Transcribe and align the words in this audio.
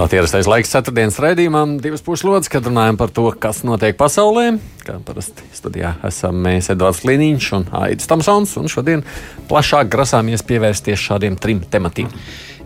Klāt 0.00 0.14
ierastais 0.16 0.46
laiks 0.48 0.70
ceturtdienas 0.72 1.18
raidījumam, 1.20 1.74
divas 1.84 2.00
puslodes, 2.00 2.48
kad 2.48 2.64
runājam 2.64 2.96
par 2.96 3.10
to, 3.12 3.26
kas 3.36 3.58
notiek 3.68 3.98
pasaulē. 4.00 4.54
Kā 4.80 4.94
parasti 5.04 5.44
studijā 5.52 5.90
esam 6.08 6.38
mēs, 6.40 6.70
Edvards 6.72 7.02
Liniņš 7.04 7.48
un 7.58 7.66
Aits 7.82 8.08
Tamsons, 8.08 8.54
un 8.56 8.72
šodien 8.72 9.04
plašāk 9.50 9.90
grasāmies 9.92 10.40
pievērsties 10.48 11.04
šādiem 11.04 11.36
trim 11.36 11.60
tematiem. 11.68 12.08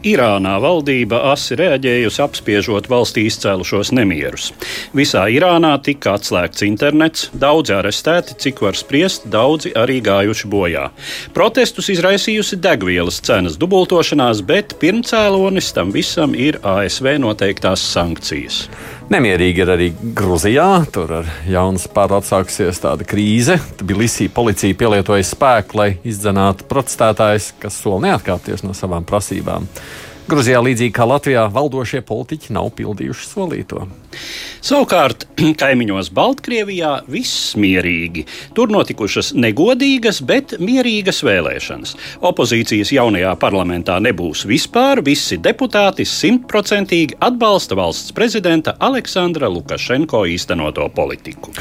Irānā 0.05 0.59
valdība 0.61 1.23
asi 1.31 1.57
reaģējusi 1.57 2.21
apspiežot 2.21 2.91
valstī 2.93 3.25
izcēlušos 3.31 3.95
nemierus. 3.97 4.51
Visā 4.93 5.23
Irānā 5.33 5.73
tika 5.87 6.19
atslēgts 6.19 6.67
internets, 6.67 7.31
daudzi 7.33 7.73
arestēti, 7.79 8.37
cik 8.45 8.61
var 8.67 8.77
spriest, 8.77 9.25
daudzi 9.33 9.73
arī 9.81 10.03
gājuši 10.05 10.51
bojā. 10.53 10.91
Protestus 11.37 11.89
izraisījusi 11.95 12.61
degvielas 12.61 13.23
cenas 13.25 13.57
dubultošanās, 13.61 14.45
bet 14.45 14.77
pirmcēlonis 14.83 15.73
tam 15.73 15.95
visam 15.95 16.37
ir 16.37 16.61
ASV 16.61 17.17
noteiktās 17.25 17.85
sankcijas. 17.95 18.67
Nemierīgi 19.13 19.61
ir 19.61 19.71
arī 19.75 19.87
Grūzijā. 20.17 20.69
Tur 20.93 21.11
ar 21.19 21.29
jaunas 21.51 21.85
pāri 21.93 22.17
atsāksies 22.17 22.81
tāda 22.81 23.05
krīze. 23.05 23.59
Tbilisī 23.77 24.31
policija 24.33 24.77
pielietoja 24.81 25.27
spēku, 25.29 25.77
lai 25.77 25.89
izdzenātu 26.09 26.65
protestētājus, 26.71 27.51
kas 27.61 27.77
sola 27.85 28.01
neatkāpties 28.07 28.65
no 28.65 28.73
savām 28.77 29.05
prasībām. 29.05 29.69
Grūzijā, 30.25 30.57
līdzīgi 30.65 30.95
kā 30.97 31.05
Latvijā, 31.05 31.43
valdošie 31.53 31.99
politiķi 32.09 32.55
nav 32.57 32.71
pildījuši 32.79 33.27
solīto. 33.29 33.83
Savukārt, 34.65 35.27
kaimiņos 35.61 36.09
Baltkrievijā 36.17 36.95
viss 37.13 37.53
mierīgi. 37.61 38.25
Tur 38.57 38.73
notikušas 38.73 39.35
negodīgas, 39.37 40.23
bet 40.25 40.57
mierīgas 40.65 41.21
vēlēšanas. 41.29 41.93
Opozīcijas 42.25 42.95
jaunajā 42.97 43.35
parlamentā 43.43 43.99
nebūs 44.01 44.47
vispār. 44.49 45.05
Visi 45.05 45.37
deputāti 45.45 46.09
simtprocentīgi 46.09 47.21
atbalsta 47.21 47.77
valsts 47.77 48.17
prezidenta 48.17 48.79
Aleksandra 48.81 49.53
Lukašenko 49.53 50.25
īstenoto 50.33 50.89
politiku. 50.97 51.53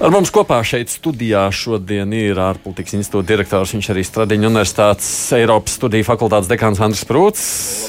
Ar 0.00 0.08
mums 0.08 0.30
kopā 0.32 0.62
šeit 0.64 0.88
studijā 0.88 1.42
šodien 1.52 2.08
ir 2.16 2.38
ārpolitikas 2.40 2.94
institūta 2.96 3.34
direktors, 3.34 3.74
viņš 3.76 3.88
arī 3.92 4.00
Stradiņa 4.08 4.48
Universitātes 4.48 5.08
Eiropas 5.36 5.74
studiju 5.76 6.06
fakultātes 6.06 6.48
dekāns 6.48 6.78
Andris 6.80 7.02
Prūts. 7.04 7.42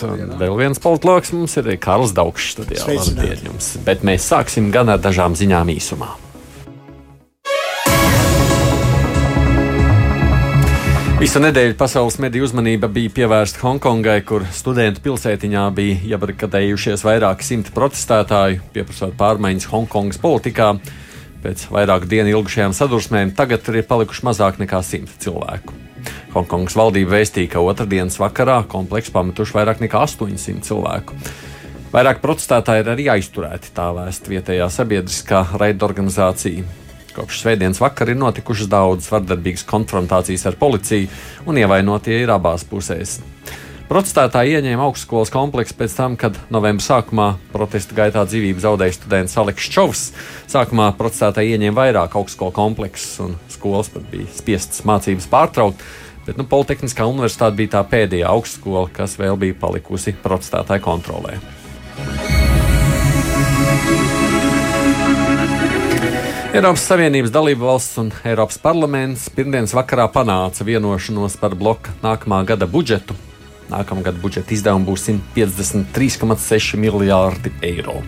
Un 0.03 0.33
vēl 0.41 0.57
viens 0.59 0.81
politologs 0.83 1.31
mums 1.31 1.55
ir 1.61 1.69
Karls 1.79 2.11
Daugšs 2.17 2.49
studijā. 2.57 2.83
Labdien 2.83 3.45
jums! 3.47 3.69
Bet 3.85 4.03
mēs 4.03 4.25
sāksim 4.27 4.67
gan 4.75 4.91
ar 4.91 4.99
dažām 4.99 5.37
ziņām 5.39 5.71
īsumā. 5.71 6.09
Visu 11.21 11.39
nedēļu 11.39 11.77
pasaules 11.79 12.17
mediju 12.19 12.43
uzmanība 12.49 12.89
bija 12.91 13.13
pievērsta 13.21 13.63
Hongkongai, 13.63 14.17
kur 14.27 14.43
studentu 14.51 14.99
pilsētiņā 15.05 15.63
bija 15.79 16.01
iebarikadējušies 16.11 17.05
vairāki 17.07 17.47
simti 17.47 17.71
protestētāju, 17.71 18.59
pieprasot 18.75 19.15
pārmaiņas 19.21 19.69
Hongkongas 19.71 20.19
politikā. 20.19 20.73
Pēc 21.41 21.63
vairāku 21.73 22.05
dienu 22.05 22.35
ilgušajām 22.35 22.73
sadursmēm 22.77 23.31
tagad 23.37 23.63
tur 23.65 23.79
ir 23.79 23.87
palikuši 23.89 24.25
mazāk 24.27 24.59
nekā 24.61 24.81
simts 24.85 25.17
cilvēku. 25.23 25.73
Hongkongas 26.35 26.75
valdība 26.77 27.17
vēstīja, 27.17 27.49
ka 27.55 27.63
otrdienas 27.65 28.19
vakarā 28.21 28.61
kompleksu 28.69 29.13
pametuši 29.15 29.57
vairāk 29.57 29.81
nekā 29.83 30.03
800 30.05 30.61
cilvēku. 30.67 31.17
Vairāk 31.91 32.21
protestētāji 32.23 32.85
ir 32.85 32.91
arī 32.93 33.07
aizturēti, 33.11 33.73
tā 33.75 33.89
vēst 33.97 34.29
vietējā 34.31 34.69
sabiedriskā 34.71 35.41
raidorganizācija. 35.59 36.63
Kopš 37.11 37.41
svētdienas 37.41 37.81
vakara 37.83 38.13
ir 38.13 38.21
notikušas 38.21 38.69
daudzas 38.71 39.11
vardarbīgas 39.11 39.65
konfrontācijas 39.67 40.45
ar 40.47 40.55
policiju, 40.61 41.09
un 41.49 41.59
ievainotie 41.59 42.21
ir 42.21 42.31
abās 42.31 42.63
pusēs. 42.69 43.17
Protestētāji 43.91 44.53
ieņēma 44.55 44.85
augstskolas 44.87 45.27
kompleksu 45.33 45.75
pēc 45.75 45.93
tam, 45.97 46.13
kad 46.15 46.37
novembra 46.47 46.79
sākumā 46.85 47.25
protesta 47.51 47.91
gaitā 47.91 48.21
dzīvību 48.23 48.61
zaudēja 48.63 48.93
students 48.95 49.33
Aleks 49.35 49.65
Čovs. 49.67 50.03
Sākumā 50.47 50.85
protestētāji 50.95 51.57
ieņēma 51.57 51.75
vairāk 51.75 52.13
augstskolu 52.15 52.53
kompleksus, 52.55 53.17
un 53.19 53.33
skolas 53.51 53.89
pat 53.91 54.05
bija 54.07 54.29
spiestas 54.31 54.85
mācības 54.87 55.27
pārtraukt. 55.27 55.83
Bet 56.23 56.39
nu, 56.39 56.45
Politehniskā 56.47 57.03
universitāte 57.03 57.57
bija 57.57 57.73
tā 57.73 57.81
pēdējā 57.91 58.29
augstskola, 58.31 58.85
kas 58.95 59.17
vēl 59.19 59.35
bija 59.41 59.57
palikusi 59.59 60.13
protestētāju 60.23 60.85
kontrolē. 60.85 61.35
Eiropas 66.55 66.85
Savienības 66.87 67.35
dalība 67.35 67.67
valsts 67.73 67.99
un 67.99 68.13
Eiropas 68.23 68.55
parlaments 68.63 69.27
pirmdienas 69.35 69.75
vakarā 69.75 70.07
panāca 70.15 70.63
vienošanos 70.63 71.35
par 71.43 71.59
bloka 71.59 71.91
nākamā 71.99 72.39
gada 72.53 72.71
budžetu. 72.71 73.19
Nākamā 73.71 74.03
gada 74.03 74.19
budžeta 74.19 74.51
izdevumi 74.55 74.89
būs 74.89 75.07
153,6 75.07 76.79
miljārdi 76.81 77.53
eiro. 77.63 78.01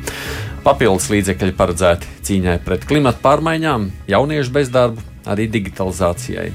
Papildus 0.64 1.10
līdzekļi 1.12 1.56
paredzēti 1.60 2.10
cīņai 2.28 2.58
pret 2.64 2.84
klimatu 2.88 3.24
pārmaiņām, 3.24 3.90
jauniešu 4.12 4.54
bezdarbu, 4.56 5.04
arī 5.28 5.48
digitalizācijai. 5.52 6.50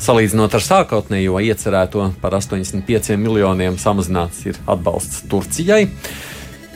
Salīdzinot 0.00 0.54
ar 0.56 0.64
sākotnējo 0.64 1.40
iecerēto 1.44 2.06
par 2.22 2.38
85 2.38 3.18
miljoniem 3.20 3.76
samazināts 3.80 4.46
ir 4.48 4.60
atbalsts 4.64 5.26
Turcijai. 5.28 5.82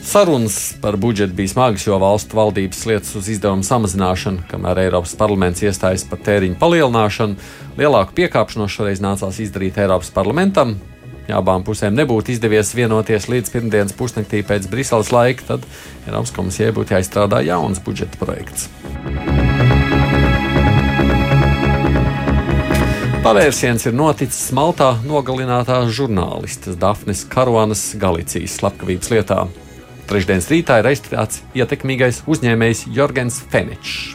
Sarunas 0.05 0.75
par 0.81 0.99
budžetu 1.01 1.33
bija 1.33 1.49
smagas, 1.49 1.87
jo 1.87 1.97
valstu 1.97 2.37
valdības 2.37 2.83
lietas 2.85 3.15
uz 3.17 3.29
izdevumu 3.33 3.65
samazināšanu, 3.65 4.43
kamēr 4.51 4.83
Eiropas 4.83 5.15
parlaments 5.17 5.65
iestājas 5.65 6.05
par 6.05 6.21
tēriņu 6.27 6.59
palielināšanu. 6.61 7.39
Lielāku 7.81 8.13
piekāpšanos 8.21 8.77
šoreiz 8.77 9.01
nācās 9.01 9.41
izdarīt 9.41 9.81
Eiropas 9.81 10.13
parlamentam. 10.13 10.77
Ja 11.25 11.39
abām 11.41 11.63
pusēm 11.65 11.95
nebūtu 11.97 12.35
izdevies 12.35 12.75
vienoties 12.77 13.25
līdz 13.31 13.49
pirmdienas 13.53 13.95
pusnaktī 13.97 14.43
pēc 14.45 14.67
Briseles 14.69 15.09
laika, 15.13 15.47
tad 15.55 15.65
Eiropas 16.05 16.33
komisijai 16.35 16.73
būtu 16.75 16.93
jāizstrādā 16.93 17.41
jauns 17.47 17.81
budžeta 17.81 18.19
projekts. 18.21 18.69
Pavērsiens 23.25 23.87
ir 23.89 23.95
noticis 23.97 24.51
Maltā 24.53 24.91
nogalinātās 25.01 25.89
žurnālistes 25.97 26.77
Dafnes 26.77 27.23
Karuanas 27.25 27.81
Galicijas 27.97 28.59
slepkavības 28.59 29.09
lietā. 29.09 29.39
Trešdienas 30.05 30.51
rītā 30.53 30.77
ir 30.83 30.91
aizturēts 30.91 31.41
ietekmīgais 31.57 32.21
uzņēmējs 32.29 32.85
Jorgens 32.93 33.41
Fenečs. 33.49 34.13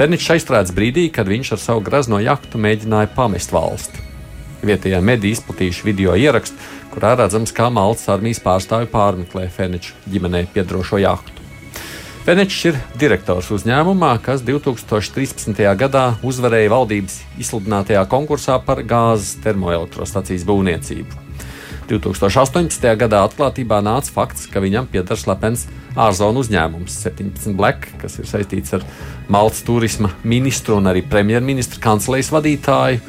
Fenečs 0.00 0.32
aizturēts 0.32 0.72
brīdī, 0.72 1.10
kad 1.12 1.28
viņš 1.28 1.52
ar 1.58 1.60
savu 1.60 1.84
grazno 1.84 2.22
jahtu 2.24 2.56
mēģināja 2.56 3.12
pamest 3.12 3.52
valsti. 3.52 4.09
Vietējā 4.60 5.00
medija 5.00 5.38
izplatījuši 5.38 5.86
video 5.86 6.14
ierakstu, 6.18 6.56
kurā 6.92 7.14
redzams, 7.16 7.52
kā 7.56 7.70
Maltas 7.72 8.08
armijas 8.12 8.42
pārstāvji 8.44 8.90
pārmeklē 8.92 9.46
Feneča 9.54 9.94
ģimenei 10.10 10.44
piedarošo 10.52 11.00
jahtu. 11.00 11.32
Fenečs 12.26 12.58
ir 12.68 12.76
direktors 13.00 13.48
uzņēmumā, 13.56 14.10
kas 14.20 14.42
2013. 14.44 15.56
gadā 15.80 16.04
uzvarēja 16.20 16.68
valdības 16.74 17.16
izsludinātajā 17.40 18.04
konkursā 18.12 18.58
par 18.66 18.82
gāzes 18.84 19.38
termoelektrostacijas 19.40 20.44
būvniecību. 20.46 21.30
2018. 21.90 22.84
gadā 23.00 23.24
atklātībā 23.26 23.80
nāca 23.82 24.12
fakts, 24.14 24.44
ka 24.46 24.60
viņam 24.62 24.86
pieder 24.92 25.18
slepens 25.18 25.64
ārzonu 25.98 26.44
uzņēmums 26.44 27.00
17 27.08 27.56
Black, 27.58 27.88
kas 27.98 28.20
ir 28.20 28.28
saistīts 28.30 28.76
ar 28.76 28.84
Maltas 29.32 29.64
turisma 29.66 30.12
ministru 30.22 30.76
un 30.78 30.86
arī 30.92 31.02
premjerministra 31.02 31.82
kancelejas 31.82 32.30
vadītāju. 32.36 33.00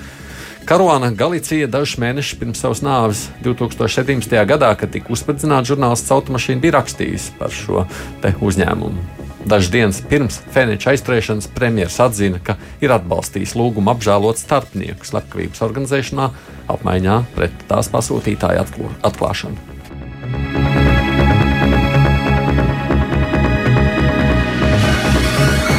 Karuana 0.66 1.10
Galicija 1.12 1.68
dažus 1.68 1.98
mēnešus 2.02 2.38
pirms 2.40 2.62
savas 2.62 2.84
nāves 2.86 3.24
2017. 3.44 4.36
gadā, 4.48 4.70
kad 4.78 4.94
tika 4.94 5.12
uzspridzināta 5.14 5.74
žurnālists 5.74 6.14
automašīna, 6.14 6.62
bija 6.62 6.78
rakstījusi 6.78 7.34
par 7.40 7.54
šo 7.56 7.86
uzņēmumu. 8.22 9.02
Dažas 9.42 9.72
dienas 9.74 10.02
pirms 10.06 10.38
Fēniča 10.54 10.94
aizturēšanas 10.94 11.50
premjerministrs 11.56 12.06
atzina, 12.06 12.42
ka 12.46 12.60
ir 12.84 12.94
atbalstījis 12.94 13.56
lūgumu 13.58 13.90
apžēlot 13.96 14.38
starpnieku 14.38 15.10
slepkavības 15.10 15.66
organizēšanā 15.66 16.30
apmaiņā 16.78 17.22
pret 17.36 17.66
tās 17.72 17.90
pasūtītāju 17.90 18.92
atklāšanu. 19.02 20.61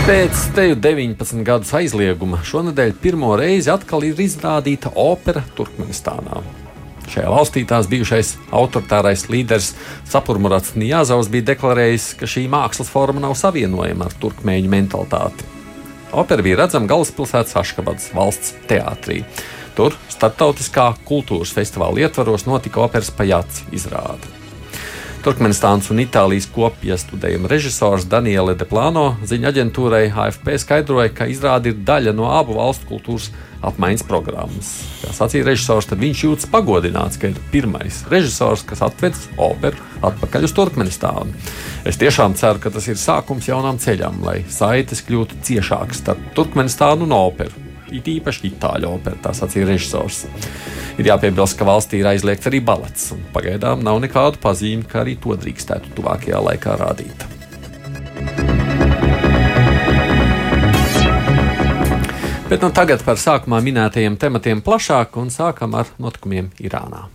Pēc 0.02 0.49
teju 0.50 0.75
19 0.82 1.44
gadus 1.46 1.69
aizlieguma 1.78 2.40
šonadēļ 2.43 2.96
pirmo 2.99 3.37
reizi 3.38 3.70
atkal 3.70 4.02
ir 4.02 4.19
izrādīta 4.19 4.90
opera 4.99 5.44
Turkmenistānā. 5.54 6.40
Šajā 7.12 7.31
valstī 7.31 7.62
tās 7.70 7.87
bijušais 7.87 8.32
autoritārais 8.50 9.28
līderis 9.31 9.70
Sapurmurats 10.10 10.75
Nijāzaus 10.75 11.31
bija 11.31 11.52
deklarējis, 11.52 12.08
ka 12.19 12.26
šī 12.26 12.49
mākslas 12.50 12.90
forma 12.90 13.22
nav 13.22 13.37
savienojama 13.38 14.10
ar 14.10 14.19
turkmēņu 14.26 14.75
mentalitāti. 14.75 15.46
Opera 16.19 16.43
bija 16.43 16.64
redzama 16.64 16.90
galvaspilsētas 16.90 17.55
Aškabadas 17.62 18.10
valsts 18.19 18.56
teātrī. 18.66 19.22
Tur 19.78 19.94
starptautiskā 20.10 20.96
kultūras 21.06 21.55
festivāla 21.55 22.08
ietvaros 22.08 22.50
notika 22.50 22.82
operas 22.82 23.14
pajāts 23.14 23.62
izrāde. 23.70 24.42
Turkmenistānas 25.22 25.86
un 25.94 26.00
Itālijas 26.02 26.48
kopija 26.50 26.96
studējuma 26.98 27.46
režisors 27.46 28.08
Daniele 28.10 28.56
Deplāno 28.58 29.12
ziņa 29.22 29.52
aģentūrai 29.52 30.08
AFP 30.10 30.56
skaidroja, 30.58 31.12
ka 31.14 31.28
izrāde 31.30 31.70
ir 31.70 31.78
daļa 31.86 32.14
no 32.19 32.26
abu 32.34 32.56
valstu 32.56 32.88
kultūras 32.88 33.28
apmaiņas 33.62 34.02
programmas. 34.08 34.72
Kā 35.04 35.14
sacīja 35.14 35.46
režisors, 35.46 35.86
tad 35.86 36.02
viņš 36.02 36.24
jūtas 36.26 36.50
pagodināts, 36.50 37.20
ka 37.22 37.30
ir 37.30 37.38
pirmais 37.54 38.02
režisors, 38.10 38.66
kas 38.66 38.82
atved 38.82 39.19
operu 39.38 39.78
atpakaļ 40.02 40.50
uz 40.50 40.58
Turkmenistānu. 40.58 41.38
Es 41.86 42.02
tiešām 42.02 42.34
ceru, 42.34 42.58
ka 42.58 42.74
tas 42.74 42.90
ir 42.90 42.98
sākums 42.98 43.46
jaunam 43.46 43.78
ceļam, 43.78 44.24
lai 44.26 44.40
saites 44.50 45.06
kļūtu 45.06 45.38
ciešākas 45.46 46.02
starp 46.02 46.32
Turkmenistānu 46.34 47.06
un 47.06 47.14
operu. 47.22 47.71
It 47.93 48.09
īpaši 48.09 48.49
itāļu 48.49 48.89
opera, 48.89 49.19
tā 49.21 49.35
sacīja 49.37 49.69
režisors. 49.69 50.25
Ir 51.00 51.11
jāpiebilst, 51.11 51.59
ka 51.59 51.69
valstī 51.69 52.00
ir 52.00 52.09
aizliegts 52.12 52.49
arī 52.49 52.62
balets, 52.65 53.11
un 53.12 53.21
pagaidām 53.35 53.85
nav 53.85 54.00
nekādu 54.05 54.41
pazīmi, 54.43 54.89
ka 54.89 55.03
arī 55.05 55.19
to 55.21 55.37
drīkstētu 55.37 55.93
tuvākajā 55.99 56.41
laikā 56.49 56.77
rādīt. 56.81 57.27
Bet 62.53 62.61
nu 62.61 62.69
tagad 62.69 63.00
par 63.00 63.17
sākumā 63.17 63.62
minētajiem 63.65 64.19
tematiem 64.21 64.61
plašāk 64.65 65.17
un 65.17 65.33
sākam 65.33 65.73
ar 65.79 65.89
notikumiem 65.97 66.53
Irānā. 66.61 67.06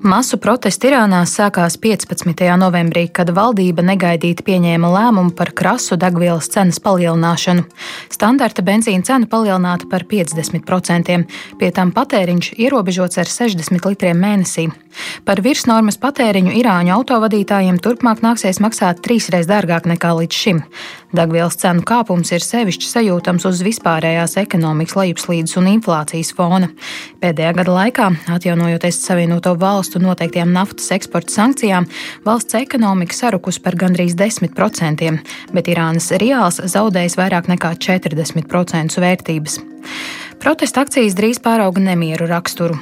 Masu 0.00 0.38
protesti 0.40 0.88
Irānā 0.88 1.18
sākās 1.28 1.74
15. 1.76 2.32
novembrī, 2.56 3.02
kad 3.12 3.28
valdība 3.36 3.82
negaidīti 3.84 4.46
pieņēma 4.46 4.88
lēmumu 4.94 5.34
par 5.36 5.50
krasu 5.52 5.98
degvielas 6.00 6.48
cenas 6.48 6.78
palielināšanu. 6.80 7.66
Standarta 8.08 8.64
benzīna 8.64 9.04
cena 9.04 9.28
palielināta 9.28 9.90
par 9.92 10.06
50%, 10.08 11.18
pie 11.60 11.70
tam 11.76 11.92
patēriņš 11.92 12.48
ierobežots 12.56 13.20
ar 13.20 13.28
60 13.28 13.90
litriem 13.90 14.16
mēnesī. 14.24 14.70
Par 15.28 15.44
virsnormas 15.44 16.00
patēriņu 16.00 16.56
Irāņu 16.62 16.96
autovadītājiem 16.96 17.76
turpmāk 17.84 18.24
nāksies 18.24 18.62
maksāt 18.64 19.04
trīsreiz 19.04 19.44
dārgāk 19.52 19.84
nekā 19.84 20.16
līdz 20.16 20.40
šim. 20.46 20.64
Degvielas 21.10 21.56
cenu 21.58 21.82
kāpums 21.86 22.30
ir 22.30 22.44
sevišķi 22.44 22.86
sajūtams 22.86 23.46
uz 23.48 23.62
vispārējās 23.66 24.36
ekonomikas 24.44 24.94
lejupslīdes 24.98 25.56
un 25.58 25.66
inflācijas 25.72 26.30
fona. 26.38 26.68
Pēdējā 27.22 27.54
gada 27.58 27.74
laikā, 27.74 28.06
atjaunojoties 28.36 29.00
Savienoto 29.02 29.56
valstu 29.58 30.02
noteiktajām 30.02 30.54
naftas 30.54 30.92
eksporta 30.94 31.34
sankcijām, 31.34 31.88
valsts 32.26 32.58
ekonomika 32.60 33.16
sarukus 33.16 33.58
par 33.58 33.78
gandrīz 33.80 34.14
10%, 34.18 35.10
bet 35.56 35.72
Irānas 35.74 36.12
reāls 36.22 36.62
zaudējis 36.62 37.18
vairāk 37.18 37.50
nekā 37.50 37.74
40% 37.90 39.02
vērtības. 39.02 39.60
Protesta 40.40 40.80
akcijas 40.86 41.12
drīz 41.18 41.36
pārauga 41.44 41.82
nemieru 41.84 42.24
raksturu. 42.30 42.78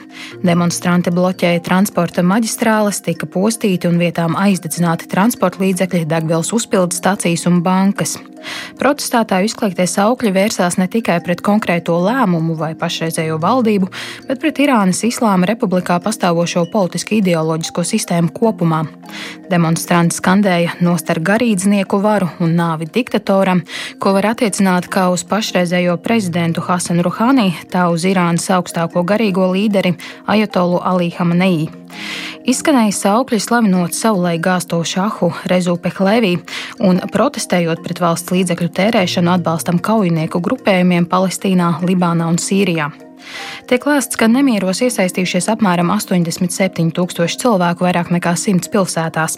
Demonstranti 0.46 1.10
bloķēja 1.10 1.64
transporta 1.66 2.22
maģistrāles, 2.22 3.02
tika 3.02 3.26
postīti 3.26 3.90
un 3.90 3.99
vietām 3.99 4.38
aizdedzināti 4.38 5.10
transporta 5.10 5.64
līdzekļi, 5.64 6.06
degvielas 6.06 6.52
uzpildes 6.55 7.02
stācijas 7.02 7.49
un 7.50 7.58
bankas. 7.66 8.14
Protestētāju 8.78 9.49
izkliegtie 9.49 9.87
saukļi 9.90 10.31
vērsās 10.34 10.76
ne 10.78 10.87
tikai 10.90 11.19
pret 11.25 11.43
konkrēto 11.44 11.96
lēmumu 12.05 12.55
vai 12.58 12.70
pašreizējo 12.78 13.38
valdību, 13.43 13.88
bet 14.28 14.40
pret 14.43 14.60
Irānas 14.62 15.02
Islāma 15.08 15.49
republikā 15.50 15.99
pastāvošo 16.05 16.62
politiski 16.72 17.19
ideoloģisko 17.19 17.84
sistēmu 17.90 18.32
kopumā. 18.37 18.84
Demonstranti 19.50 20.19
skandēja 20.19 20.76
nostar 20.84 21.19
garīdznieku 21.25 21.99
varu 22.05 22.31
un 22.44 22.55
nāvi 22.58 22.88
diktatoram, 22.94 23.64
ko 23.99 24.14
var 24.16 24.31
attiecināt 24.34 24.87
kā 24.93 25.08
uz 25.10 25.25
pašreizējo 25.28 25.99
prezidentu 26.05 26.62
Hasanu 26.69 27.06
Ruhani, 27.49 27.71
tā 27.71 27.89
uz 27.91 28.05
Irānas 28.05 28.49
augstāko 28.50 29.05
garīgo 29.05 29.49
līderi 29.53 29.95
Ajatolu 30.27 30.81
Ali 30.85 31.11
Hamanei. 31.17 31.69
Izskanēja 32.45 32.93
saukļi 32.93 33.41
slavinot 33.41 33.95
savulaik 33.95 34.41
gāsto 34.41 34.83
šahu 34.85 35.33
Rezu 35.49 35.77
Pehlevī 35.77 36.39
un 36.81 37.00
protestējot 37.00 37.83
pret 37.83 38.00
valsts 38.00 38.33
līdzekļu 38.33 38.69
tērēšanu 38.69 39.33
atbalstam 39.33 39.79
kaujinieku 39.79 40.41
grupējumiem 40.41 41.09
Palestīnā, 41.09 41.79
Libānā 41.83 42.29
un 42.29 42.39
Sīrijā. 42.39 42.91
Tiek 43.69 43.85
lēsts, 43.85 44.17
ka 44.17 44.29
nemieros 44.31 44.81
iesaistījušies 44.87 45.51
apmēram 45.53 45.91
87 45.93 46.93
tūkstoši 46.97 47.41
cilvēku 47.43 47.85
vairāk 47.85 48.12
nekā 48.15 48.33
100 48.39 48.71
pilsētās. 48.73 49.37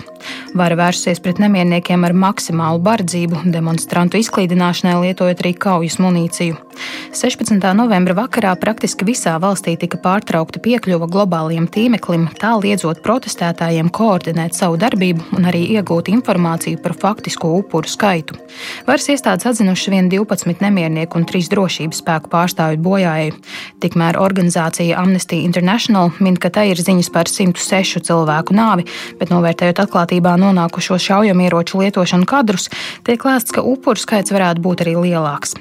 Vara 0.55 0.79
vērsusies 0.79 1.23
pret 1.25 1.41
nemierniekiem 1.43 2.07
ar 2.07 2.15
maksimālu 2.15 2.83
bardzību, 2.87 3.47
demonstrantu 3.51 4.21
izklīdināšanai 4.21 4.99
lietojot 5.07 5.43
arī 5.43 5.55
kaujas 5.67 5.99
munīciju. 6.03 6.70
16. 7.13 7.59
novembra 7.75 8.15
vakarā 8.15 8.53
praktiski 8.61 9.05
visā 9.09 9.35
valstī 9.43 9.75
tika 9.81 9.99
pārtraukta 10.01 10.61
piekļuva 10.63 11.09
globālajiem 11.11 11.67
tīmeklim, 11.73 12.29
tā 12.39 12.53
liedzot 12.61 13.03
protestētājiem 13.05 13.91
koordinēt 13.91 14.55
savu 14.55 14.79
darbību 14.81 15.35
un 15.37 15.49
arī 15.51 15.65
iegūt 15.77 16.11
informāciju 16.13 16.79
par 16.85 16.95
faktisko 16.95 17.51
upuru 17.59 17.91
skaitu. 17.91 18.39
Varas 18.87 19.09
iestādes 19.11 19.49
atzinuši 19.51 19.95
vien 19.95 20.11
12 20.13 20.63
nemiernieku 20.63 21.19
un 21.19 21.27
3 21.27 21.51
drošības 21.51 22.01
spēku 22.05 22.31
pārstāvju 22.31 22.81
bojājēju. 22.87 23.37
Tikmēr 23.83 24.21
organizācija 24.23 25.01
Amnesty 25.03 25.43
International 25.45 26.15
min, 26.21 26.39
ka 26.41 26.53
tai 26.55 26.69
ir 26.71 26.81
ziņas 26.81 27.11
par 27.11 27.27
106 27.27 28.05
cilvēku 28.07 28.55
nāvi, 28.55 28.87
bet 29.19 29.35
novērtējot 29.35 29.83
atklātībā 29.85 30.37
nonākušo 30.41 31.01
šaujamieroču 31.11 31.83
lietošanu 31.83 32.29
kadrus, 32.31 32.71
tiek 33.05 33.27
lēsts, 33.27 33.51
ka 33.57 33.67
upuru 33.67 33.99
skaits 33.99 34.31
varētu 34.31 34.63
būt 34.63 34.87
arī 34.87 34.95
lielāks. 35.01 35.57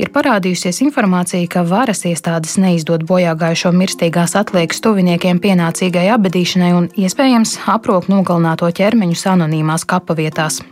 Ir 0.00 0.08
parādījusies 0.14 0.63
informācija, 0.80 1.44
ka 1.50 1.62
varas 1.68 2.04
iestādes 2.08 2.56
neizdod 2.56 3.04
bojāgājušo 3.08 3.72
mirstīgās 3.76 4.32
atliekas 4.40 4.80
tuviniekiem 4.80 5.40
pienācīgai 5.44 6.06
abadīšanai 6.14 6.70
un 6.72 6.88
iespējams 6.96 7.58
aprok 7.68 8.08
nogalināto 8.08 8.70
ķermeņus 8.72 9.26
anonīmās 9.34 9.84
kapavietās. 9.84 10.62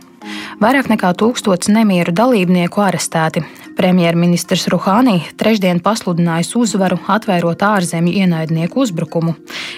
Vairāk 0.63 0.89
nekā 0.89 1.13
tūkstots 1.19 1.69
nemieru 1.69 2.15
dalībnieku 2.15 2.81
arestēti. 2.81 3.43
Premjerministrs 3.73 4.67
Ruhānī 4.69 5.15
trešdien 5.39 5.79
pasludinājis 5.83 6.51
uzvaru, 6.59 6.99
atvērot 7.09 7.63
ārzemju 7.65 8.13
ienaidnieku 8.21 8.83
uzbrukumu. 8.83 9.33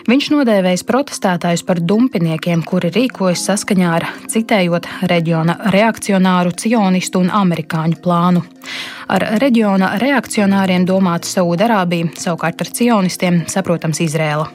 Viņš 0.10 0.28
nodēvējis 0.34 0.84
protestētājus 0.90 1.64
par 1.68 1.80
dumpiniekiem, 1.80 2.66
kuri 2.68 2.92
rīkojas 2.96 3.46
saskaņā 3.48 3.94
ar, 4.00 4.08
citējot, 4.32 4.90
reģiona 5.12 5.58
reakcionāru, 5.76 6.52
cionistu 6.60 7.24
un 7.24 7.32
amerikāņu 7.32 8.02
plānu. 8.04 8.44
Ar 9.08 9.28
reģiona 9.40 9.96
reakcionāriem 10.02 10.88
domāta 10.90 11.30
Saūda-Arābija, 11.32 12.12
savukārt 12.20 12.66
ar 12.66 12.72
cionistiem 12.76 13.44
saprotams 13.52 14.04
Izrēla. 14.04 14.50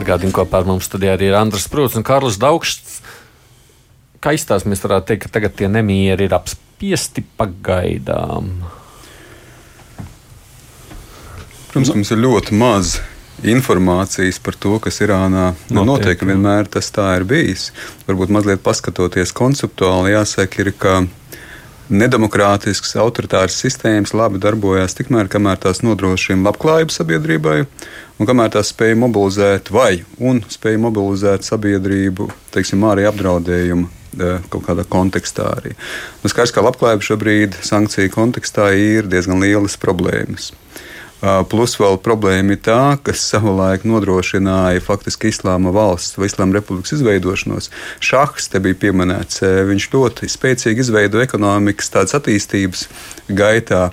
Atgādinu, 0.00 0.32
kopā 0.32 0.62
ar 0.62 0.68
mums 0.70 0.86
studijā 0.88 1.16
arī 1.18 1.32
ir 1.32 1.36
Andris 1.36 1.66
Prūts 1.68 1.98
un 1.98 2.06
Karls 2.06 2.38
Daugšs. 2.40 3.00
Kā 4.20 4.34
izstāsta, 4.36 4.68
mēs 4.68 4.82
varētu 4.84 5.08
teikt, 5.08 5.22
ka 5.24 5.38
tagad 5.38 5.54
tie 5.56 5.68
nemieri 5.72 6.26
ir 6.28 6.34
apspiesti 6.36 7.22
pagaidām. 7.40 8.50
Protams, 11.70 11.92
mums 11.94 12.10
ir 12.12 12.20
ļoti 12.20 12.56
maz 12.60 12.98
informācijas 13.48 14.36
par 14.44 14.58
to, 14.60 14.74
kas 14.84 15.00
Irānā 15.00 15.54
nu, 15.72 15.84
notiek. 15.88 16.20
Vienmēr 16.20 16.68
tas 16.68 16.92
tā 16.92 17.06
ir 17.16 17.24
bijis. 17.30 17.70
Varbūt 18.08 18.32
mazliet 18.36 18.60
paskatoties 18.60 19.32
konceptuāli, 19.32 20.12
jāsaka, 20.12 20.66
ir, 20.66 20.70
ka 20.76 20.98
nedemokrātisks, 21.88 22.92
autoritārs 23.00 23.56
sistēmas 23.62 24.12
labi 24.12 24.42
darbojās 24.42 24.98
tikmēr, 24.98 25.30
kamēr 25.32 25.62
tās 25.62 25.80
nodrošina 25.86 26.44
labklājību 26.50 26.92
sabiedrībai, 26.94 27.56
un 28.20 28.28
kamēr 28.28 28.52
tās 28.58 28.74
spēja 28.74 29.00
mobilizēt 29.00 29.72
vai 29.72 30.02
un 30.18 30.44
spēja 30.52 30.82
mobilizēt 30.84 31.48
sabiedrību, 31.48 32.28
teiksim, 32.52 32.84
arī 32.90 33.08
apdraudējumu 33.08 33.99
kaut 34.50 34.64
kādā 34.66 34.84
kontekstā 34.88 35.46
arī. 35.58 35.74
Nu, 36.22 36.30
skaidrs, 36.32 36.54
ka 36.56 36.64
labklājība 36.64 37.06
šobrīd 37.06 37.58
sankciju 37.66 38.12
kontekstā 38.14 38.70
ir 38.76 39.10
diezgan 39.10 39.42
lielas 39.42 39.78
problēmas. 39.80 40.50
Plus 41.20 41.74
vēl 41.76 41.98
problēma 42.00 42.54
ir 42.56 42.60
tā, 42.64 42.96
kas 43.04 43.20
savulaik 43.28 43.84
nodrošināja 43.88 44.80
faktiski 44.80 45.28
Islāma 45.28 45.72
valsts 45.74 46.16
vai 46.16 46.30
Islāma 46.30 46.56
republikas 46.56 46.94
izveidošanos. 46.96 47.68
Šahs 48.00 48.48
te 48.48 48.60
bija 48.64 48.78
pieminēts. 48.86 49.42
Viņš 49.68 49.88
ļoti 49.92 50.30
spēcīgi 50.32 50.80
izveidoja 50.86 51.28
ekonomikas 51.28 51.92
tādas 51.92 52.16
attīstības 52.16 52.86
gaitā, 53.36 53.90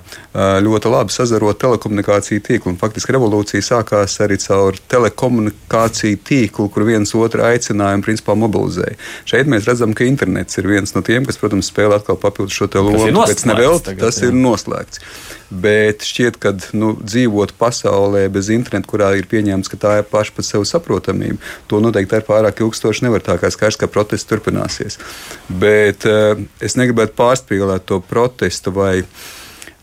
ļoti 0.64 0.92
labi 0.92 1.14
sazarot 1.14 1.60
telekomunikāciju 1.60 2.44
tīklu. 2.48 2.72
Un 2.72 2.80
faktiski 2.80 3.12
revolūcija 3.16 3.66
sākās 3.66 4.16
arī 4.24 4.40
caur 4.40 4.80
telekomunikāciju 4.88 6.22
tīklu, 6.24 6.70
kur 6.72 6.88
viens 6.88 7.12
otru 7.18 7.44
aicināja 7.44 8.00
un 8.00 8.04
principā 8.08 8.38
mobilizēja. 8.40 8.96
Šeit 9.28 9.50
mēs 9.52 9.68
redzam, 9.68 9.92
ka 9.92 10.08
internets 10.08 10.56
ir 10.56 10.70
viens 10.70 10.96
no 10.96 11.04
tiem, 11.04 11.28
kas, 11.28 11.36
protams, 11.40 11.68
spēlē 11.68 12.00
atkal 12.00 12.16
papildus 12.20 12.56
šo 12.56 12.70
lomu. 12.78 13.26
Pēc 13.28 13.44
nevēl 13.50 13.82
tas 13.82 13.90
tagad, 13.92 14.08
jā. 14.16 14.30
ir 14.30 14.38
noslēgts. 14.38 15.04
Bet 15.48 16.04
šķiet, 16.04 16.36
ka 16.36 16.50
nu, 16.76 16.90
dzīve 17.00 17.17
dzīvot 17.18 17.54
pasaulē 17.58 18.26
bez 18.32 18.50
interneta, 18.54 18.88
kurā 18.88 19.12
ir 19.18 19.28
pieņemts, 19.30 19.70
ka 19.72 19.80
tā 19.80 19.94
ir 20.00 20.08
paša 20.10 20.36
pēc 20.36 20.52
sev 20.52 20.66
saprotamība. 20.68 21.42
To 21.70 21.82
noteikti 21.84 22.18
ar 22.18 22.26
pārāk 22.28 22.62
ilgstoši 22.62 23.06
nevar 23.06 23.24
tā 23.26 23.38
kā 23.40 23.50
skaidrs, 23.52 23.80
ka 23.80 23.90
protests 23.90 24.28
turpināsies. 24.30 24.98
Bet 25.48 26.06
uh, 26.08 26.38
es 26.62 26.78
negribētu 26.78 27.16
pārspīlēt 27.18 27.88
to 27.90 28.00
protestu 28.04 28.74
vai 28.74 29.02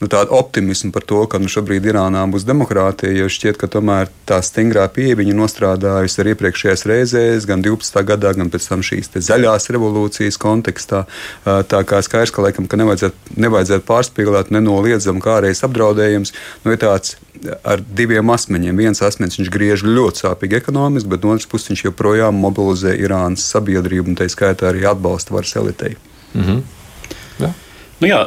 nu, 0.05 0.11
tādu 0.11 0.35
optimismu 0.37 0.91
par 0.93 1.03
to, 1.09 1.23
ka 1.25 1.39
nu, 1.41 1.49
šobrīd 1.49 1.87
Irānā 1.89 2.21
būs 2.29 2.45
demokrātija, 2.45 3.13
jo 3.17 3.29
šķiet, 3.31 3.57
ka 3.57 3.69
tomēr 3.71 4.11
tā 4.29 4.37
stingrā 4.45 4.85
pieeja 4.93 5.17
viņa 5.17 5.33
nostrādājusi 5.39 6.21
arī 6.21 6.35
iepriekšējās 6.35 6.85
reizēs, 6.91 7.47
gan 7.49 7.63
12. 7.65 8.01
gadā, 8.05 8.35
gan 8.37 8.51
pēc 8.53 8.69
tam 8.69 8.85
šīs 8.85 9.09
zaļās 9.25 9.69
revolūcijas 9.73 10.37
kontekstā. 10.41 11.05
Tā 11.45 11.81
kā 11.89 12.01
skaidrs, 12.05 12.33
ka 12.35 12.45
laikam 12.45 12.69
ka 12.69 12.77
nevajadzētu, 12.77 13.37
nevajadzētu 13.41 13.87
pārspīlēt 13.89 14.53
nenoliedzami 14.53 15.23
kā 15.25 15.39
arī 15.41 15.53
apdraudējums. 15.55 16.33
Nu, 16.65 16.75
ir 16.75 16.81
tāds 16.81 17.15
ar 17.65 17.81
diviem 17.81 18.29
asmeņiem. 18.31 18.77
Viens 18.77 19.01
asmenis 19.05 19.39
viņš 19.39 19.51
griež 19.53 19.85
ļoti 19.87 20.25
sāpīgi 20.25 20.59
ekonomiski, 20.59 21.09
bet 21.11 21.25
no 21.25 21.33
otras 21.33 21.49
puses 21.49 21.71
viņš 21.73 21.87
joprojām 21.87 22.37
mobilizē 22.41 22.93
Irānas 23.01 23.45
sabiedrību 23.49 24.13
un 24.13 24.19
tā 24.19 24.29
skaitā 24.31 24.69
arī 24.69 24.85
atbalsta 24.89 25.33
varas 25.35 25.55
elitei. 25.59 25.95
Mm 26.33 26.43
-hmm. 26.43 26.61
ja. 27.39 27.53
nu 27.99 28.07
jā, 28.07 28.21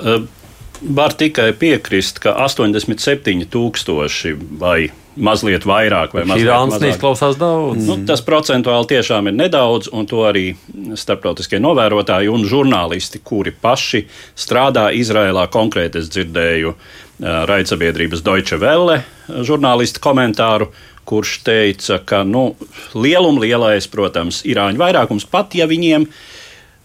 Var 0.80 1.12
tikai 1.18 1.52
piekrist, 1.58 2.18
ka 2.22 2.36
87,000 2.44 4.36
vai 4.60 4.90
mazliet 5.18 5.66
vairāk, 5.66 6.14
vai 6.14 6.22
mazliet 6.28 6.52
mazāk. 6.52 6.82
Neizklausās 6.84 7.38
daudz. 7.40 7.82
Nu, 7.88 7.96
tas 8.06 8.22
procentuāli 8.22 8.86
tiešām 8.94 9.30
ir 9.30 9.34
nedaudz, 9.38 9.90
un 9.90 10.06
to 10.06 10.22
arī 10.28 10.52
starptautiskie 10.98 11.58
novērotāji 11.62 12.30
un 12.30 12.46
žurnālisti, 12.46 13.18
kuri 13.26 13.50
paši 13.50 14.04
strādā 14.38 14.88
Izrēlā, 14.94 15.48
konkrēti 15.50 15.98
es 16.02 16.12
dzirdēju 16.14 16.74
raidsabiedrības 17.18 18.22
Deutsche 18.22 18.60
Welle 18.62 19.02
žurnālistu 19.26 19.98
komentāru, 20.04 20.70
kurš 21.08 21.38
teica, 21.42 21.98
ka 22.04 22.22
nu, 22.22 22.52
lielum 22.94 23.40
lielais, 23.42 23.88
protams, 23.90 24.44
irāņu 24.46 24.78
vairākums 24.78 25.26
pat 25.26 25.56
ja 25.58 25.66
viņiem 25.66 26.06
ir 26.06 26.26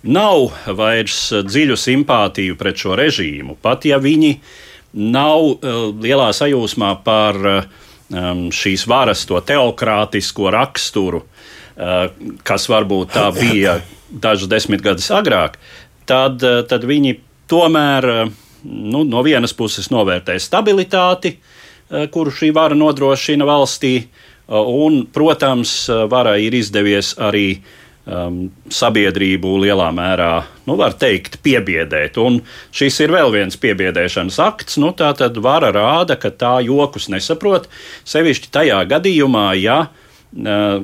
nav 0.04 0.52
vairs 0.68 1.32
eh, 1.32 1.44
dziļu 1.48 1.78
simpātiju 1.80 2.58
pret 2.60 2.80
šo 2.80 2.98
režīmu, 3.00 3.58
pat 3.62 3.88
ja 3.88 4.00
viņi 4.04 4.36
nav 4.94 5.42
uh, 5.42 5.88
lielā 5.98 6.28
sajūsmā 6.38 6.92
par 7.02 7.40
um, 7.42 8.44
šīs 8.54 8.84
varas 8.86 9.24
to 9.26 9.40
teokrātisko 9.42 10.52
raksturu, 10.54 11.24
kas 12.46 12.68
varbūt 12.70 13.16
tā 13.16 13.24
bija 13.40 13.80
dažus 14.14 14.52
desmitgadus 14.52 15.10
agrāk, 15.18 15.58
tad, 16.06 16.46
tad 16.70 16.86
viņi 16.86 17.16
tomēr 17.50 18.08
nu, 18.70 19.02
no 19.02 19.24
vienas 19.26 19.58
puses 19.58 19.90
novērtē 19.90 20.38
stabilitāti, 20.38 21.40
kuru 22.14 22.30
šī 22.30 22.52
vara 22.54 22.78
nodrošina 22.78 23.50
valstī, 23.50 23.96
un, 24.54 25.08
protams, 25.10 25.88
varai 25.90 26.44
ir 26.46 26.62
izdevies 26.62 27.16
arī 27.18 27.48
uh, 27.56 27.83
um, 28.06 28.40
sabiedrību 28.74 29.56
lielā 29.64 29.90
mērā, 29.96 30.32
nu, 30.68 30.78
var 30.80 30.96
teikt, 31.00 31.40
piebiedēt. 31.46 32.18
Un 32.22 32.42
šis 32.76 33.00
ir 33.06 33.14
vēl 33.16 33.34
viens 33.36 33.60
piebiedēšanas 33.60 34.40
akts. 34.44 34.80
Nu, 34.82 34.94
tā 34.98 35.14
tad 35.18 35.38
vara 35.44 35.72
rāda, 35.76 36.18
ka 36.20 36.34
tā 36.34 36.58
jokus 36.66 37.10
nesaprot. 37.14 37.70
Sevišķi 38.10 38.52
tajā 38.54 38.82
gadījumā, 38.92 39.48
ja. 39.62 39.80
Uh, 40.34 40.84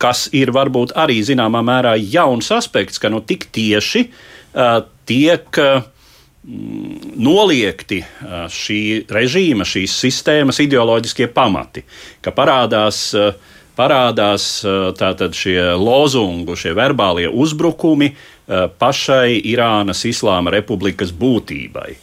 kas 0.00 0.28
ir 0.36 0.52
varbūt 0.56 0.94
arī 0.98 1.20
zināmā 1.26 1.60
mērā 1.66 1.94
jauns 2.00 2.48
aspekts, 2.56 3.00
ka 3.00 3.10
nu 3.12 3.20
tik 3.20 3.50
tieši 3.52 4.06
uh, 4.08 4.80
tiek 5.08 5.60
uh, 5.60 5.82
noliekti 7.20 8.00
uh, 8.00 8.46
šī 8.48 8.80
režīma, 9.12 9.66
šīs 9.68 9.98
sistēmas 10.06 10.62
ideoloģiskie 10.64 11.28
pamati, 11.34 11.84
ka 12.24 12.32
parādās 12.32 13.10
uh, 13.18 13.34
parādās 13.80 14.50
tātad 15.00 15.32
šie 15.36 15.72
lozungu, 15.80 16.58
šie 16.60 16.76
verbālie 16.76 17.30
uzbrukumi 17.32 18.12
pašai 18.78 19.40
Irānas 19.48 20.04
Islāma 20.04 20.52
republikas 20.52 21.14
būtībai. 21.16 21.96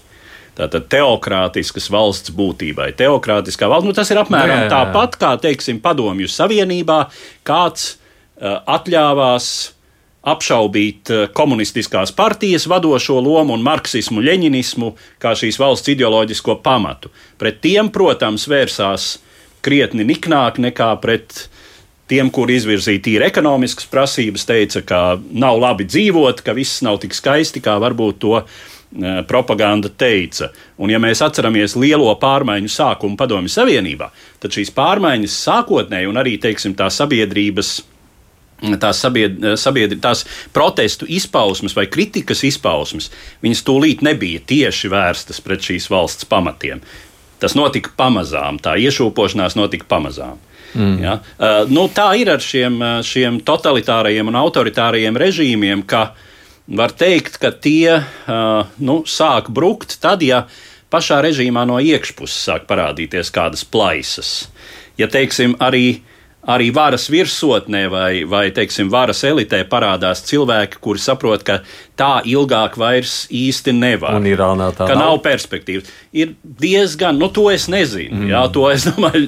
Tātad 0.58 0.88
teokrātiskas 0.90 1.86
valsts 1.94 2.34
būtībai. 2.34 2.90
Teokrātiskā 2.98 3.70
valsts, 3.70 3.86
nu, 3.86 3.94
tas 3.94 4.10
ir 4.10 4.18
apmēram 4.24 4.64
jā. 4.64 4.70
tāpat 4.74 5.18
kā, 5.22 5.36
teiksim, 5.44 5.78
Padomju 5.84 6.26
Savienībā 6.34 7.04
kāds 7.46 7.92
uh, 7.94 8.64
atļāvās 8.66 9.52
apšaubīt 10.28 11.12
komunistiskās 11.38 12.12
partijas 12.12 12.66
vadošo 12.68 13.20
lomu 13.24 13.56
un 13.56 13.64
marksismu, 13.64 14.20
leņinismu 14.26 14.90
kā 15.24 15.32
šīs 15.40 15.60
valsts 15.62 15.94
ideoloģisko 15.94 16.58
pamatu. 16.66 17.14
Pret 17.40 17.62
tiem, 17.64 17.92
protams, 17.94 18.48
vērsās 18.52 19.06
krietni 19.64 20.04
niknāk 20.08 20.60
nekā 20.60 20.90
pret 21.04 21.46
tiem, 22.08 22.32
kuri 22.34 22.58
izvirzīja 22.58 23.04
tīri 23.04 23.28
ekonomiskas 23.28 23.88
prasības, 23.92 24.48
teica, 24.48 24.84
ka 24.88 25.02
nav 25.32 25.60
labi 25.62 25.88
dzīvot, 25.88 26.42
ka 26.46 26.56
viss 26.58 26.84
nav 26.86 27.02
tik 27.04 27.16
skaisti, 27.18 27.62
kā 27.64 27.78
varbūt 27.84 28.22
to 28.24 28.34
e, 28.40 28.46
propaganda 29.28 29.92
teica. 29.92 30.52
Un, 30.80 30.94
ja 30.94 31.02
mēs 31.04 31.22
atceramies 31.26 31.76
lielo 31.80 32.14
pārmaiņu 32.22 32.72
sākumu 32.72 33.20
Padomju 33.20 33.52
Savienībā, 33.52 34.10
tad 34.44 34.56
šīs 34.56 34.72
pārmaiņas 34.78 35.38
sākotnēji 35.50 36.10
un 36.10 36.24
arī 36.24 36.38
teiksim, 36.42 36.78
tā 36.80 36.90
sabiedrības. 36.94 37.78
Tās, 38.58 38.98
sabied, 38.98 39.36
sabiedri, 39.62 40.00
tās 40.02 40.24
protestu 40.50 41.06
izpausmes 41.14 41.76
vai 41.78 41.84
kritikas 41.94 42.40
izpausmes, 42.48 43.12
viņas 43.46 43.62
tūlīt 43.68 44.02
nebija 44.02 44.42
tieši 44.50 44.90
vērstas 44.90 45.44
pret 45.46 45.62
šīs 45.62 45.86
valsts 45.94 46.26
pamatiem. 46.26 46.82
Tas 47.38 47.54
notika 47.54 47.94
pamazām, 47.94 48.58
tā 48.58 48.74
iešūpošanās 48.82 49.54
notika 49.60 49.86
pamazām. 49.86 50.42
Mm. 50.74 50.96
Ja? 51.04 51.18
Uh, 51.38 51.64
nu, 51.72 51.88
tā 51.94 52.10
ir 52.20 52.32
ar 52.34 52.44
šiem, 52.44 52.80
uh, 52.82 53.00
šiem 53.06 53.42
totalitārajiem 53.48 54.32
un 54.32 54.40
autoritārajiem 54.40 55.20
režīmiem, 55.20 55.86
ka 55.88 56.10
var 56.68 56.96
teikt, 56.98 57.40
ka 57.42 57.52
tie 57.52 58.00
uh, 58.00 58.68
nu, 58.84 59.02
sāk 59.08 59.52
brukt 59.54 60.00
tad, 60.04 60.26
ja 60.26 60.46
pašā 60.92 61.22
režīmā 61.24 61.64
no 61.68 61.80
iekšpuses 61.84 62.50
sāk 62.50 62.68
parādīties 62.70 63.32
kādas 63.36 63.64
plaisas. 63.68 64.52
Ja 65.00 65.10
teiksim, 65.12 65.56
arī 65.64 66.02
arī 66.48 66.70
varas 66.72 67.10
virsotnē 67.12 67.84
vai, 67.92 68.12
vai 68.30 68.48
teiksim, 68.56 68.90
varas 68.92 69.24
elitē 69.28 69.62
parādās 69.70 70.24
cilvēki, 70.30 70.80
kuri 70.84 71.04
saprot, 71.04 71.44
ka 71.48 71.60
tā 72.00 72.12
ilgāk 72.28 72.78
vairs 72.80 73.26
īsti 73.34 73.76
nevar. 73.76 74.16
Un 74.20 74.30
Irānā 74.32 74.70
tā 74.76 74.88
ka 74.88 74.96
nav. 74.96 75.04
nav 75.04 75.22
perspektīvas. 75.26 75.92
Ir 76.16 76.36
diezgan, 76.44 77.20
nu 77.20 77.30
to 77.36 77.50
es 77.52 77.68
nezinu. 77.72 78.24
Mm. 78.24 78.30
Jā, 78.32 78.46
to 78.54 78.68
es 78.72 78.88
domāju 78.88 79.28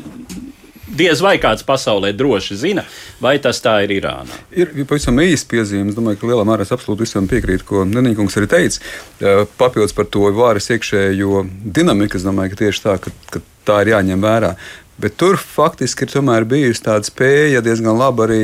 diez 1.00 1.24
vai 1.24 1.38
kāds 1.42 1.66
pasaulē 1.68 2.12
droši 2.18 2.58
zina, 2.60 2.84
vai 3.24 3.38
tas 3.44 3.62
tā 3.64 3.80
ir 3.86 3.96
Irānā. 4.00 4.42
Ir 4.56 4.74
pavisam 4.90 5.20
īsts 5.24 5.48
piezīme. 5.50 5.94
Es 5.94 5.98
domāju, 5.98 6.22
ka 6.22 6.30
lielā 6.32 6.46
mērā 6.48 6.68
es 6.68 6.74
absolūti 6.76 7.08
visam 7.08 7.30
piekrītu, 7.30 7.66
ko 7.68 7.86
Nenīkungs 7.88 8.38
arī 8.40 8.52
teica. 8.52 9.46
Papildus 9.60 9.96
par 9.96 10.10
to 10.12 10.28
vāras 10.36 10.70
iekšējo 10.76 11.46
dinamiku, 11.64 12.20
es 12.20 12.28
domāju, 12.28 12.54
ka 12.54 12.64
tieši 12.66 12.86
tā, 12.86 13.00
ka, 13.04 13.16
ka 13.34 13.44
tā 13.68 13.82
ir 13.86 13.96
jāņem 13.96 14.24
vērā. 14.24 14.54
Bet 15.00 15.16
tur 15.16 15.40
faktiski 15.40 16.08
ir 16.10 16.46
bijusi 16.50 16.84
tāda 16.84 17.08
spēja 17.08 17.62
diezgan 17.64 17.96
labi 17.96 18.26
arī 18.26 18.42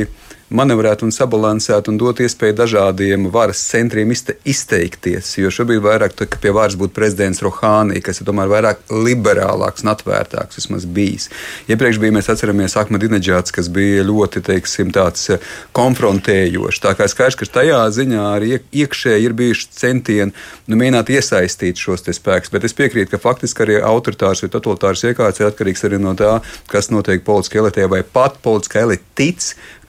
manevrēt 0.54 1.02
un 1.02 1.10
sabalansēt 1.14 1.88
un 1.90 1.98
dot 1.98 2.20
iespēju 2.22 2.54
dažādiem 2.60 3.26
varas 3.34 3.60
centriem 3.66 4.12
izteikties. 4.12 5.32
Jo 5.40 5.50
šobrīd 5.50 5.82
vairāk 5.82 6.14
tā, 6.18 6.28
pie 6.40 6.52
varas 6.54 6.76
būtu 6.78 6.94
prezidents 6.94 7.42
Rohānī, 7.42 7.98
kas 8.04 8.20
ir 8.20 8.28
tomēr 8.28 8.50
vairāk 8.52 8.84
liberālāks 8.92 9.82
un 9.84 9.92
atvērtāks 9.94 10.60
vismaz 10.60 10.86
bijis. 10.86 11.28
Iepriekš 11.70 12.00
bija, 12.02 12.14
mēs 12.14 12.30
atceramies, 12.32 12.76
Ahmedinečāts, 12.78 13.54
kas 13.54 13.70
bija 13.72 14.04
ļoti, 14.06 14.44
teiksim, 14.46 14.92
tāds 14.94 15.26
eh, 15.34 15.42
konfrontējošs. 15.76 16.82
Tā 16.84 16.94
kā 16.98 17.08
skaidrs, 17.10 17.38
ka 17.40 17.50
tajā 17.58 17.82
ziņā 17.96 18.26
arī 18.36 18.60
iekšēji 18.70 19.26
ir 19.26 19.36
bijuši 19.38 19.70
centieni 19.74 20.34
nu, 20.70 20.78
mēģināt 20.78 21.10
iesaistīt 21.16 21.82
šos 21.82 22.06
spēkus. 22.06 22.52
Bet 22.54 22.68
es 22.68 22.76
piekrītu, 22.76 23.10
ka 23.14 23.22
faktiski 23.22 23.66
arī 23.66 23.80
autoritārs 23.82 24.44
vai 24.44 24.52
totalitārs 24.52 25.02
iekārts 25.10 25.42
ir 25.42 25.50
atkarīgs 25.50 25.82
arī 25.88 25.98
no 26.02 26.14
tā, 26.18 26.38
kas 26.70 26.92
notiek 26.94 27.26
politiskajā 27.26 27.66
elitē 27.66 27.90
vai 27.90 28.04
pat 28.06 28.38
politiskā 28.44 28.84
elite 28.86 29.04
tic, 29.18 29.42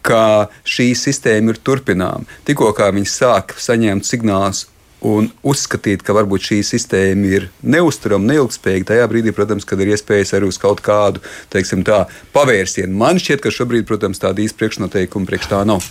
ka 0.08 0.48
šī 0.68 0.92
sistēma 0.98 1.54
ir 1.54 1.62
turpināma. 1.62 2.26
Tikko 2.48 2.72
viņi 2.78 3.12
sāk 3.12 3.56
saņemt 3.60 4.08
signālus 4.08 4.66
un 5.06 5.30
uzskatīt, 5.46 6.02
ka 6.02 6.16
varbūt 6.18 6.48
šī 6.50 6.58
sistēma 6.66 7.30
ir 7.30 7.48
neusturama, 7.62 8.32
neilgspējīga. 8.32 8.90
Tajā 8.94 9.06
brīdī, 9.12 9.34
protams, 9.36 9.68
kad 9.68 9.82
ir 9.82 9.94
iespējas 9.94 10.34
arī 10.38 10.50
uz 10.50 10.58
kaut 10.62 10.82
kādu 10.86 11.22
tā, 11.54 12.02
pavērsienu. 12.34 12.98
Man 12.98 13.22
šķiet, 13.22 13.44
ka 13.44 13.54
šobrīd, 13.54 13.86
protams, 13.90 14.22
tāda 14.24 14.42
īsta 14.44 14.58
priekšnoteikuma 14.64 15.30
priekš 15.30 15.50
tā 15.54 15.64
nav. 15.70 15.86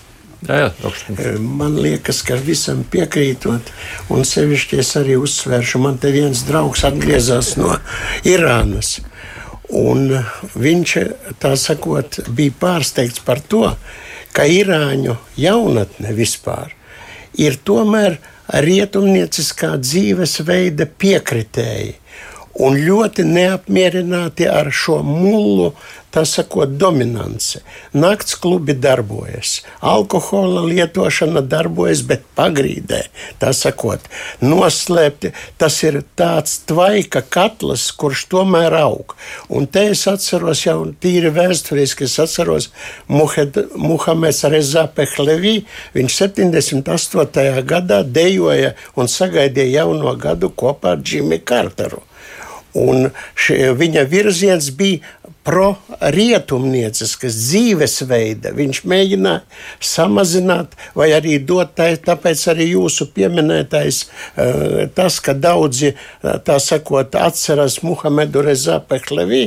Jā, 0.47 0.57
jā, 0.67 0.91
eh, 1.17 1.39
man 1.41 1.79
liekas, 1.81 2.21
ka 2.27 2.37
visam 2.37 2.83
piekrītot, 2.85 3.71
un 4.13 4.27
sevišķi 4.27 4.81
es 4.83 4.93
arī 5.01 5.17
uzsvēršu, 5.17 5.81
man 5.81 5.97
te 5.99 6.11
viens 6.13 6.43
draugs 6.47 6.85
atgriezās 6.85 7.55
no 7.57 7.73
Irānas. 8.27 8.99
Un 9.73 10.13
viņš, 10.55 10.93
tā 11.43 11.57
sakot, 11.59 12.21
bija 12.29 12.55
pārsteigts 12.61 13.23
par 13.25 13.41
to, 13.41 13.65
ka 13.73 14.06
Irāņu 14.45 15.17
jaunatne 15.41 16.13
vispār 16.13 16.75
ir 17.41 17.57
tomēr 17.65 18.19
rietumnieciskā 18.53 19.73
dzīvesveida 19.81 20.87
piekritēji. 21.01 21.97
Un 22.63 22.79
ļoti 22.81 23.27
neapmierināti 23.29 24.49
ar 24.49 24.73
šo 24.73 25.03
mullu 25.05 25.73
tā 26.17 26.23
sakot, 26.25 26.79
dominance. 26.81 27.61
Nakts 27.93 28.39
klubi 28.41 28.73
darbojas, 28.81 29.59
alkohola 29.85 30.63
lietošana 30.65 31.43
darbojas, 31.45 32.01
bet 32.09 32.25
pagrīdē, 32.39 33.03
tā 33.43 33.53
sakot, 33.57 34.07
noslēpti. 34.41 35.35
Tas 35.61 35.77
ir 35.85 36.01
tāds 36.17 36.57
tvaika 36.69 37.21
katls, 37.21 37.91
kurš 38.01 38.25
tomēr 38.33 38.79
aug. 38.81 39.13
Un 39.53 39.69
te 39.69 39.91
es 39.93 40.07
atceros 40.09 40.65
jau 40.65 40.79
tīri 41.05 41.35
vēsturiski, 41.37 42.09
es 42.09 42.17
atceros 42.23 42.71
Muhameds 43.13 44.45
Reza 44.49 44.87
Pehlevī, 44.97 45.59
viņš 45.97 46.21
78. 46.23 47.63
gadā 47.69 48.03
dejoja 48.03 48.73
un 48.97 49.13
sagaidīja 49.13 49.83
jauno 49.83 50.17
gadu 50.17 50.49
kopā 50.49 50.97
ar 50.97 51.05
Džimi 51.05 51.43
Karteru. 51.45 52.07
Un 52.77 53.11
šie, 53.39 53.73
viņa 53.77 54.05
virziens 54.11 54.71
bija 54.77 55.26
pro-rietumnieciskas 55.47 57.37
dzīvesveida. 57.39 58.51
Viņš 58.57 58.81
mēģināja 58.89 59.43
samazināt 59.83 60.75
vai 60.99 61.13
arī 61.15 61.37
dot 61.47 61.77
tai, 61.79 61.93
tāpēc 62.03 62.43
arī 62.51 62.71
jūsu 62.73 63.07
pieminētais 63.15 64.01
uh, 64.07 64.11
tas, 64.97 65.21
ka 65.23 65.37
daudzi, 65.39 65.93
uh, 65.95 66.37
tā 66.43 66.59
sakot, 66.63 67.15
atceras 67.21 67.79
Muhamedu 67.87 68.43
Reza 68.47 68.81
Pehlevī, 68.83 69.45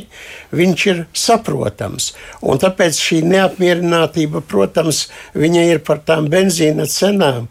viņš 0.55 0.85
ir 0.93 1.03
saprotams. 1.11 2.13
Un 2.39 2.61
tāpēc 2.61 2.93
šī 2.99 3.19
neapmierinātība, 3.27 4.43
protams, 4.47 5.07
viņa 5.35 5.67
ir 5.73 5.83
par 5.83 5.99
tām 6.07 6.29
benzīna 6.31 6.87
cenām. 6.89 7.49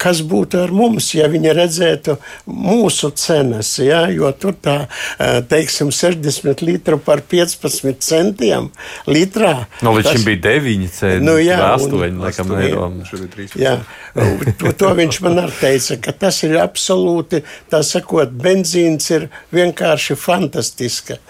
Kas 0.00 0.22
būtu 0.26 0.58
ar 0.64 0.70
mums, 0.74 1.12
ja 1.14 1.28
viņi 1.30 1.52
redzētu 1.54 2.16
mūsu 2.50 3.12
cenas, 3.14 3.76
ja? 3.78 4.06
jo 4.10 4.32
tur 4.34 4.56
tā, 4.58 4.76
uh, 4.88 5.38
teiksim, 5.46 5.94
60 5.94 6.66
litru 6.66 6.98
par 6.98 7.22
15 7.22 7.75
15 7.84 8.16
centiem 8.16 8.70
litrā. 9.06 9.66
No, 9.80 9.90
nu, 9.90 9.96
līdz 9.98 10.16
šim 10.16 10.26
bija 10.26 10.42
9 10.48 10.88
centi. 10.94 11.26
Nu, 11.26 11.36
jā, 11.42 11.58
8, 11.74 11.94
un, 11.98 12.18
laikam, 12.24 12.52
eiro. 12.60 12.88
Jā, 13.58 13.76
to, 14.60 14.72
to 14.80 14.92
viņš 15.00 15.20
man 15.26 15.40
arī 15.44 15.56
teica, 15.60 16.00
ka 16.06 16.16
tas 16.26 16.42
ir 16.46 16.58
absolūti, 16.62 17.42
tā 17.72 17.82
sakot, 17.86 18.34
benzīns 18.42 19.10
ir 19.14 19.30
vienkārši 19.54 20.18
fantastiska. 20.20 21.20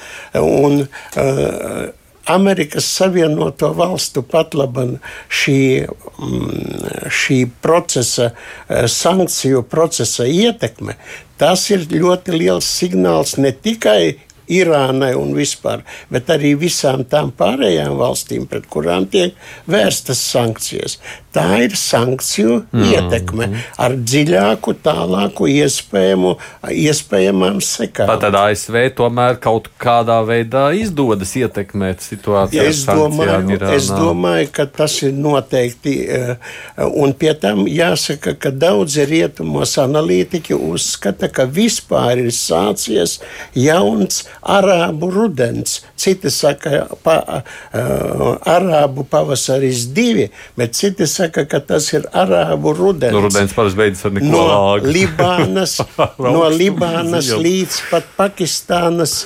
Un, 0.40 0.84
uh, 0.86 1.86
Amerikas 2.26 2.88
Savienoto 2.90 3.70
Valstu 3.78 4.24
patlaban 4.26 4.96
šī, 5.30 5.60
mm, 5.86 7.10
šī 7.20 7.38
procesa, 7.62 8.32
uh, 8.32 8.86
sankciju 8.90 9.62
procesa 9.70 10.26
ietekme, 10.26 10.96
tas 11.38 11.68
ir 11.70 11.86
ļoti 11.92 12.34
liels 12.34 12.66
signāls 12.80 13.36
ne 13.38 13.52
tikai 13.52 14.16
Irānai 14.52 15.12
un 15.18 15.34
vispār, 15.36 15.82
bet 16.12 16.30
arī 16.30 16.54
visām 16.58 17.04
tām 17.08 17.32
pārējām 17.36 17.96
valstīm, 17.98 18.46
pret 18.50 18.68
kurām 18.70 19.08
tiek 19.10 19.34
vērstas 19.70 20.20
sankcijas. 20.22 20.98
Tā 21.36 21.58
ir 21.66 21.74
sankciju 21.76 22.62
mm. 22.72 22.84
ietekme 22.94 23.48
ar 23.82 23.92
dziļāku, 24.00 24.72
tālāku 24.80 25.50
iespējamu, 25.52 26.30
iespējamām 26.72 27.58
sekām. 27.64 28.08
Tātad 28.08 28.38
ASV 28.40 28.78
tomēr 28.96 29.36
kaut 29.42 29.68
kādā 29.82 30.16
veidā 30.24 30.70
izdodas 30.78 31.34
ietekmēt 31.36 32.00
situāciju. 32.06 32.56
Ja 32.56 32.70
es, 32.70 32.80
domāju, 32.88 33.58
es 33.68 33.90
domāju, 33.92 34.48
ka 34.56 34.64
tas 34.78 34.96
ir 35.04 35.12
noteikti, 35.12 35.96
eh, 36.08 36.56
un 36.88 37.12
pie 37.12 37.34
tam 37.36 37.66
jāsaka, 37.68 38.32
ka 38.40 38.54
daudzi 38.54 39.04
rietumos 39.10 39.76
analītiķi 39.82 40.56
uzskata, 40.56 41.28
ka 41.28 41.44
vispār 41.44 42.24
ir 42.24 42.32
sācies 42.32 43.18
jauns 43.52 44.24
arābu 44.46 45.10
rudens. 45.12 45.80
Citi 45.96 46.30
saka, 46.30 46.86
pa, 47.02 47.16
uh, 47.36 48.34
arābu 48.46 49.06
pavasaris 49.10 49.86
divi, 49.96 50.28
bet 50.56 50.76
citi 50.78 51.06
saka, 51.10 51.46
ka 51.50 51.60
tas 51.60 51.92
ir 51.92 52.06
arābu 52.14 52.74
rudens. 52.76 53.14
Nu, 53.14 53.24
rudens 53.26 53.54
parasti 53.56 53.82
beidzas 53.82 54.08
ar 54.08 54.18
neko 54.18 54.32
no 54.32 54.44
lāgu. 54.50 54.92
Libānas, 54.96 55.78
no 56.36 56.46
Libānas 56.52 57.32
līdz 57.34 57.82
pat 57.90 58.14
Pakistānas 58.18 59.24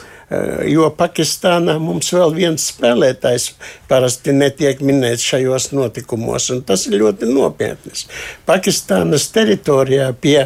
jo 0.71 0.87
Pakistānā 0.95 1.75
mums 1.83 2.13
vēl 2.15 2.35
viens 2.37 2.69
spēlētājs 2.71 3.49
parasti 3.91 4.35
netiek 4.35 4.79
minēts 4.87 5.25
šajos 5.27 5.71
notikumos, 5.75 6.51
un 6.55 6.63
tas 6.67 6.87
ir 6.87 7.01
ļoti 7.01 7.27
nopietnis. 7.31 8.07
Pakistānas 8.47 9.27
teritorijā 9.35 10.13
pie 10.23 10.45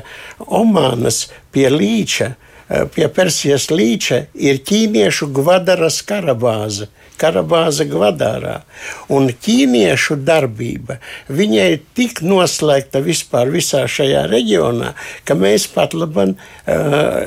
Omānas, 0.49 1.27
pie 1.53 1.69
Līča, 1.73 2.33
Eh, 2.33 2.44
pie 2.69 3.09
Persijas 3.13 3.69
līča 3.73 4.25
ir 4.35 4.61
ķīniešu 4.65 5.31
Gvadaras 5.35 6.03
karabāze. 6.07 6.91
Karabāze 7.21 7.87
Gvadārā. 7.87 8.57
Un 9.13 9.29
ķīniešu 9.31 10.17
darbība 10.27 10.99
viņai 11.31 11.67
ir 11.77 11.83
tik 11.95 12.21
noslēgta 12.27 13.03
vispār 13.05 13.53
visā 13.55 13.85
šajā 13.91 14.25
reģionā, 14.31 14.95
ka 15.27 15.37
mēs 15.39 15.69
pat 15.71 15.95
labi 15.95 16.33
uh, 16.33 16.35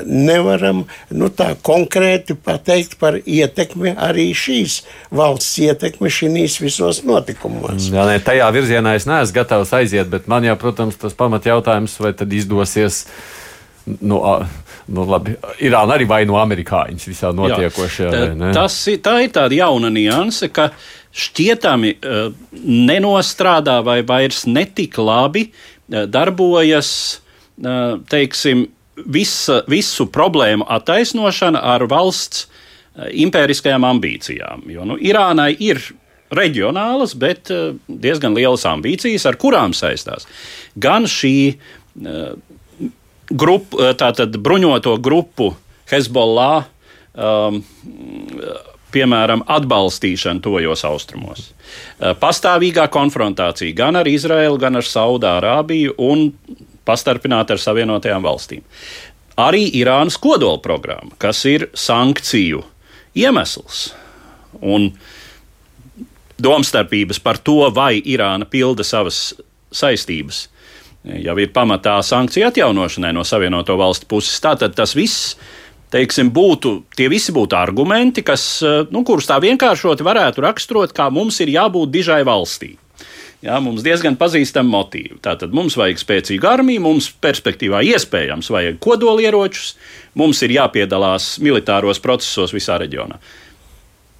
nevaram 0.04 0.84
nu, 1.08 1.30
tā 1.32 1.54
konkrēti 1.64 2.36
pateikt 2.36 2.98
par 3.00 3.16
ietekmi 3.24 3.94
arī 3.96 4.30
šīs 4.36 4.82
valsts 5.14 5.56
ietekmi 5.64 6.12
šīs 6.12 6.60
visos 6.60 7.02
notikumos. 7.08 7.88
Jā, 7.88 8.04
ne, 8.10 8.20
tajā 8.20 8.48
virzienā 8.54 8.96
es 8.98 9.08
neesmu 9.08 9.36
gatavs 9.40 9.72
aiziet, 9.76 10.08
bet 10.12 10.28
man 10.28 10.44
jau, 10.44 10.56
protams, 10.60 11.00
tas 11.00 11.16
pamatjautājums, 11.16 11.96
vai 12.02 12.12
tad 12.16 12.32
izdosies. 12.32 13.06
Nu, 14.04 14.20
nu, 14.88 15.04
labi, 15.08 15.34
Irāna 15.64 15.96
arī 15.96 16.06
vaino 16.08 16.38
amerikāņus 16.40 17.08
visā 17.10 17.32
notiekošajā. 17.36 18.12
Jā, 18.12 18.52
tas, 18.56 18.76
tā 19.04 19.18
ir 19.24 19.32
tāda 19.34 19.58
jauna 19.58 19.90
nianse, 19.92 20.50
ka 20.54 20.70
šķietami 21.18 21.94
uh, 21.96 22.32
nenostrādā 22.88 23.78
vai 23.86 24.00
vairs 24.06 24.44
netik 24.48 24.98
labi 25.00 25.48
uh, 25.48 26.04
darbojas, 26.10 26.90
uh, 27.62 27.98
teiksim, 28.10 28.66
visa, 29.06 29.62
visu 29.70 30.08
problēmu 30.12 30.66
attaisnošana 30.78 31.62
ar 31.74 31.86
valsts 31.90 32.48
impēriskajām 32.98 33.84
ambīcijām. 33.86 34.64
Jo 34.74 34.82
nu, 34.88 34.96
Irānai 34.98 35.52
ir 35.62 35.78
reģionālas, 36.34 37.14
bet 37.14 37.46
diezgan 37.86 38.34
lielas 38.34 38.66
ambīcijas, 38.68 39.22
ar 39.30 39.38
kurām 39.40 39.70
saistās 39.76 40.26
gan 40.74 41.06
šī 41.08 41.36
uh, 43.30 43.36
grupu, 43.36 43.82
eh, 43.82 43.94
tātad 43.94 44.36
bruņoto 44.36 44.96
grupu 45.00 45.54
Hezbollah. 45.90 46.66
Um, 47.18 47.64
piemēram, 48.92 49.42
atbalstīšana 49.44 50.40
tojos 50.40 50.84
austrumos. 50.84 51.50
Eh, 52.00 52.14
pastāvīgā 52.14 52.88
konfrontācija 52.88 53.74
gan 53.76 53.96
ar 53.96 54.08
Izraēlu, 54.08 54.58
gan 54.58 54.76
ar 54.76 54.86
Saudārābiju 54.86 55.94
un 55.98 56.32
pastarpināta 56.86 57.56
ar 57.56 57.58
Savienotajām 57.60 58.24
valstīm. 58.24 58.62
Arī 59.38 59.68
Irānas 59.78 60.18
kodola 60.18 60.58
programma, 60.58 61.10
kas 61.18 61.44
ir 61.44 61.68
sankciju 61.74 62.62
iemesls. 63.14 63.92
Un 64.62 64.92
domstarpības 66.40 67.20
par 67.22 67.38
to, 67.38 67.70
vai 67.70 68.00
Irāna 68.00 68.48
pilda 68.48 68.84
savas 68.84 69.34
saistības 69.70 70.48
jau 71.22 71.36
ir 71.40 71.52
pamatā 71.54 71.98
sankciju 72.04 72.48
atjaunošanai 72.48 73.14
no 73.16 73.24
Savienoto 73.26 73.78
valstu 73.80 74.08
puses. 74.10 74.40
Tātad 74.44 74.76
tas 74.78 74.96
viss. 74.98 75.36
Teiksim, 75.88 76.28
būtu, 76.36 76.82
tie 76.92 77.06
visi 77.08 77.32
būtu 77.32 77.56
argumenti, 77.56 78.20
kas, 78.20 78.42
eh, 78.60 78.82
nu, 78.92 79.00
kurus 79.08 79.24
tā 79.24 79.38
vienkāršoti 79.40 80.04
varētu 80.04 80.44
raksturot, 80.44 80.92
kā 80.92 81.08
mums 81.08 81.40
ir 81.40 81.48
jābūt 81.48 81.88
dižai 81.94 82.20
valstī. 82.28 82.74
Jā, 83.38 83.56
mums 83.62 83.84
diezgan 83.86 84.16
pazīstami 84.18 84.68
motīvi. 84.68 85.16
Tātad 85.22 85.52
mums 85.54 85.76
vajag 85.78 86.00
spēcīgu 86.02 86.48
armiju, 86.50 86.82
mums 86.82 87.06
perspektīvā 87.22 87.84
iespējams 87.86 88.50
vajag 88.50 88.80
kodolieročus, 88.82 89.76
mums 90.18 90.42
ir 90.42 90.56
jāpiedalās 90.56 91.36
militāros 91.38 92.02
procesos 92.02 92.52
visā 92.52 92.80
reģionā. 92.82 93.20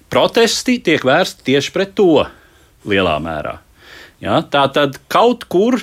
Protesti 0.09 0.79
tiek 0.81 1.03
vērsti 1.05 1.51
tieši 1.51 1.73
pret 1.75 1.91
to 1.99 2.23
lielā 2.87 3.17
mērā. 3.21 3.59
Jā, 4.23 4.39
tā 4.51 4.65
tad 4.71 4.97
kaut 5.11 5.45
kur 5.51 5.77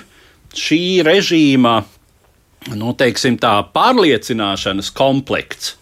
šī 0.56 1.02
režīma 1.06 1.76
nu, 2.74 2.92
teiksim, 2.98 3.36
tā, 3.38 3.60
pārliecināšanas 3.74 4.90
komplekts 4.96 5.76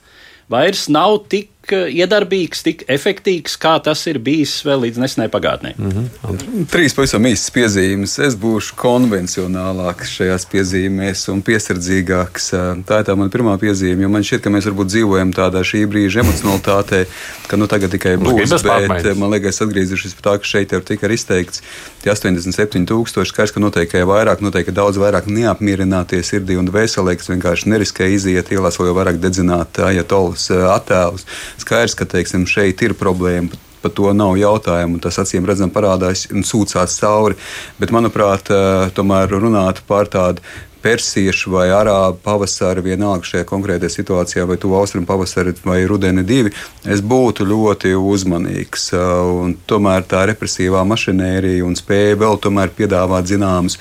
vairs 0.53 0.89
nav 0.93 1.23
tik 1.33 1.54
iedarbīgs, 1.72 2.62
tik 2.66 2.85
efektīvs, 2.90 3.57
kā 3.61 3.77
tas 3.85 4.05
ir 4.11 4.18
bijis 4.24 4.57
vēl 4.66 4.87
līdz 4.87 5.00
nesenai 5.03 5.29
pagātnē. 5.33 5.74
Mm 5.79 5.90
-hmm. 5.90 6.66
Trīs 6.70 6.94
pavisam 6.94 7.24
īsas 7.27 7.50
piezīmes. 7.55 8.18
Es 8.27 8.37
būšu 8.37 8.77
konvencionālāks 8.77 10.12
šajās 10.18 10.46
piezīmēs 10.53 11.29
un 11.33 11.42
piesardzīgāks. 11.42 12.50
Tā 12.88 13.00
ir 13.00 13.07
tā 13.09 13.16
mana 13.16 13.31
pirmā 13.31 13.59
piezīme, 13.59 14.03
jo 14.03 14.09
man 14.09 14.22
šķiet, 14.22 14.42
ka 14.44 14.50
mēs 14.50 14.68
varbūt 14.68 14.92
dzīvojam 14.92 15.33
tādā 15.33 15.64
šī 15.64 15.87
brīža 15.87 16.20
emocionalitātē, 16.24 17.07
ka 17.48 17.57
nu 17.57 17.66
tagad 17.66 17.90
tikai 17.90 18.16
būs. 18.16 18.62
Bet 18.64 19.16
man 19.16 19.31
liekas, 19.31 19.61
atgriezīšos 19.61 20.14
pie 20.14 20.24
tā, 20.29 20.38
ka 20.38 20.44
šeit 20.44 20.72
jau 20.72 20.81
tika 20.81 21.09
izteikts 21.09 21.62
tie 22.03 22.12
87 22.12 22.87
tūkstoši. 22.88 23.33
Skaidrs, 23.33 23.55
ka 23.55 23.61
noteikti 23.61 24.05
vairāk, 24.09 24.42
noteikti 24.44 24.74
daudz 24.77 24.98
vairāk 25.00 25.27
neapmierinātie 25.31 26.20
sirdī 26.27 26.59
un 26.61 26.68
veselīgi, 26.74 27.20
kas 27.22 27.31
vienkārši 27.33 27.70
neriskē 27.72 28.09
iziet 28.12 28.53
ielās, 28.53 28.79
vēl 28.81 28.94
vairāk 28.96 29.20
dedzināt 29.22 29.79
ajatolas 29.79 30.50
attēlus. 30.74 31.24
Skaidrs, 31.62 31.97
ka 31.99 32.09
teiksim, 32.09 32.49
šeit 32.51 32.83
ir 32.83 32.97
problēma. 32.99 33.62
Par 33.85 33.93
to 33.93 34.12
nav 34.17 34.38
jautājumu. 34.40 34.97
Tas 35.05 35.21
acīm 35.21 35.45
redzam, 35.45 35.69
parādās 35.73 36.25
un 36.33 36.47
sūcās 36.47 36.95
cauri. 37.03 37.37
Bet, 37.77 37.93
manuprāt, 37.93 38.49
tomēr 38.97 39.35
runāt 39.37 39.83
par 39.88 40.09
tādu 40.09 40.40
persiešu 40.85 41.53
vai 41.55 41.69
arābu 41.73 42.19
pavasari, 42.25 42.83
vienalga 42.85 43.25
šajā 43.25 43.47
konkrētajā 43.49 43.93
situācijā, 43.93 44.45
vai 44.49 44.59
tuvu 44.61 44.77
austrumu 44.77 45.09
pavasari 45.09 45.55
vai 45.64 45.79
rudeni 45.88 46.25
divi, 46.29 46.53
es 46.85 47.01
būtu 47.01 47.47
ļoti 47.49 47.95
uzmanīgs. 47.97 48.90
Un 49.33 49.57
tomēr 49.69 50.05
tā 50.11 50.27
represīvā 50.29 50.85
mašinērija 50.90 51.64
un 51.64 51.79
spēja 51.79 52.19
vēl 52.21 52.37
tomēr 52.45 52.75
piedāvāt 52.77 53.31
zināmas 53.33 53.79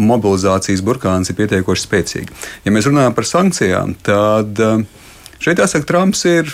mobilizācijas 0.00 0.82
burkāns 0.86 1.30
ir 1.30 1.38
pietiekoši 1.38 1.86
spēcīga. 1.86 2.42
Ja 2.66 2.74
mēs 2.74 2.90
runājam 2.90 3.14
par 3.14 3.30
sankcijām, 3.30 3.94
tad 4.02 4.58
šeit 5.38 5.62
jāsaka, 5.62 5.86
Trumps 5.86 6.26
ir 6.26 6.50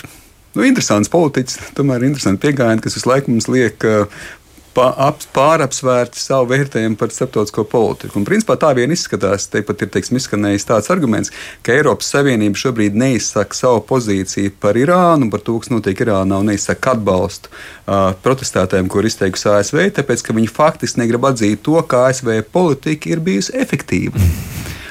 nu, 0.57 0.67
interesants 0.67 1.13
politiķis, 1.13 1.61
tomēr 1.77 2.09
interesants 2.09 2.43
pieejams, 2.43 2.83
kas 2.85 2.99
visu 2.99 3.13
laiku 3.13 3.33
mums 3.33 3.49
liek 3.53 3.87
pārapsvērti 4.77 6.21
savu 6.21 6.51
vērtējumu 6.51 6.99
par 7.01 7.13
starptautisko 7.15 7.65
politiku. 7.71 8.19
Un, 8.19 8.27
principā, 8.29 8.57
tā 8.61 8.73
vien 8.77 8.93
izskatās, 8.93 9.49
te 9.49 9.63
pat 9.65 9.83
ir 9.83 9.91
teiksim, 9.95 10.19
izskanējis 10.21 10.69
tāds 10.69 10.91
arguments, 10.93 11.33
ka 11.65 11.73
Eiropas 11.77 12.11
Savienība 12.13 12.61
šobrīd 12.61 12.97
neizsaka 12.99 13.57
savu 13.57 13.81
pozīciju 13.89 14.53
par 14.61 14.77
Irānu, 14.77 15.31
par 15.33 15.45
to, 15.47 15.57
kas 15.63 15.73
notiek 15.73 16.05
Irānā, 16.05 16.41
un 16.43 16.53
neizsaka 16.53 16.93
atbalstu 16.97 17.49
uh, 17.53 18.13
protestētājiem, 18.25 18.91
kur 18.93 19.09
izteikusi 19.09 19.49
ASV, 19.55 19.81
tāpēc, 19.97 20.27
ka 20.27 20.37
viņi 20.37 20.53
faktiski 20.53 21.01
negrib 21.03 21.25
atzīt 21.31 21.65
to, 21.65 21.81
ka 21.89 22.07
ASV 22.11 22.43
politika 22.53 23.15
ir 23.15 23.25
bijusi 23.25 23.57
efektīva. 23.57 24.29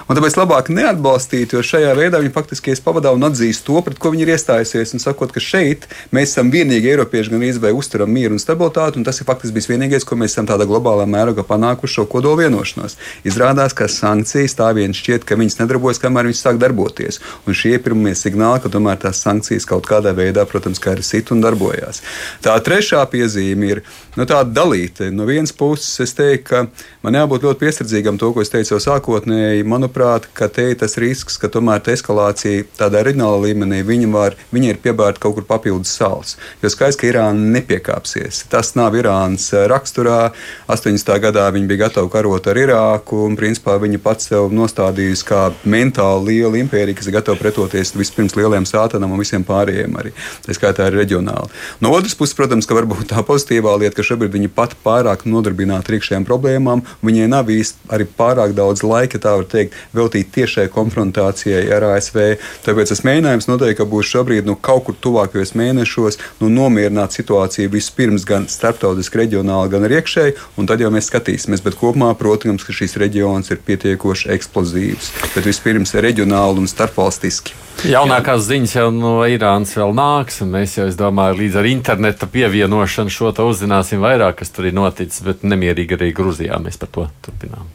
Un 0.06 0.13
tāpēc 0.13 0.36
labāk 0.38 0.68
neatbalstīt, 0.70 1.56
jo 1.56 1.63
šajā 1.65 1.96
veidā 1.98 2.20
viņi 2.22 2.34
faktiski 2.36 2.76
pavadā 2.86 3.10
un 3.15 3.26
atzīst 3.26 3.63
to, 3.65 3.80
pret 3.82 3.98
ko 3.98 4.12
viņi 4.13 4.22
ir 4.28 4.32
iestājusies. 4.36 4.94
Un 4.94 5.02
sakot, 5.02 5.32
ka 5.34 5.41
šeit 5.41 5.88
mēs 6.13 6.36
esam 6.36 6.52
vienīgi 6.54 6.91
Eiropieši, 6.91 7.32
gan 7.34 7.46
izvēlē 7.48 7.74
uzturam 7.74 8.12
mieru 8.13 8.38
un 8.38 8.41
stabilitāti, 8.41 9.00
un 9.02 9.08
tas 9.08 9.18
ir 9.18 9.26
faktiski 9.26 9.56
bijis 9.56 9.70
vienīgais, 9.72 10.06
ko 10.06 10.18
mēs 10.22 10.36
esam 10.36 10.46
tādā 10.46 10.68
globālā 10.70 11.08
mērogā 11.10 11.41
panākuši 11.50 11.98
šo 11.98 12.06
kodolu 12.12 12.44
vienošanos. 12.44 13.00
Izrādās, 13.26 13.74
ka 13.74 13.89
sankcijas 13.89 14.54
tā 14.60 14.70
vien 14.78 14.94
šķiet, 14.94 15.26
ka 15.26 15.39
viņas 15.41 15.58
nedarbojas, 15.63 16.02
kamēr 16.04 16.30
viņas 16.30 16.44
sāk 16.46 16.62
darboties. 16.62 17.18
Un 17.50 17.58
šie 17.58 17.74
ir 17.80 17.84
pirmie 17.88 18.13
signāli, 18.13 18.62
ka 18.62 18.70
tomēr 18.70 19.02
tās 19.02 19.24
sankcijas 19.26 19.65
kaut 19.65 19.89
kādā 19.89 20.13
veidā, 20.13 20.46
protams, 20.46 20.82
kā 20.84 20.94
ir 21.00 21.02
sit 21.08 21.34
un 21.34 21.41
darbojās. 21.41 22.04
Tā 22.46 22.54
trešā 22.62 23.02
piezīme 23.10 23.74
ir 23.74 23.84
nu, 24.15 24.25
tāda 24.28 24.49
dalīta. 24.56 25.10
No 25.13 25.28
vienas 25.28 25.54
puses, 25.56 25.89
es 26.04 26.15
teiktu, 26.17 26.45
ka 26.49 26.62
man 27.06 27.17
jābūt 27.17 27.45
ļoti 27.45 27.62
piesardzīgam 27.62 28.19
to, 28.21 28.32
ko 28.34 28.43
es 28.43 28.51
teicu 28.54 28.80
sākotnēji. 28.82 29.65
Manuprāt, 29.67 30.28
ka 30.38 30.47
te 30.51 30.69
ir 30.71 30.80
tas 30.82 30.97
risks, 31.01 31.38
ka 31.41 31.49
tomēr 31.51 31.84
tā 31.84 31.95
eskalācija 31.95 32.65
tādā 32.80 33.04
reģionālā 33.06 33.41
līmenī 33.47 33.82
viņa 33.88 34.12
var, 34.13 34.38
viņa 34.56 34.71
ir 34.71 34.82
piebērta 34.84 35.21
kaut 35.23 35.38
kur 35.39 35.47
papildus 35.47 35.93
sāls. 35.97 36.36
Jo 36.63 36.71
skaidrs, 36.71 36.99
ka 36.99 37.10
Irāna 37.10 37.51
nepiekāpsies. 37.58 38.45
Tas 38.51 38.73
nav 38.80 38.95
Irānas 38.97 39.47
eh, 39.54 39.65
raksturā. 39.71 40.32
80. 40.71 41.12
gadā 41.23 41.47
viņi 41.56 41.69
bija 41.69 41.86
gatavi 41.86 42.12
karot 42.13 42.49
ar 42.51 42.60
Irāku, 42.60 43.25
un 43.28 43.38
principā 43.39 43.78
viņi 43.82 44.01
pats 44.04 44.32
sev 44.32 44.51
nostādījusi 44.56 45.28
kā 45.28 45.41
mentāli 45.67 46.39
liela 46.39 46.60
impērija, 46.62 46.97
kas 46.97 47.10
ir 47.10 47.17
gatava 47.17 47.39
pretoties 47.39 47.93
vispirms 47.97 48.38
lieliem 48.38 48.67
sātanam 48.69 49.13
un 49.13 49.21
visiem 49.21 49.45
pārējiem 49.45 49.99
arī. 49.99 50.13
Tā 50.45 50.56
skaitā 50.56 50.88
arī 50.88 51.04
reģionāli. 51.04 51.51
No 51.84 51.91
otras 51.95 52.15
puses, 52.17 52.36
protams, 52.38 52.67
ka 52.67 52.78
varbūt 52.78 53.10
tā 53.12 53.23
pozitīvā 53.25 53.75
lieta, 53.82 53.97
ka 53.99 54.05
šobrīd 54.06 54.36
viņi 54.36 54.52
pat 54.56 54.76
pārāk 54.86 55.26
nodarbināti 55.30 55.91
ar 55.91 55.98
iekšējām 56.00 56.28
problēmām, 56.28 56.84
viņiem 57.06 57.32
nav 57.34 57.50
īsti 57.52 57.89
arī 57.96 58.08
pārāk 58.18 58.56
daudz 58.58 58.84
laika, 58.86 59.22
tā 59.22 59.36
var 59.39 59.48
teikt, 59.50 59.76
veltīt 59.96 60.32
tiešai 60.36 60.68
konfrontācijai 60.74 61.65
ar 61.76 61.88
ASV. 61.94 62.22
Tāpēc 62.65 62.94
tas 62.94 63.04
mēģinājums 63.08 63.50
noteikti 63.50 63.89
būs 63.89 64.12
šobrīd 64.13 64.48
nu, 64.50 64.56
kaut 64.56 64.88
kur 64.88 64.98
tuvākajos 65.02 65.56
mēnešos 65.58 66.20
nu, 66.41 66.50
nomierināt 66.54 67.15
situāciju 67.18 67.74
vispirms 67.74 68.28
gan 68.28 68.48
starptautiski, 68.52 69.24
reģionāli, 69.24 69.74
gan 69.74 69.88
arī 69.88 70.00
iekšēji, 70.02 70.38
un 70.60 70.70
tad 70.70 70.84
jau 70.84 70.91
mēs 70.94 71.10
skatīsimies. 71.12 71.63
Bet 71.65 71.78
kopumā, 71.80 72.12
protams, 72.20 72.65
ka 72.65 72.76
šīs 72.76 72.98
reģions 73.02 73.52
ir 73.54 73.62
pietiekoši 73.65 74.32
eksplozīvs. 74.36 75.12
Bet 75.36 75.48
vispirms 75.48 75.96
reģionāli 75.98 76.63
un 76.63 76.72
starpvalstiski. 76.72 77.65
Jaunākās 77.86 78.46
ziņas 78.48 78.72
jau 78.78 78.88
no 78.94 79.18
Irānas 79.28 79.74
vēl 79.76 79.91
nāks, 79.94 80.39
un 80.41 80.54
mēs 80.54 80.78
jau, 80.78 80.88
es 80.89 80.96
domāju, 80.98 81.36
līdz 81.41 81.58
ar 81.60 81.68
interneta 81.70 82.28
pievienošanu 82.32 83.12
šo 83.12 83.34
to 83.36 83.46
uzzināsim 83.52 83.95
vairāk, 84.02 84.40
kas 84.42 84.54
tur 84.56 84.70
ir 84.70 84.76
noticis, 84.76 85.24
bet 85.26 85.44
nemierīgi 85.48 85.98
arī 85.98 86.12
Grūzijā 86.16 86.60
mēs 86.64 86.80
par 86.82 86.92
to 86.96 87.08
turpinām. 87.26 87.68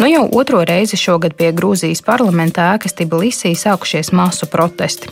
Nu 0.00 0.06
jau 0.08 0.28
otro 0.32 0.62
reizi 0.64 0.96
šogad 0.96 1.34
pie 1.36 1.50
Grūzijas 1.52 2.00
parlamenta 2.00 2.70
ēkas 2.72 2.94
Tbilisī 2.96 3.50
sākušies 3.52 4.08
masu 4.16 4.46
protesti. 4.48 5.10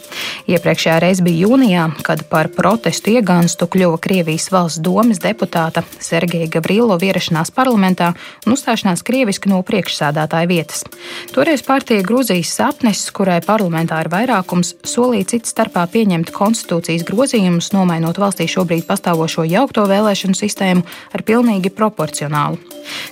Iepriekšējā 0.49 0.95
reize 1.05 1.25
bija 1.27 1.45
jūnijā, 1.45 1.83
kad 2.07 2.23
par 2.31 2.49
protestu 2.55 3.13
iegānstu 3.13 3.69
kļuva 3.69 3.99
Krievijas 4.01 4.49
valsts 4.49 4.81
domas 4.81 5.21
deputāta 5.21 5.83
Sergeja 6.01 6.49
Gavrilo 6.55 6.97
ierašanās 6.97 7.53
parlamentā 7.53 8.15
un 8.47 8.57
uzstāšanās 8.57 9.05
krieviski 9.05 9.53
no 9.53 9.61
priekšsēdētāja 9.69 10.49
vietas. 10.49 10.87
Toreiz 11.35 11.61
partija 11.67 12.01
Grūzijas 12.01 12.57
sapnis, 12.63 13.05
kurai 13.13 13.43
parlamentā 13.45 14.01
ir 14.01 14.09
vairākums, 14.09 14.79
solīja 14.81 15.35
cits 15.35 15.53
starpā 15.53 15.85
pieņemt 15.93 16.33
konstitūcijas 16.33 17.05
grozījumus, 17.05 17.75
nomainot 17.77 18.17
valstī 18.17 18.49
šobrīd 18.49 18.89
pastāvošo 18.89 19.45
jaukto 19.45 19.85
vēlēšanu 19.93 20.41
sistēmu 20.41 20.89
ar 21.13 21.29
pilnīgi 21.29 21.69
proporcionālu. 21.69 22.57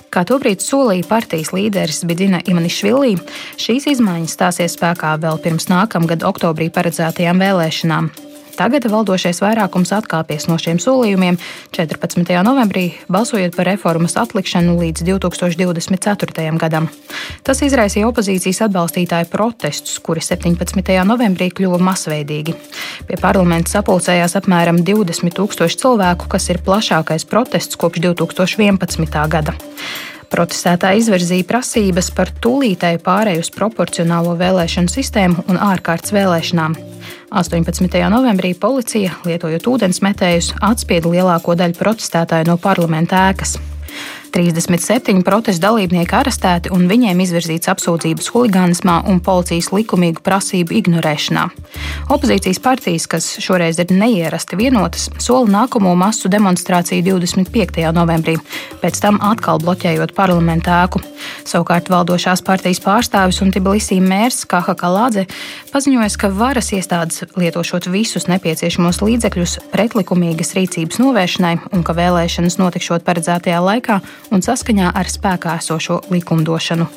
Kā 0.09 0.23
tobrīd 0.25 0.63
solīja 0.65 1.05
partijas 1.05 1.53
līderis 1.59 2.05
Bidina 2.07 2.39
Imanišvilī, 2.47 3.17
šīs 3.59 3.91
izmaiņas 3.97 4.39
stāsies 4.39 4.79
spēkā 4.79 5.17
vēl 5.21 5.43
pirms 5.43 5.69
nākamgad 5.71 6.25
oktobrī 6.27 6.71
paredzētajām 6.73 7.43
vēlēšanām. 7.43 8.11
Tagad 8.59 8.83
valdošais 8.91 9.37
vairākums 9.39 9.93
atkāpies 9.95 10.49
no 10.49 10.57
šiem 10.59 10.81
solījumiem 10.83 11.37
14. 11.71 12.33
novembrī, 12.43 12.89
balsojot 13.07 13.55
par 13.55 13.69
reformas 13.69 14.17
atlikšanu 14.19 14.73
līdz 14.81 15.05
2024. 15.07 16.43
gadam. 16.59 16.89
Tas 17.47 17.63
izraisīja 17.63 18.09
opozīcijas 18.11 18.59
atbalstītāju 18.67 19.31
protestus, 19.31 19.95
kuri 20.03 20.19
17. 20.25 20.91
novembrī 21.07 21.47
kļuva 21.55 21.79
masveidīgi. 21.87 22.57
Pie 23.07 23.21
parlamenta 23.23 23.77
sapulcējās 23.77 24.35
apmēram 24.41 24.83
20 24.83 25.39
tūkstoši 25.39 25.79
cilvēku, 25.79 26.27
kas 26.27 26.51
ir 26.51 26.59
plašākais 26.59 27.29
protests 27.31 27.79
kopš 27.79 28.03
2011. 28.09 29.23
gada. 29.31 29.55
Protestētāji 30.29 31.01
izvirzīja 31.01 31.45
prasības 31.49 32.11
par 32.13 32.29
tūlītēju 32.43 33.01
pārēju 33.05 33.41
uz 33.41 33.49
proporcionālo 33.55 34.35
vēlēšanu 34.37 34.91
sistēmu 34.93 35.47
un 35.49 35.57
ārkārtas 35.57 36.13
vēlēšanām. 36.13 36.77
18. 37.29 37.97
novembrī 38.13 38.53
policija, 38.57 39.15
lietojot 39.25 39.67
ūdensmetējus, 39.73 40.53
atspieda 40.65 41.09
lielāko 41.13 41.57
daļu 41.57 41.77
protestētāju 41.81 42.49
no 42.51 42.57
parlamenta 42.61 43.25
ēkas. 43.31 43.57
37 44.31 45.23
protesta 45.25 45.67
dalībnieki 45.67 46.15
arestēti 46.15 46.71
un 46.73 46.85
viņiem 46.89 47.19
izvirzīts 47.23 47.69
apsūdzības 47.71 48.29
huligānismā 48.33 48.99
un 49.09 49.19
policijas 49.25 49.71
likumīgu 49.73 50.21
prasību 50.25 50.75
ignorēšanā. 50.79 51.45
Opozīcijas 52.13 52.61
partijas, 52.61 53.07
kas 53.09 53.27
šoreiz 53.41 53.79
ir 53.81 53.93
neierasti 53.93 54.59
vienotas, 54.59 55.07
sola 55.21 55.49
nākamo 55.59 55.95
masu 55.97 56.29
demonstrāciju 56.31 57.05
25. 57.07 57.81
novembrī, 57.95 58.37
pēc 58.83 59.01
tam 59.01 59.19
atkal 59.25 59.61
bloķējot 59.63 60.13
parlamentu 60.17 60.73
ēku. 60.73 61.01
Savukārt 61.49 61.89
valdošās 61.91 62.43
partijas 62.45 62.81
pārstāvis 62.83 63.41
un 63.43 63.53
Tbilisī 63.53 63.99
mērs 64.03 64.45
Kaha 64.49 64.77
Kalādze 64.77 65.25
paziņoja, 65.73 66.11
ka 66.21 66.31
varas 66.33 66.71
iestādes 66.75 67.25
lietošot 67.39 67.89
visus 67.91 68.29
nepieciešamos 68.29 69.01
līdzekļus 69.03 69.57
pretlikumīgas 69.73 70.55
rīcības 70.57 71.01
novēršanai 71.01 71.55
un 71.73 71.83
ka 71.85 71.97
vēlēšanas 71.97 72.59
notikšot 72.61 73.05
paredzētajā 73.07 73.59
laikā 73.65 73.99
un 74.35 74.43
saskaņā 74.45 74.91
ar 74.95 75.09
spēkā 75.09 75.57
esošo 75.59 75.99
likumdošanu. 76.13 76.87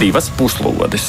Divas 0.00 0.28
puslodes. 0.36 1.06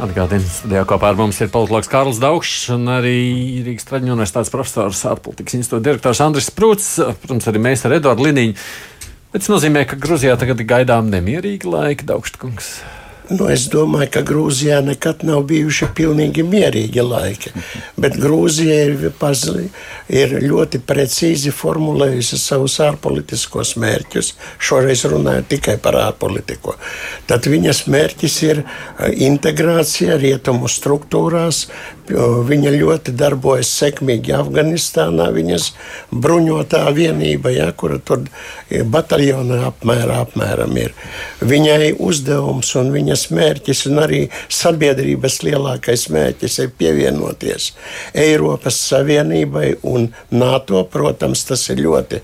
Atgādījums 0.00 0.62
studijā 0.62 0.86
kopā 0.88 1.10
ar 1.12 1.18
mums 1.18 1.42
ir 1.44 1.50
politologs 1.52 1.90
Kārls 1.92 2.20
Daugšs 2.22 2.70
un 2.76 2.88
arī 2.88 3.18
Rīgas 3.66 3.84
Traģiņu 3.90 4.14
universitātes 4.16 4.52
profesors 4.54 5.02
ārpolitikas 5.10 5.58
institūta 5.58 5.90
direktors 5.90 6.22
Andris 6.24 6.48
Sprūts. 6.48 6.94
Protams, 7.20 7.50
arī 7.50 7.60
mēs 7.66 7.84
ar 7.84 7.98
Eduardu 7.98 8.24
Liniņu 8.28 8.56
Bet 9.30 9.44
tas 9.44 9.50
nozīmē, 9.52 9.84
ka 9.86 9.94
Grūzijā 9.94 10.32
tagad 10.34 10.58
gaidām 10.66 11.06
nemierīgi 11.12 11.68
laiki, 11.70 12.02
Daugštkungs. 12.08 12.70
Nu, 13.30 13.46
es 13.46 13.68
domāju, 13.70 14.08
ka 14.16 14.20
Grūzijā 14.26 14.80
nekad 14.82 15.20
nav 15.26 15.44
bijuši 15.46 15.86
pilnīgi 15.94 16.42
mierīgi 16.42 17.02
laiki. 17.04 17.52
Bet 18.00 18.16
Grūzija 18.18 18.78
ir, 18.88 19.04
pazli, 19.20 19.68
ir 20.10 20.34
ļoti 20.42 20.80
precīzi 20.82 21.52
formulējusi 21.54 22.38
savus 22.40 22.80
ārpolitiskos 22.82 23.76
mērķus. 23.78 24.32
Šoreiz 24.58 25.04
runāju 25.12 25.46
tikai 25.54 25.76
par 25.82 26.00
ārpolitiku. 26.00 26.74
Tad 27.30 27.46
viņas 27.46 27.84
mērķis 27.92 28.40
ir 28.48 28.64
eh, 28.64 29.14
integrācija 29.30 30.18
rietumu 30.18 30.66
struktūrās, 30.66 31.68
Viņa 32.10 32.72
ļoti 32.74 33.14
darbojas 33.14 33.70
sekmīgi 33.80 34.34
Afganistānā. 34.34 35.28
Viņas 35.34 35.70
bruņotā 36.10 36.82
vienība, 36.96 37.52
ja, 37.54 37.68
kura 37.72 38.00
tur 38.02 38.24
bataljonā 38.68 39.60
apmērā, 39.68 40.20
apmēram 40.24 40.76
ir. 40.80 40.94
Viņai 41.40 41.92
uzdevums 42.02 42.72
un 42.80 42.92
viņas 42.94 43.28
mērķis, 43.34 43.84
un 43.90 44.02
arī 44.04 44.20
sabiedrības 44.50 45.40
lielākais 45.46 46.08
mērķis 46.12 46.58
ir 46.64 46.72
pievienoties 46.78 47.70
Eiropas 48.14 48.78
Savienībai 48.90 49.74
un 49.86 50.10
NATO. 50.30 50.82
Protams, 50.90 51.44
tas 51.46 51.62
ir 51.70 51.82
ļoti, 51.84 52.20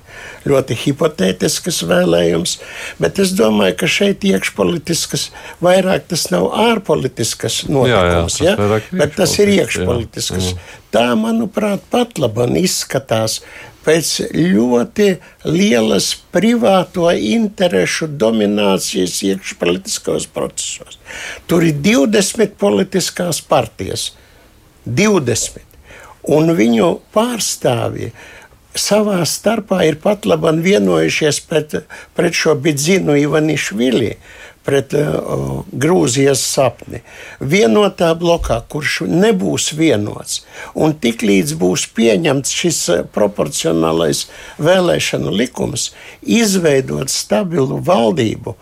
ļoti 0.48 0.78
hipotētisks 0.82 1.82
vēlējums, 1.86 2.56
bet 3.02 3.20
es 3.22 3.34
domāju, 3.38 3.76
ka 3.82 3.90
šeit 3.90 4.24
iekšpolitiskas 4.26 5.28
vairāk 5.62 6.08
tas 6.10 6.28
nav 6.32 6.48
ārpolitiskas 6.56 7.62
notikums, 7.68 8.40
jā, 8.40 8.50
jā, 8.50 8.60
tas 8.62 8.90
ja? 8.90 8.98
bet 9.02 9.16
tas 9.18 9.36
ir 9.42 9.52
iekšpolitisks 9.56 9.75
iekšpolitiskas. 9.76 10.52
Tā, 10.94 11.08
manuprāt, 11.18 11.84
pat 11.90 12.18
labi 12.22 12.62
izskatās 12.64 13.40
pēc 13.86 14.12
ļoti 14.34 15.08
lielas 15.46 16.10
privāto 16.34 17.06
interesu 17.14 18.08
dominācijas 18.10 19.20
iekšpolitiskos 19.28 20.26
procesos. 20.34 20.98
Tur 21.46 21.66
ir 21.68 21.78
20 21.84 22.56
politiskās 22.58 23.40
partijas, 23.46 24.10
20, 24.86 25.62
un 26.34 26.50
viņu 26.58 26.90
pārstāvji 27.14 28.10
savā 28.76 29.22
starpā 29.24 29.84
ir 29.88 30.00
pat 30.02 30.26
labi 30.28 30.52
vienojušies 30.66 31.40
pret, 31.48 31.78
pret 32.16 32.36
šo 32.36 32.56
Bidzinu 32.60 33.16
Ivanišvili 33.16 34.16
pret 34.66 34.94
uh, 34.98 35.62
Grūzijas 35.72 36.42
sapni. 36.42 37.02
Vienotā 37.40 38.10
blokā, 38.18 38.58
kurš 38.72 39.04
nebūs 39.06 39.70
vienots, 39.78 40.42
un 40.74 40.96
tiklīdz 41.02 41.56
būs 41.60 41.86
pieņemts 41.96 42.54
šis 42.60 42.80
uh, 42.92 43.02
proporcionālais 43.16 44.26
vēlēšanu 44.62 45.34
likums, 45.34 45.92
izveidot 46.22 47.12
stabilu 47.12 47.80
valdību. 47.86 48.56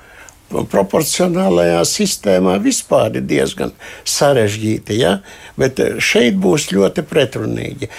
Proporcionālajā 0.55 1.81
sistēmā 1.89 2.59
vispār 2.63 3.17
ir 3.19 3.25
diezgan 3.27 3.73
sarežģīti, 4.07 5.01
ja? 5.01 5.17
bet 5.59 5.81
uh, 5.83 5.97
šeit 5.99 6.37
būs 6.41 6.69
ļoti 6.75 7.07
pretrunīgi. 7.09 7.91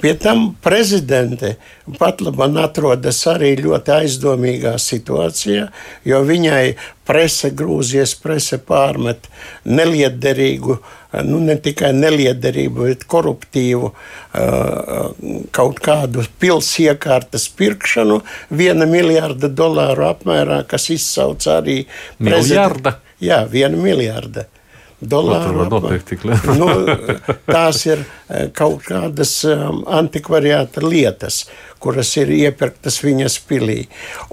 Pie 0.00 0.14
tam 0.18 0.56
prezidente 0.62 1.54
pat 1.98 2.20
labi 2.24 2.60
atrodas 2.62 3.20
arī 3.30 3.52
ļoti 3.60 3.92
aizdomīgā 3.94 4.74
situācijā, 4.80 5.68
jo 6.08 6.20
viņai 6.26 6.74
prese, 7.06 7.50
Grūzijas 7.54 8.14
prese 8.18 8.58
pārmet 8.58 9.28
nelietderīgu, 9.68 10.78
nu 11.28 11.40
ne 11.44 11.56
tikai 11.62 11.92
nelietderīgu, 11.96 12.88
bet 12.88 13.04
koruptīvu 13.10 13.92
kaut 15.54 15.84
kādu 15.84 16.24
pilsētas 16.42 16.72
iekārtas 16.84 17.46
pirkšanu 17.58 18.22
viena 18.50 18.88
miljarda 18.90 19.52
dolāru 19.52 20.08
apmērā, 20.08 20.64
kas 20.68 20.90
izsauc 20.94 21.46
arī 21.50 21.84
miljarda. 22.18 22.98
Jā, 23.22 23.44
viena 23.48 23.78
miljarda 23.78 24.48
dolāru. 25.10 25.52
nu, 26.58 26.68
tās 27.48 27.82
ir 27.88 28.02
eh, 28.02 28.48
kaut 28.56 28.84
kādas 28.88 29.36
um, 29.48 29.82
antikvariāta 30.00 30.84
lietas, 30.84 31.44
kuras 31.82 32.14
ir 32.20 32.32
iepirktas 32.34 33.00
viņas 33.04 33.38
pilī. 33.48 33.84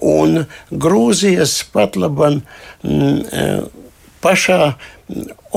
Un 0.01 0.43
Grūzijas 0.71 1.60
pat 1.73 1.99
laban 1.99 2.41
mm, 2.84 3.21
eh, 3.31 3.62
pašā 4.21 4.73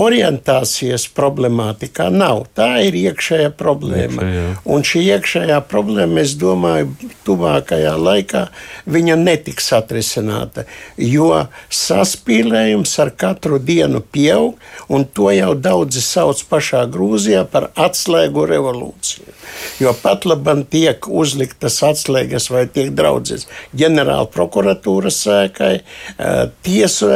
orientācijas 0.00 1.06
problemātikā 1.14 2.08
nav. 2.10 2.44
Tā 2.56 2.68
ir 2.86 2.96
iekšējā 2.98 3.52
problēma. 3.58 4.24
Iekšējā. 4.24 4.46
Un 4.74 4.86
šī 4.86 5.02
iekšējā 5.14 5.58
problēma, 5.70 6.24
es 6.24 6.34
domāju, 6.40 7.10
tuvākajā 7.26 7.94
laikā 8.00 8.44
viņa 8.90 9.18
netiks 9.20 9.70
atrisināta, 9.76 10.66
jo 10.98 11.30
saspīlējums 11.70 12.96
ar 13.04 13.14
katru 13.24 13.60
dienu 13.62 14.02
pieaug, 14.02 14.58
un 14.88 15.06
to 15.06 15.30
jau 15.34 15.54
daudzi 15.54 16.02
sauc 16.04 16.42
pašā 16.50 16.84
Grūzijā 16.90 17.46
par 17.50 17.70
atslēgu 17.74 18.48
revolūciju. 18.50 19.30
Jo 19.80 19.94
pat 20.02 20.26
labam 20.28 20.64
tiek 20.70 21.08
uzliktas 21.08 21.80
atslēgas 21.86 22.50
vai 22.52 22.66
tiek 22.70 22.92
draudzes 22.94 23.48
ģenerāla 23.76 24.28
prokuratūras 24.32 25.20
sēkai, 25.26 25.74
eh, 26.18 26.44
tiesu, 26.62 27.10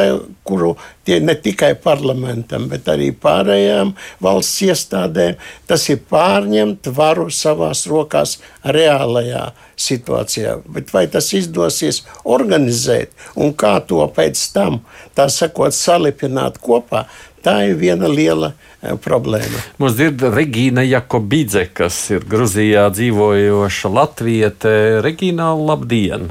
kuru 0.45 0.77
tie 1.05 1.21
ne 1.21 1.35
tikai 1.35 1.75
parlamentam, 1.81 2.69
bet 2.69 2.89
arī 2.93 3.13
pārējām 3.13 3.95
valsts 4.25 4.63
iestādēm. 4.67 5.37
Tas 5.67 5.89
ir 5.89 6.03
pārņemt 6.11 6.91
varu 6.93 7.29
savās 7.33 7.87
rokās 7.87 8.39
reālajā 8.65 9.53
situācijā. 9.79 10.59
Bet 10.67 10.93
vai 10.93 11.07
tas 11.07 11.33
izdosies 11.33 12.03
organizēt 12.25 13.15
un 13.37 13.55
kā 13.55 13.79
to 13.87 14.03
pēc 14.17 14.53
tam, 14.53 14.83
tā 15.17 15.29
sakot, 15.33 15.73
salipināt 15.73 16.61
kopā, 16.65 17.07
tā 17.49 17.57
ir 17.71 17.79
viena 17.81 18.11
liela 18.13 18.53
eh, 18.53 18.93
problēma. 19.01 19.63
Mums 19.81 20.01
ir 20.05 20.29
Regīna 20.35 20.85
Jakobidze, 20.87 21.65
kas 21.73 21.97
ir 22.13 22.29
Gruzijā 22.29 22.89
dzīvojoša 22.93 23.95
latviete. 23.95 24.77
Regīna, 25.05 25.55
labdien! 25.57 26.29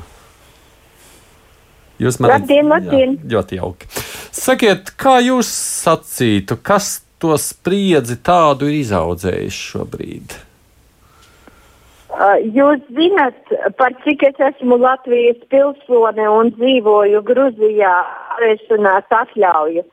Jūs 1.98 2.20
man 2.22 2.36
labdien, 2.36 2.68
labdien. 2.70 3.16
Jā, 3.18 3.30
ļoti 3.34 3.58
jauki. 3.58 3.88
Sakiet, 4.38 4.92
kā 5.02 5.18
jūs 5.26 5.50
sacītu, 5.50 6.60
kas 6.62 7.00
to 7.18 7.34
spriedzi 7.42 8.20
tādu 8.22 8.70
ir 8.70 8.84
izaudzējis 8.84 9.62
šobrīd? 9.72 10.36
Jūs 12.54 12.86
zinat, 12.98 13.52
par 13.78 13.94
cik 14.06 14.24
es 14.30 14.40
esmu 14.52 14.78
Latvijas 14.82 15.42
pilsone 15.52 16.26
un 16.34 16.54
dzīvoju 16.56 17.22
Gruzijā, 17.26 17.94
arēšanās 18.38 19.10
atļauju. 19.24 19.84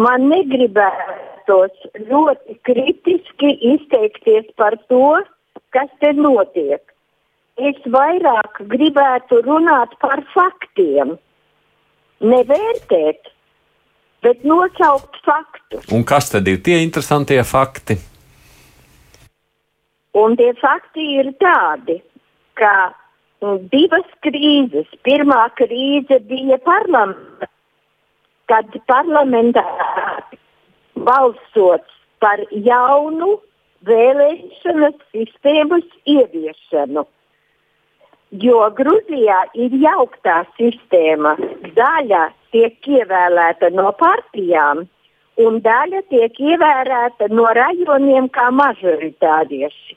Man 0.00 0.28
negribētos 0.30 1.88
ļoti 2.08 2.54
kritiski 2.64 3.50
izteikties 3.74 4.48
par 4.56 4.78
to, 4.88 5.18
kas 5.76 5.90
te 6.00 6.14
notiek 6.16 6.80
es 7.58 7.78
vairāk 7.90 8.60
gribētu 8.70 9.42
runāt 9.46 9.94
par 10.02 10.22
faktiem. 10.34 11.16
Nevērtēt, 12.18 13.30
bet 14.26 14.46
nosaukt 14.46 15.18
faktus. 15.26 15.84
Un 15.94 16.04
kas 16.06 16.32
tad 16.32 16.48
ir 16.50 16.62
tie 16.66 16.80
interesantie 16.82 17.38
fakti? 17.46 17.98
Un 20.18 20.34
tie 20.38 20.50
fakti 20.58 21.04
ir 21.20 21.30
tādi, 21.38 22.00
ka 22.58 22.90
divas 23.70 24.08
krīzes. 24.26 24.88
Pirmā 25.06 25.44
krīze 25.60 26.18
bija 26.26 26.58
parlamentā, 26.66 27.50
kad 28.48 28.80
parlamentā 28.90 29.64
balsots 31.08 32.00
par 32.22 32.42
jaunu 32.50 33.36
vēlēšanas 33.86 34.98
sistēmas 35.12 35.86
ieviešanu 36.08 37.06
Jo 38.28 38.66
Grūzijā 38.76 39.38
ir 39.56 39.72
jauktā 39.80 40.42
sistēma. 40.58 41.32
Daļa 41.76 42.26
tiek 42.52 42.76
ievēlēta 42.84 43.70
no 43.72 43.88
partijām, 43.96 44.82
un 45.40 45.56
daļa 45.64 46.02
tiek 46.12 46.36
ievēlēta 46.36 47.30
no 47.32 47.46
rajoniem 47.56 48.28
kā 48.28 48.50
mažoritārieši. 48.52 49.96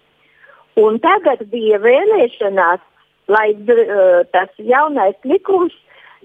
Un 0.80 1.02
tagad 1.04 1.44
bija 1.52 1.82
vēlēšanās, 1.84 2.80
lai 3.28 3.52
uh, 3.52 4.24
tas 4.32 4.50
jaunais 4.64 5.20
likums 5.28 5.76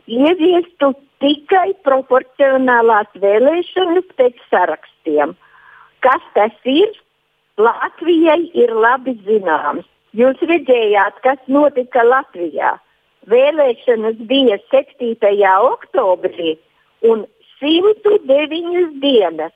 ieviestu 0.06 0.94
tikai 1.22 1.74
proporcionālās 1.86 3.10
vēlēšanas 3.22 4.08
pēc 4.18 4.40
sarakstiem. 4.50 5.34
Kas 6.04 6.24
tas 6.36 6.56
ir? 6.64 6.92
Latvijai 7.56 8.50
ir 8.52 8.72
labi 8.76 9.16
zināms. 9.24 9.86
Jūs 10.16 10.40
redzējāt, 10.48 11.22
kas 11.24 11.40
notika 11.48 12.04
Latvijā. 12.04 12.76
Vēlēšanas 13.28 14.20
bija 14.28 14.58
7. 14.70 15.16
oktobrī 15.72 16.56
un 17.10 17.24
109 17.60 19.00
dienas 19.00 19.54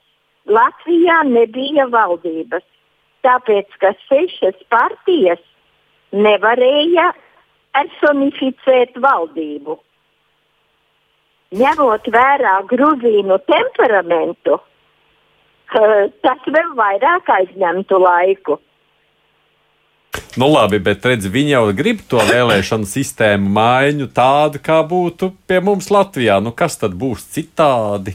Latvijā 0.48 1.20
nebija 1.28 1.86
valdības, 1.92 2.64
tāpēc 3.22 3.76
ka 3.82 3.92
sešas 4.08 4.56
partijas 4.72 5.42
nevarēja 6.12 7.10
personificēt 7.76 8.96
valdību. 9.04 9.76
Ņemot 11.50 12.08
vērā 12.14 12.56
grūzīnu 12.70 13.38
temperamentu, 13.48 14.58
tas 15.70 16.50
vēl 16.50 16.74
vairāk 16.78 17.30
aizņemtu 17.36 18.02
laiku. 18.02 18.58
Nu, 20.38 20.46
labi, 20.50 20.78
bet 20.82 21.04
redz, 21.06 21.26
viņi 21.30 21.54
jau 21.54 21.64
grib 21.74 22.02
to 22.10 22.22
vēlēšanu 22.26 22.86
sistēmu 22.86 23.50
maiņu 23.54 24.06
tādu, 24.14 24.60
kā 24.62 24.80
būtu 24.86 25.32
pie 25.46 25.58
mums 25.62 25.90
Latvijā. 25.90 26.38
Nu, 26.42 26.52
kas 26.54 26.78
tad 26.78 26.94
būs 26.98 27.26
citādi? 27.34 28.14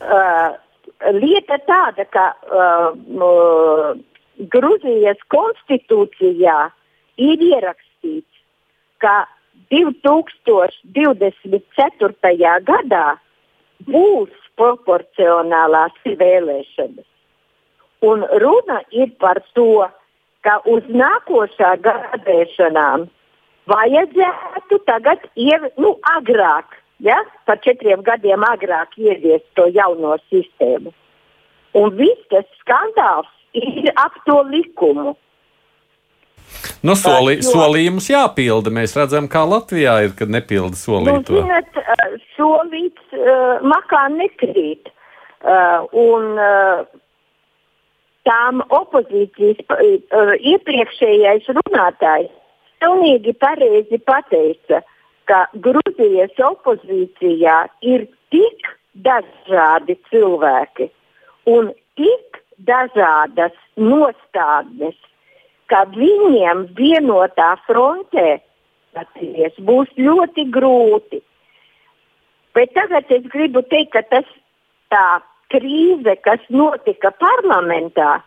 Uh, 0.00 0.56
lieta 1.12 1.58
tāda, 1.68 2.04
ka 2.08 2.26
uh, 2.48 2.92
uh, 2.96 3.92
Grūzijas 4.52 5.20
konstitūcijā 5.32 6.58
ir 7.18 7.44
ierakstīts, 7.48 8.40
ka 9.02 9.26
2024. 9.70 12.60
gadā 12.70 13.08
būs 13.86 14.32
proporcionālās 14.58 15.94
vēlēšanas. 16.04 17.06
Un 18.02 18.24
runa 18.42 18.80
ir 18.94 19.10
par 19.18 19.42
to, 19.54 19.86
ka 20.46 20.60
uz 20.70 20.82
nākošā 20.88 21.76
gada 21.82 22.18
vēlēšanām 22.24 23.08
vajadzētu 23.68 24.78
tagad 24.88 25.24
iev, 25.36 25.66
nu, 25.76 25.96
agrāk, 26.16 26.78
ja, 27.04 27.18
par 27.46 27.60
četriem 27.64 28.02
gadiem 28.06 28.46
agrāk 28.46 28.94
ieviest 28.96 29.46
to 29.58 29.68
jauno 29.74 30.16
sistēmu. 30.30 30.94
Un 31.78 31.92
viss 31.98 32.30
tas 32.32 32.46
skandāls 32.62 33.28
ir 33.58 33.90
ap 33.96 34.16
to 34.26 34.40
likumu. 34.48 35.16
Nu, 36.86 36.94
soli, 36.98 37.38
jo, 37.40 37.48
solījumus 37.52 38.06
jāpilda. 38.12 38.70
Mēs 38.74 38.94
redzam, 38.98 39.26
kā 39.30 39.42
Latvijā 39.48 39.96
ir, 40.06 40.14
kad 40.18 40.30
nepilda 40.30 40.78
solīto. 40.78 41.40
Nu, 41.40 41.42
zinat, 41.42 41.80
solīts 42.36 43.16
uh, 43.16 43.58
makā 43.66 44.06
nekrīt. 44.14 44.92
Uh, 45.38 45.86
un 45.94 46.34
uh, 46.34 46.82
tām 48.26 48.62
opozīcijas 48.74 49.62
uh, 49.70 50.34
iepriekšējais 50.52 51.50
runātājs 51.58 52.32
pilnīgi 52.82 53.34
pareizi 53.38 53.98
pateica, 54.06 54.82
ka 55.30 55.44
Grūzijas 55.66 56.34
opozīcijā 56.42 57.58
ir 57.86 58.06
tik 58.34 58.70
dažādi 59.06 59.98
cilvēki 60.10 60.88
un 61.50 61.70
tik 61.98 62.40
dažādas 62.66 63.54
nostādnes 63.78 64.98
ka 65.68 65.84
viņiem 65.94 66.66
vienotā 66.78 67.54
frontē 67.66 68.38
atcerieties, 68.98 69.58
būs 69.64 69.90
ļoti 69.96 70.48
grūti. 70.54 71.20
Bet 72.56 72.72
tagad 72.74 73.10
es 73.14 73.26
gribu 73.30 73.62
teikt, 73.70 73.92
ka 73.94 74.02
tas 74.10 74.26
tā 74.92 75.20
krīze, 75.52 76.16
kas 76.24 76.42
notika 76.50 77.12
parlamentā, 77.20 78.18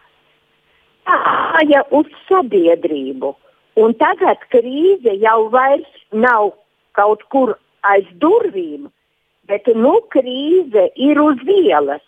gāja 1.09 1.83
uz 1.91 2.07
sabiedrību. 2.29 3.33
Un 3.81 3.93
tagad 3.99 4.41
krīze 4.53 5.15
jau 5.19 5.49
vairs 5.51 5.91
nav 6.11 6.51
kaut 6.97 7.23
kur 7.33 7.55
aiz 7.87 8.07
durvīm, 8.23 8.89
bet 9.47 9.67
nu 9.75 9.99
krīze 10.13 10.89
ir 10.95 11.21
uz 11.21 11.39
ielas. 11.47 12.03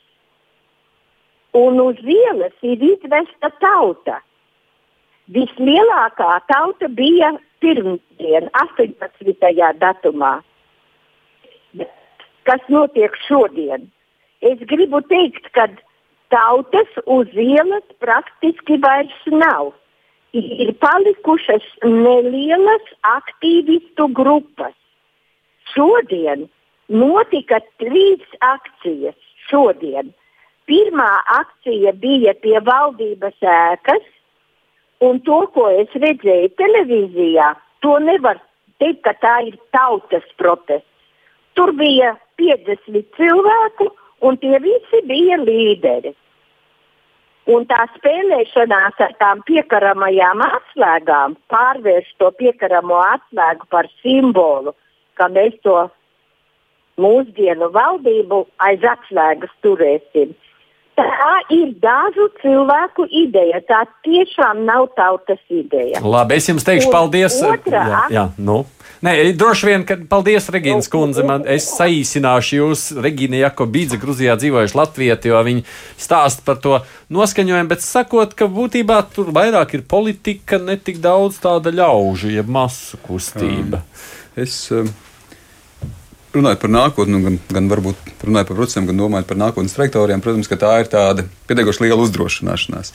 Un 1.53 1.79
uz 1.79 1.99
ielas 2.03 2.53
ir 2.61 2.81
izvesta 2.83 3.51
tauta. 3.61 4.19
Vislielākā 5.31 6.41
tauta 6.51 6.89
bija 6.91 7.31
pirmdien, 7.63 8.49
18. 8.59 9.77
datumā. 9.79 10.33
Kas 12.43 12.63
notiek 12.67 13.15
šodien? 13.27 13.87
Es 14.43 14.59
gribu 14.67 14.99
teikt, 15.07 15.47
ka 15.55 15.69
tautas 16.27 16.91
uz 17.07 17.31
ielas 17.39 17.85
praktiski 18.03 18.75
vairs 18.83 19.15
nav. 19.31 19.71
Ir 20.33 20.73
palikušas 20.81 21.63
nelielas 21.85 22.89
aktīvistu 23.07 24.09
grupas. 24.11 24.75
Šodien 25.71 26.49
notika 26.89 27.61
trīs 27.79 28.25
akcijas. 28.41 29.15
Šodien. 29.47 30.11
Pirmā 30.67 31.11
akcija 31.37 31.91
bija 31.99 32.33
pie 32.43 32.59
valdības 32.63 33.39
ēkas, 33.39 34.03
Un 35.03 35.19
to, 35.27 35.39
ko 35.55 35.67
es 35.81 35.91
redzēju 35.99 36.53
televīzijā, 36.59 37.51
to 37.83 37.97
nevar 38.03 38.39
teikt, 38.79 39.03
ka 39.07 39.13
tā 39.23 39.35
ir 39.49 39.57
tautas 39.75 40.25
protests. 40.39 40.87
Tur 41.57 41.73
bija 41.77 42.15
50 42.39 43.09
cilvēku, 43.17 43.89
un 44.23 44.37
tie 44.41 44.59
visi 44.63 45.01
bija 45.09 45.39
līderi. 45.41 46.13
Un 47.53 47.65
tā 47.67 47.81
spēlēšanās 47.97 49.01
ar 49.03 49.15
tām 49.19 49.41
piekaramajām 49.49 50.45
atslēgām, 50.45 51.35
pārvērst 51.51 52.15
to 52.23 52.29
piekaramo 52.39 53.01
atslēgu 53.03 53.67
par 53.73 53.89
simbolu, 53.99 54.71
ka 55.19 55.27
mēs 55.27 55.57
to 55.67 55.75
mūsdienu 57.03 57.67
valdību 57.75 58.45
aiz 58.63 58.87
atslēgas 58.87 59.51
turēsim. 59.65 60.31
Tā 60.93 61.33
ir 61.53 61.73
dažu 61.81 62.27
cilvēku 62.41 63.07
ideja. 63.09 63.63
Tā 63.65 63.83
tiešām 64.05 64.61
nav 64.67 64.91
tautas 64.97 65.41
ideja. 65.49 66.03
Labi, 66.05 66.37
es 66.37 66.49
jums 66.51 66.65
teikšu 66.67 66.91
Un 66.91 66.93
paldies. 66.93 67.39
Otrā, 67.49 67.83
jā, 67.89 68.01
jā, 68.13 68.25
nu. 68.37 68.63
Nē, 69.03 69.17
droši 69.35 69.67
vien, 69.67 69.81
ka 69.83 69.97
paldies, 70.07 70.45
Regīnas 70.53 70.87
kundze. 70.87 71.25
Man, 71.27 71.43
es 71.49 71.65
saīsināšu 71.75 72.59
jūs, 72.61 72.83
Regīna 73.03 73.41
Jakobīdze, 73.41 73.99
Gruzijā 73.99 74.37
dzīvojuši 74.39 74.77
Latvieti, 74.79 75.31
jo 75.33 75.41
viņi 75.43 75.65
stāsta 75.99 76.45
par 76.45 76.61
to 76.63 76.77
noskaņojumu, 77.11 77.71
bet 77.73 77.83
sakot, 77.83 78.31
ka 78.37 78.47
būtībā 78.47 79.01
tur 79.11 79.33
vairāk 79.35 79.75
ir 79.75 79.83
politika, 79.91 80.61
ne 80.61 80.77
tik 80.79 81.01
daudz 81.03 81.41
tāda 81.43 81.73
ļaužu, 81.75 82.31
jeb 82.37 82.47
masu 82.47 83.01
kustība. 83.03 83.83
Es, 84.39 84.55
uh, 84.71 84.87
runājot 86.33 86.63
par 86.63 86.73
nākotni, 86.73 87.21
gan, 87.23 87.37
gan 87.53 87.69
varbūt 87.71 88.25
runājot 88.25 88.49
par 88.49 88.59
procesiem, 88.59 88.89
gan 88.89 88.99
domājot 89.03 89.29
par 89.29 89.39
nākotnes 89.39 89.75
trajektorijām, 89.77 90.23
protams, 90.23 90.49
ka 90.51 90.59
tā 90.59 90.73
ir 90.81 90.91
tāda 90.91 91.27
pietiekoši 91.49 91.85
liela 91.85 92.01
uzdrošināšanās. 92.03 92.93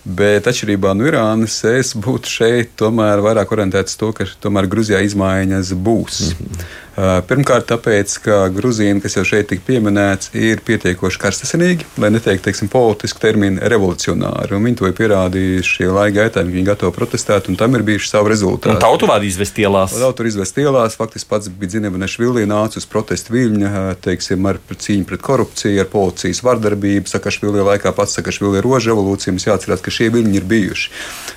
Bet 0.00 0.46
atšķirībā 0.48 0.94
no 0.96 1.04
Irānas, 1.04 1.58
es 1.68 1.92
būtu 1.92 2.30
šeit 2.32 2.70
tomēr 2.80 3.20
vairāk 3.20 3.50
orientēts 3.52 3.98
to, 4.00 4.14
ka 4.16 4.24
tomēr 4.40 4.68
Grūzijā 4.72 5.02
izmaiņas 5.04 5.74
būs. 5.76 6.22
Mm 6.24 6.46
-hmm. 6.46 6.70
Pirmkārt, 7.00 7.68
tāpēc, 7.70 8.12
ka 8.24 8.38
Grūzīna, 8.52 9.00
kas 9.00 9.14
jau 9.16 9.22
šeit 9.26 9.48
tika 9.50 9.62
pieminēts, 9.66 10.32
ir 10.36 10.60
pietiekoši 10.66 11.20
karstasinīgi, 11.22 11.86
lai 12.02 12.10
neteikt, 12.12 12.44
teiksim, 12.44 12.68
politisku 12.72 13.22
terminu 13.22 13.62
revolucionāri. 13.70 14.58
Viņi 14.60 14.78
to 14.80 14.88
ir 14.90 14.96
pierādījuši 14.98 15.70
šie 15.78 15.88
laika 15.88 16.16
gaitā, 16.18 16.44
viņi 16.44 16.66
gatavi 16.66 16.92
protestēt, 16.96 17.48
un 17.48 17.56
tam 17.60 17.78
ir 17.78 17.84
bijuši 17.86 18.10
savi 18.10 18.32
rezultāti. 18.34 18.74
Un 18.74 18.82
tautu 18.82 19.08
vārdu 19.08 19.28
izvest 19.30 19.60
ielās. 19.62 19.94
Tautu 19.96 20.26
izvest 20.28 20.60
ielās, 20.60 20.98
faktiski 21.00 21.30
pats 21.30 21.48
bija 21.48 21.76
Zinebunešvili 21.76 22.44
nāca 22.50 22.80
uz 22.82 22.88
protestu 22.90 23.36
viļņa, 23.36 23.72
teiksim, 24.04 24.50
ar 24.50 24.60
cīņu 24.70 25.08
pret 25.08 25.24
korupciju, 25.24 25.80
ar 25.80 25.90
policijas 25.92 26.42
vardarbību. 26.44 27.08
Sakašvili 27.10 27.64
laikā 27.70 27.94
pats 27.96 28.18
Sakašvili 28.18 28.60
roža 28.64 28.92
revolūcija, 28.92 29.36
mums 29.36 29.46
jāatcerās, 29.48 29.84
ka 29.84 29.94
šie 29.94 30.10
viļņi 30.12 30.40
ir 30.42 30.48
bijuši. 30.50 30.92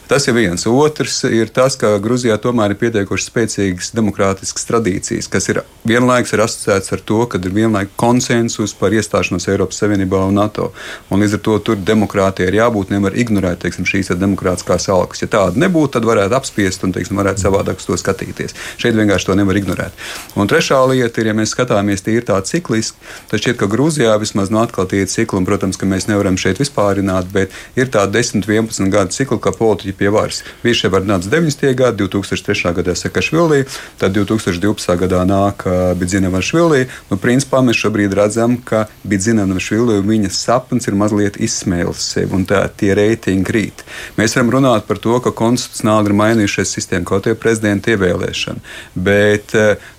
Tas 0.10 0.28
ir 0.28 0.36
viens. 0.36 0.66
Otrs 0.68 1.24
ir 1.30 1.54
tas, 1.54 1.78
ka 1.80 1.96
Grūzijā 2.04 2.36
tomēr 2.42 2.74
ir 2.74 2.82
pietiekoši 2.82 3.30
spēcīgas 3.30 3.94
demokrātiskas 3.96 4.68
tradīcijas, 4.70 5.30
kas 5.32 5.48
ir 5.53 5.53
vienlaikus 5.88 6.34
ir 6.34 6.42
asociēts 6.44 6.94
ar 6.96 7.02
to, 7.04 7.20
ka 7.30 7.40
ir 7.42 7.54
vienlaikus 7.54 7.96
konsensus 8.00 8.74
par 8.78 8.94
iestāšanos 8.96 9.48
Eiropas 9.52 9.82
Savienībā 9.82 10.22
un 10.28 10.38
NATO. 10.40 10.72
Un 11.12 11.24
līdz 11.24 11.38
ar 11.38 11.42
to 11.46 11.58
tur 11.68 11.80
demokrātija 11.80 12.48
ir 12.50 12.58
jābūt, 12.58 12.94
nevar 12.94 13.16
ignorēt 13.20 13.62
teiksim, 13.64 13.88
šīs 13.88 14.14
demokrātiskās 14.16 14.88
alkas. 14.94 15.24
Ja 15.24 15.30
tāda 15.36 15.60
nebūtu, 15.60 15.96
tad 15.98 16.08
varētu 16.08 16.38
apspiest 16.38 16.86
un 16.88 16.96
teiksim, 16.96 17.20
varētu 17.20 17.44
savādāk 17.44 17.82
uz 17.82 17.88
to 17.90 17.98
skatīties. 18.00 18.56
Šeit 18.82 18.96
vienkārši 18.98 19.30
to 19.30 19.38
nevar 19.40 19.60
ignorēt. 19.60 20.00
Un 20.40 20.50
trešā 20.52 20.80
lieta 20.90 21.22
ir, 21.22 21.32
ja 21.32 21.38
mēs 21.38 21.54
skatāmies 21.56 22.06
tīri 22.06 22.24
tā 22.28 22.40
cikliski, 22.48 22.98
tad 23.32 23.44
šķiet, 23.44 23.60
ka 23.60 23.70
Grūzijā 23.72 24.16
vismaz 24.22 24.54
no 24.54 24.64
atkal 24.64 24.88
tie 24.90 25.04
cikli, 25.10 25.42
un, 25.42 25.48
protams, 25.48 25.80
ka 25.80 25.90
mēs 25.90 26.08
nevaram 26.10 26.40
šeit 26.40 26.62
vispārināt, 26.64 27.30
bet 27.34 27.52
ir 27.80 27.92
tā 27.92 28.06
10, 28.08 28.48
11 28.48 28.92
gadu 28.94 29.16
cikli, 29.16 29.40
kā 29.44 29.54
politiķi 29.58 29.98
pie 30.00 30.12
varas. 30.14 30.44
Viņš 30.64 30.86
jau 30.86 30.94
var 30.96 31.08
nākt 31.08 31.28
90. 31.28 31.76
gadā, 31.76 31.98
2003. 32.06 32.74
gadā 32.80 32.96
Sakašvilī, 32.98 33.64
tad 34.02 34.16
2012. 34.16 34.96
gadā 35.04 35.24
nāk 35.44 35.68
Bidzinavašvilī. 36.00 36.88
Nu, 37.12 37.20
principā 37.22 37.62
mēs 37.66 37.80
šobrīd 37.84 38.16
redzam, 38.18 38.58
ka 38.58 38.86
Bidzinavašvilī 39.08 40.00
viņas 40.06 40.40
sapnis 40.48 40.88
ir 40.90 40.98
mazliet 41.00 41.40
izsmēlis 41.44 42.08
sevi 42.16 42.38
un 42.38 42.48
tā, 42.50 42.64
tie 42.78 42.94
reitingi 42.98 43.48
krīt. 43.48 43.84
Mēs 44.18 44.38
varam 44.38 44.54
runāt 44.58 44.88
par 44.88 45.02
to, 45.04 45.20
ka 45.24 45.34
konstitucionāli 45.36 46.12
ir 46.12 46.18
mainījušies 46.22 46.76
sistēma 46.78 47.08
kaut 47.10 47.28
tie 47.28 47.36
prezidenta 47.40 47.94
ievēlēšana. 47.94 48.64
Bet, 48.96 49.54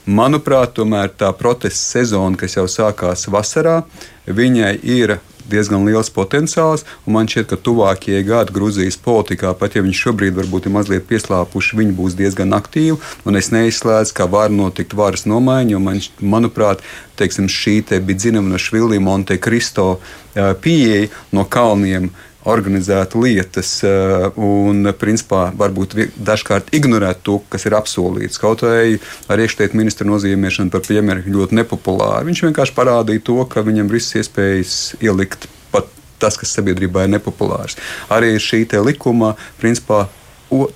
manuprāt, 0.06 0.74
tomēr 0.78 1.12
tā 1.12 1.30
protesta 1.36 2.00
sezona, 2.00 2.38
kas 2.40 2.58
jau 2.58 2.66
sākās 2.70 3.28
vasarā, 3.32 3.82
viņai 4.26 4.74
ir 4.82 5.18
diezgan 5.50 5.86
liels 5.86 6.10
potenciāls. 6.14 6.84
Man 7.06 7.28
šķiet, 7.30 7.48
ka 7.50 7.58
tuvākie 7.60 8.20
gadi 8.26 8.54
Grūzijas 8.54 8.98
politikā, 9.04 9.54
pat 9.58 9.76
ja 9.76 9.84
viņi 9.84 9.98
šobrīd 10.00 10.36
varbūt 10.38 10.68
ir 10.68 10.74
mazliet 10.76 11.08
pieslāpuši, 11.10 11.78
viņi 11.80 11.96
būs 11.96 12.18
diezgan 12.18 12.56
aktīvi. 12.56 12.98
Es 13.34 13.50
neizslēdzu, 13.54 14.14
ka 14.16 14.28
var 14.30 14.52
notikt 14.54 14.94
varas 14.96 15.26
nomaiņa, 15.28 15.74
jo 15.74 15.80
man, 15.82 16.02
manuprāt, 16.20 16.84
teiksim, 17.18 17.48
šī 17.50 17.80
te 17.90 18.00
bija 18.00 18.28
zināma 18.28 18.54
no 18.54 18.60
Švilī 18.60 19.00
Monte 19.02 19.38
Cristo 19.42 19.98
pieeja 20.34 21.10
no 21.34 21.44
kalniem 21.46 22.10
organizēt 22.50 23.16
lietas 23.18 23.70
eh, 23.86 24.26
un, 24.36 24.88
principā, 25.00 25.46
varbūt 25.58 25.96
dažkārt 26.16 26.72
ignorēt 26.76 27.22
to, 27.26 27.38
kas 27.52 27.66
ir 27.68 27.76
apsolīts. 27.78 28.40
Kaut 28.40 28.64
arī 28.68 28.98
ar 29.32 29.42
iekšlietu 29.44 29.78
ministra 29.80 30.08
nozīmēšanu 30.08 30.72
par 30.74 30.84
piemēru 30.86 31.36
ļoti 31.36 31.60
nepopulāru. 31.60 32.28
Viņš 32.30 32.44
vienkārši 32.48 32.76
parādīja 32.76 33.24
to, 33.30 33.38
ka 33.50 33.64
viņam 33.66 33.92
visas 33.92 34.20
iespējas 34.22 34.74
ielikt 35.00 35.48
pat 35.72 35.88
tas, 36.22 36.36
kas 36.40 36.52
sabiedrībā 36.56 37.06
ir 37.06 37.16
nepopulārs. 37.16 37.78
Arī 38.12 38.34
šī 38.40 38.66
likuma, 38.84 39.34
principā, 39.60 40.06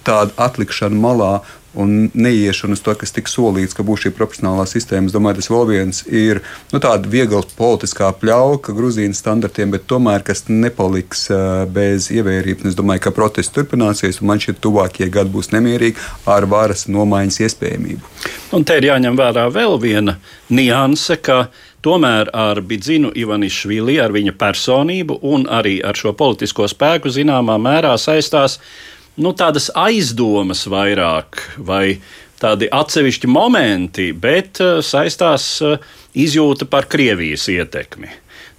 tāda 0.05 0.33
atlikšana 0.41 0.97
malā 0.99 1.33
un 1.79 2.11
neiešana 2.15 2.75
uz 2.75 2.83
to, 2.83 2.95
kas 2.99 3.15
tika 3.15 3.31
solīts, 3.31 3.77
ka 3.77 3.85
būs 3.87 4.07
šī 4.07 4.13
proporcionālā 4.17 4.65
sistēma. 4.69 5.09
Es 5.09 5.15
domāju, 5.15 5.39
tas 5.39 5.51
vēl 5.53 5.67
viens 5.71 6.03
ir 6.07 6.43
nu, 6.73 6.81
tāda 6.83 7.11
viegla 7.11 7.45
politiskā 7.59 8.11
pļauka 8.19 8.75
Grūzīnas 8.77 9.23
standartiem, 9.23 9.71
bet 9.75 9.87
tomēr 9.91 10.25
kas 10.27 10.47
nepaliks 10.51 11.29
uh, 11.31 11.63
bez 11.71 12.11
ievērības. 12.15 12.73
Es 12.73 12.79
domāju, 12.79 13.05
ka 13.07 13.15
protests 13.15 13.55
turpināsies, 13.55 14.19
un 14.23 14.33
man 14.33 14.43
šķiet, 14.43 14.61
tuvākie 14.65 15.11
gadi 15.15 15.33
būs 15.35 15.53
nemierīgi 15.55 16.03
ar 16.29 16.49
varas 16.51 16.89
nomaiņas 16.91 17.41
iespējamību. 17.47 18.13
Un 18.59 18.67
te 18.67 18.79
ir 18.81 18.91
jāņem 18.91 19.19
vērā 19.19 19.47
vēl 19.55 19.79
viena 19.83 20.19
nianse, 20.51 21.19
ka 21.23 21.47
tomēr 21.85 22.33
ar 22.35 22.61
Bidzinu 22.67 23.13
Ivanišvili, 23.15 23.99
ar 24.03 24.15
viņa 24.15 24.35
personību 24.39 25.21
un 25.31 25.47
arī 25.47 25.79
ar 25.85 25.99
šo 25.99 26.15
politisko 26.19 26.67
spēku 26.71 27.13
zināmā 27.15 27.59
mērā 27.63 27.95
saistās 28.01 28.59
nu, 29.19 29.35
tādas 29.37 29.69
aizdomas 29.77 30.65
vairāk 30.71 31.43
vai 31.59 31.99
tādi 32.39 32.69
atsevišķi 32.71 33.31
momenti, 33.31 34.13
bet 34.15 34.63
uh, 34.63 34.79
saistās 34.85 35.51
uh, 35.65 35.79
izjūta 36.19 36.69
par 36.71 36.87
Krievijas 36.91 37.49
ietekmi. 37.51 38.11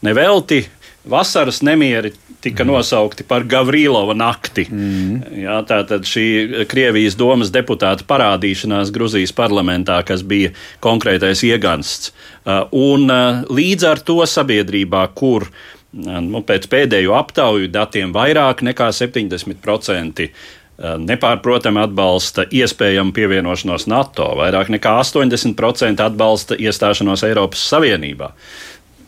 Nevelti 0.06 0.66
vasaras 1.10 1.62
nemieri 1.66 2.12
tika 2.44 2.64
mm. 2.64 2.72
nosaukti 2.72 3.26
par 3.28 3.44
Gavrīlova 3.48 4.16
nakti. 4.16 4.66
Mm. 4.72 5.40
Jā, 5.44 5.58
tā 5.68 5.82
tad 5.88 6.08
šī 6.08 6.66
Krievijas 6.72 7.18
domas 7.20 7.52
deputāta 7.56 8.06
parādīšanās 8.08 8.92
Gruzijas 8.96 9.36
parlamentā, 9.36 10.02
kas 10.08 10.24
bija 10.28 10.54
konkrētais 10.84 11.44
iegansts. 11.48 12.14
Uh, 12.44 12.66
un 12.76 13.08
līdz 13.48 13.88
ar 13.88 14.04
to 14.04 14.22
sabiedrībā, 14.28 15.08
kur 15.16 15.48
nu, 15.94 16.42
pēc 16.46 16.68
pēdējo 16.70 17.16
aptauju 17.18 17.70
datiem 17.74 18.14
vairāk 18.14 18.62
nekā 18.66 18.90
70% 18.96 20.26
eh, 20.26 20.32
nepārprotami 21.02 21.84
atbalsta 21.84 22.46
iespējamu 22.46 23.14
pievienošanos 23.16 23.88
NATO, 23.90 24.32
vairāk 24.40 24.72
nekā 24.76 25.00
80% 25.02 26.04
atbalsta 26.06 26.58
iestāšanos 26.60 27.26
Eiropas 27.28 27.64
Savienībā. 27.72 28.34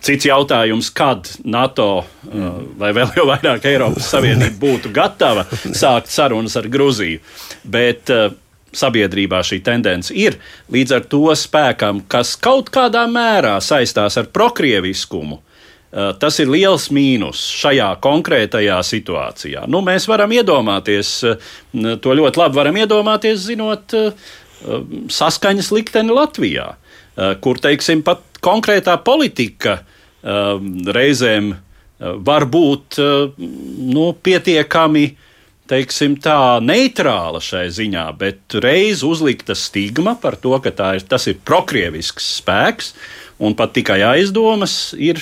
Cits 0.02 0.26
jautājums, 0.26 0.90
kad 0.98 1.30
NATO 1.46 1.90
eh, 2.02 2.48
vai 2.82 2.94
vēl 2.98 3.14
jau 3.20 3.28
vairāk 3.30 3.68
Eiropas 3.70 4.10
Savienība 4.16 4.58
būtu 4.64 4.94
gatava 4.96 5.46
sākt 5.54 6.10
sarunas 6.10 6.58
ar 6.58 6.70
Gruziju. 6.72 7.22
Bet 7.62 8.10
uh, 8.10 8.32
sabiedrībā 8.74 9.44
šī 9.46 9.60
tendence 9.62 10.16
ir. 10.18 10.40
Līdz 10.74 10.96
ar 10.98 11.04
to 11.12 11.28
spēkam, 11.38 12.00
kas 12.10 12.34
kaut 12.42 12.72
kādā 12.74 13.04
mērā 13.12 13.60
saistās 13.62 14.18
ar 14.18 14.32
prokrieviskumu, 14.34 15.38
Eh, 15.38 15.51
tas 15.92 16.38
ir 16.40 16.52
liels 16.52 16.88
mīnus 16.94 17.42
šajā 17.60 17.90
konkrētajā 18.04 18.78
situācijā. 18.88 19.66
Nu, 19.68 19.82
mēs 19.84 20.08
varam 20.08 20.32
iedomāties, 20.32 21.16
eh, 21.28 21.96
to 22.00 22.16
ļoti 22.16 22.40
labi 22.40 22.60
varam 22.62 22.80
iedomāties, 22.80 23.44
zinot 23.50 23.96
eh, 23.98 24.14
saskaņas 25.12 25.72
likteni 25.74 26.14
Latvijā, 26.14 26.76
kur, 27.42 27.58
teiksim, 27.58 28.04
pat 28.06 28.22
konkrētā 28.46 28.94
politika 29.04 29.80
reizēm 30.22 31.48
var 31.98 32.46
būt 32.46 33.00
nu, 33.02 34.06
pietiekami 34.14 35.04
teiksim, 35.72 36.18
tā, 36.22 36.60
neitrāla 36.64 37.42
šai 37.44 37.66
ziņā, 37.74 38.06
bet 38.20 38.58
reiz 38.64 39.06
uzlikta 39.08 39.56
stigma 39.58 40.18
par 40.20 40.38
to, 40.42 40.54
ka 40.64 40.74
ir, 40.98 41.06
tas 41.08 41.28
ir 41.32 41.40
prokrievisks 41.48 42.28
spēks, 42.42 42.94
un 43.42 43.56
pat 43.58 43.74
tikai 43.78 44.02
aizdomas 44.12 44.94
ir 45.00 45.22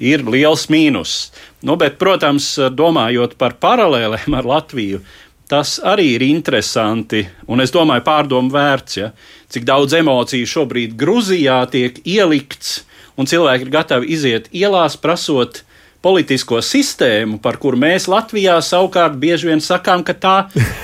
ir 0.00 0.24
liels 0.26 0.66
mīnus. 0.72 1.30
Nu, 1.66 1.76
bet, 1.80 1.98
protams, 2.00 2.54
domājot 2.72 3.36
par 3.40 3.58
paralēlēm 3.60 4.36
ar 4.38 4.48
Latviju, 4.48 5.02
tas 5.50 5.78
arī 5.82 6.14
ir 6.14 6.24
interesanti 6.24 7.24
un 7.50 7.62
es 7.62 7.72
domāju, 7.74 8.04
pārdomu 8.06 8.52
vērts, 8.54 9.00
ja, 9.00 9.10
cik 9.50 9.66
daudz 9.68 9.96
emociju 9.98 10.46
šobrīd 10.46 10.94
Grūzijā 10.98 11.58
tiek 11.72 11.98
ielikts, 12.06 12.84
un 13.18 13.28
cilvēki 13.28 13.66
ir 13.66 13.74
gatavi 13.74 14.14
iziet 14.14 14.46
ielās, 14.54 14.96
prasot 15.00 15.64
politisko 16.00 16.62
sistēmu, 16.64 17.38
par 17.44 17.58
kuru 17.60 17.76
mēs 17.80 18.06
Latvijā 18.08 18.56
savukārt 18.64 19.18
bieži 19.20 19.50
vien 19.50 19.60
sakām, 19.60 20.04
ka 20.06 20.14
tā, 20.16 20.36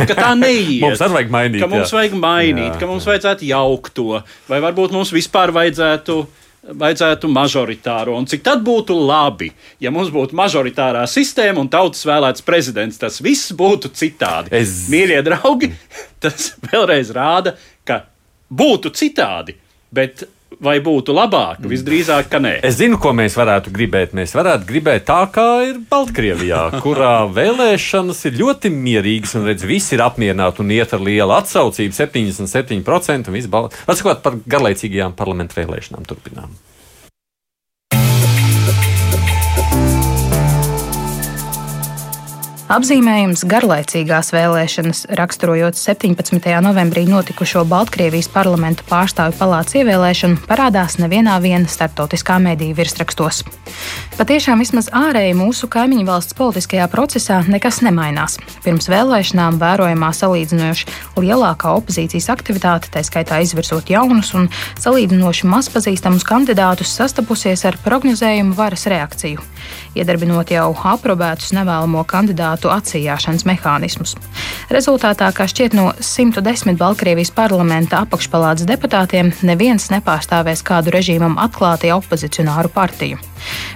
ka 0.02 0.12
tā 0.12 0.32
neiet. 0.42 0.82
mums 0.84 1.00
vajag 1.00 1.30
mainīt. 1.32 1.62
Ka 1.62 1.70
mums 1.72 1.88
jā. 1.88 2.00
vajag 2.00 2.16
mainīt, 2.20 2.72
jā, 2.74 2.80
ka 2.82 2.90
mums 2.90 3.06
jā. 3.06 3.14
vajadzētu 3.14 3.48
jaukt 3.48 3.94
to, 3.96 4.20
vai 4.50 4.60
varbūt 4.64 4.92
mums 4.96 5.14
vispār 5.16 5.54
vajadzētu 5.56 6.18
vajadzētu 6.74 7.30
mažoritāro. 7.30 8.16
Un 8.18 8.26
cik 8.28 8.42
tad 8.46 8.62
būtu 8.66 8.96
labi, 8.98 9.50
ja 9.82 9.92
mums 9.94 10.10
būtu 10.14 10.36
mažoritārā 10.38 11.04
sistēma 11.10 11.62
un 11.62 11.70
tautas 11.72 12.04
vēlēts 12.08 12.44
prezidents, 12.46 13.00
tas 13.00 13.20
viss 13.24 13.54
būtu 13.56 13.92
citādi. 13.96 14.52
Es... 14.56 14.86
Mīļie 14.92 15.22
draugi, 15.26 15.72
tas 16.22 16.54
vēlreiz 16.66 17.12
rāda, 17.14 17.56
ka 17.86 18.04
būtu 18.50 18.94
citādi. 18.96 19.56
Bet 19.94 20.26
vai 20.62 20.76
būtu 20.84 21.14
labāk? 21.16 21.64
Visdrīzāk, 21.68 22.28
ka 22.32 22.40
nē. 22.42 22.54
Es 22.66 22.78
zinu, 22.78 22.98
ko 23.02 23.12
mēs 23.16 23.36
varētu 23.38 23.72
gribēt. 23.74 24.14
Mēs 24.16 24.34
varētu 24.36 24.68
gribēt 24.68 25.06
tā, 25.08 25.18
kā 25.32 25.46
ir 25.68 25.80
Baltkrievijā, 25.90 26.62
kurā 26.84 27.14
vēlēšanas 27.32 28.22
ir 28.30 28.38
ļoti 28.40 28.72
mierīgas 28.74 29.36
un 29.38 29.48
redz, 29.50 29.66
visi 29.68 29.96
ir 29.96 30.04
apmierināti 30.06 30.64
un 30.64 30.72
iet 30.76 30.94
ar 30.96 31.04
lielu 31.04 31.36
atsaucību- 31.36 31.96
77% 32.00 33.28
un 33.28 33.38
viss 33.38 33.50
balsts. 33.50 33.84
Atsakot 33.86 34.22
par 34.24 34.38
garlaicīgajām 34.46 35.16
parlamentu 35.18 35.60
vēlēšanām 35.60 36.08
turpinām. 36.08 36.56
Apzīmējums 42.66 43.44
garlaicīgās 43.46 44.32
vēlēšanas, 44.34 45.04
raksturojot 45.14 45.76
17. 45.78 46.48
novembrī 46.64 47.04
notikušo 47.06 47.60
Baltkrievijas 47.70 48.26
parlamentu 48.34 48.82
pārstāvju 48.88 49.36
palāca 49.38 49.76
ievēlēšanu, 49.78 50.40
parādās 50.48 50.96
nevienā 50.98 51.36
viena 51.44 51.70
starptautiskā 51.70 52.40
mediju 52.42 52.74
virsrakstos. 52.74 53.44
Patiešām 54.18 54.64
vismaz 54.64 54.90
ārēji 54.90 55.36
mūsu 55.38 55.70
kaimiņu 55.70 56.08
valsts 56.08 56.34
politiskajā 56.34 56.88
procesā 56.90 57.38
nekas 57.46 57.84
nemainās. 57.86 58.34
Pirms 58.66 58.90
vēlēšanām 58.90 59.62
vērojamā 59.62 60.10
salīdzinoši 60.18 60.90
lielākā 61.22 61.70
opozīcijas 61.78 62.32
aktivitāte, 62.34 62.90
tā 62.90 63.06
skaitā 63.06 63.44
izvirsot 63.46 63.94
jaunus 63.94 64.34
un 64.34 64.50
salīdzinoši 64.82 65.54
mazpazīstamus 65.54 66.26
kandidātus, 66.26 66.98
sastapusies 66.98 67.62
ar 67.70 67.78
prognozējumu 67.86 68.58
varas 68.58 68.90
reakciju 68.90 69.46
iedarbinot 69.96 70.50
jau 70.54 70.68
aprobētus 70.92 71.52
nevēlamo 71.56 72.04
kandidātu 72.08 72.70
atsījāšanas 72.74 73.46
mehānismus. 73.48 74.14
Rezultātā, 74.72 75.30
kā 75.34 75.46
šķiet 75.50 75.76
no 75.78 75.88
110 76.00 76.78
Baltkrievijas 76.80 77.32
parlamenta 77.34 78.02
apakšpalādes 78.04 78.68
deputātiem, 78.68 79.32
neviens 79.46 79.88
nepārstāvēs 79.92 80.64
kādu 80.66 80.94
režīmam 80.94 81.38
atklāti 81.42 81.92
opozicionāru 81.94 82.72
partiju. 82.74 83.20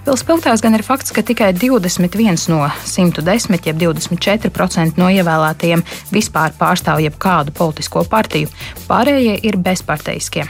Vēl 0.06 0.18
spilgtāks 0.18 0.64
gan 0.64 0.76
ir 0.76 0.84
fakts, 0.86 1.12
ka 1.14 1.24
tikai 1.26 1.52
21 1.56 2.48
no 2.52 2.62
110, 2.84 3.60
jeb 3.70 3.82
24% 3.84 5.00
no 5.00 5.10
ievēlētajiem 5.12 5.84
vispār 6.14 6.56
pārstāv 6.58 7.04
jebkādu 7.04 7.54
politisko 7.56 8.06
partiju, 8.10 8.50
pārējie 8.88 9.38
ir 9.46 9.60
bezparteiskie. 9.60 10.48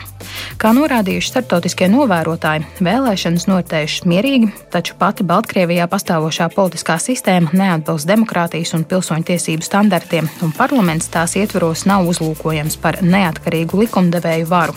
Kā 0.61 0.73
norādījuši 0.77 1.31
starptautiskie 1.33 1.89
novērotāji, 1.93 2.66
vēlēšanas 2.85 3.47
noritējušas 3.51 4.07
mierīgi, 4.11 4.51
taču 4.75 4.97
pati 5.01 5.27
Baltkrievijā 5.27 5.89
pastāvošā 5.91 6.51
politiskā 6.55 6.99
sistēma 7.01 7.55
neatbilst 7.57 8.09
demokrātijas 8.11 8.75
un 8.77 8.85
pilsoņu 8.91 9.29
tiesību 9.33 9.66
standartiem, 9.66 10.29
un 10.45 10.55
parlaments 10.57 11.11
tās 11.12 11.37
ietvaros 11.41 11.87
nav 11.89 12.09
uzlūkojams 12.12 12.79
par 12.83 13.01
neatkarīgu 13.05 13.85
likumdevēju 13.85 14.51
varu. 14.51 14.77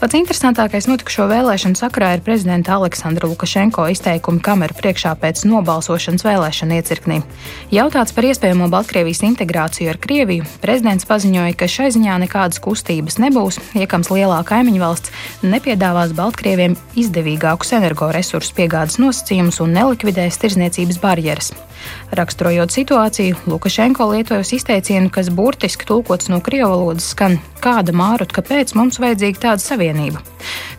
Pats 0.00 0.16
interesantākais 0.16 0.88
notikušo 0.88 1.26
vēlēšanu 1.30 1.78
sakarā 1.78 2.14
ir 2.16 2.22
prezidenta 2.24 2.74
Aleksandra 2.78 3.28
Lukašenko 3.30 3.84
izteikumi 3.92 4.42
kameru 4.44 4.76
priekšā 4.78 5.12
pēc 5.20 5.42
nobalsošanas 5.48 6.24
vēlēšana 6.26 6.78
iecirknī. 6.80 7.20
Jautāts 7.74 8.14
par 8.16 8.28
iespējamo 8.30 8.70
Baltkrievijas 8.72 9.22
integrāciju 9.28 9.92
ar 9.92 10.00
Krieviju, 10.00 10.48
prezidents 10.64 11.08
paziņoja, 11.10 11.56
ka 11.56 11.68
šai 11.70 11.90
ziņā 11.96 12.18
nekādas 12.24 12.62
kustības 12.64 13.20
nebūs, 13.22 13.60
iekams 13.78 14.12
lielā 14.14 14.42
kaimiņu 14.48 14.82
valsts 14.82 15.14
nepiedāvās 15.44 16.16
Baltkrieviem 16.18 16.78
izdevīgākus 16.98 17.74
energoresursu 17.80 18.56
piegādes 18.56 19.00
nosacījumus 19.02 19.60
un 19.64 19.76
nelikvidēs 19.76 20.40
tirzniecības 20.40 21.02
barjeras. 21.02 21.52
Raksturojot 22.16 22.74
situāciju, 22.74 23.36
Lukašenko 23.46 24.08
lietojas 24.12 24.52
izteicienu, 24.56 25.10
kas 25.14 25.30
burtiski 25.30 25.86
tulkots 25.86 26.30
no 26.32 26.40
krievu 26.44 26.72
valodas 26.72 27.12
skan: 27.14 27.38
kāda 27.62 27.94
mārut, 27.96 28.34
kāpēc 28.34 28.74
mums 28.78 28.98
vajadzīga 29.02 29.46
tāda 29.48 29.62
savienība? 29.62 30.22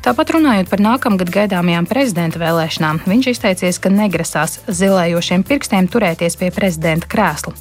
Tāpat 0.02 0.32
runājot 0.34 0.70
par 0.72 0.82
nākamgad 0.82 1.30
gaidāmajām 1.30 1.86
prezidenta 1.86 2.40
vēlēšanām, 2.42 3.04
viņš 3.06 3.28
izteicies, 3.36 3.78
ka 3.78 3.92
negrasās 3.94 4.58
zilējošiem 4.66 5.46
pirkstiem 5.46 5.90
turēties 5.94 6.40
pie 6.42 6.50
prezidenta 6.56 7.10
krēsla. 7.12 7.54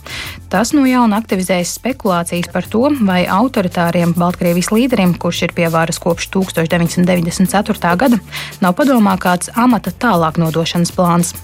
Tas 0.50 0.72
no 0.72 0.86
jauna 0.88 1.20
aktivizējas 1.20 1.76
spekulācijas 1.76 2.48
par 2.54 2.66
to, 2.72 2.88
vai 3.04 3.22
autoritāriem 3.28 4.16
Baltkrievijas 4.16 4.72
līderim, 4.72 5.14
kurš 5.20 5.44
ir 5.46 5.54
pie 5.58 5.68
varas 5.70 6.00
kopš 6.00 6.30
1994. 6.32 7.94
gada, 8.00 8.18
nav 8.64 8.74
padomā 8.80 9.18
kāds 9.20 9.52
amata 9.54 9.92
tālāk 9.92 10.40
nodošanas 10.40 10.96
plāns. 10.96 11.36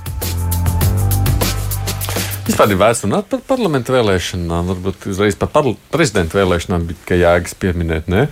Vispār 2.47 2.71
ir 2.71 2.79
vērts 2.79 3.03
runāt 3.07 3.31
par 3.31 3.41
parlamentu 3.47 3.95
vēlēšanām. 3.95 4.69
Varbūt 4.73 5.09
uzreiz 5.11 5.39
par 5.39 5.51
prezidentu 5.93 6.39
vēlēšanām 6.39 6.87
bija 6.91 7.19
jēgas 7.25 7.57
pieminēt. 7.59 8.11
Ne? 8.13 8.29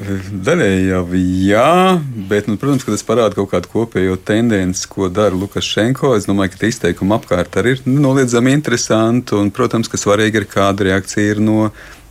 Daļēji 0.00 0.84
jau 0.86 1.00
jā, 1.18 1.70
bet, 2.30 2.46
nu, 2.48 2.56
protams, 2.60 2.84
ka 2.86 2.94
tas 2.94 3.04
parāda 3.04 3.36
kaut 3.36 3.50
kādu 3.52 3.70
kopējo 3.72 4.14
tendenci, 4.24 4.86
ko 4.88 5.10
dara 5.12 5.36
Lukašenko. 5.36 6.14
Es 6.16 6.28
domāju, 6.28 6.54
ka 6.54 6.70
izteikumi 6.70 7.16
apkārt 7.16 7.58
arī 7.60 7.74
ir 7.76 7.82
noliedzami 7.88 8.54
interesanti. 8.56 9.36
Un, 9.36 9.50
protams, 9.54 9.90
ka 9.90 10.00
svarīgi 10.00 10.42
ir 10.42 10.48
kāda 10.50 10.90
reakcija 10.92 11.34
ir 11.34 11.42
no 11.44 11.70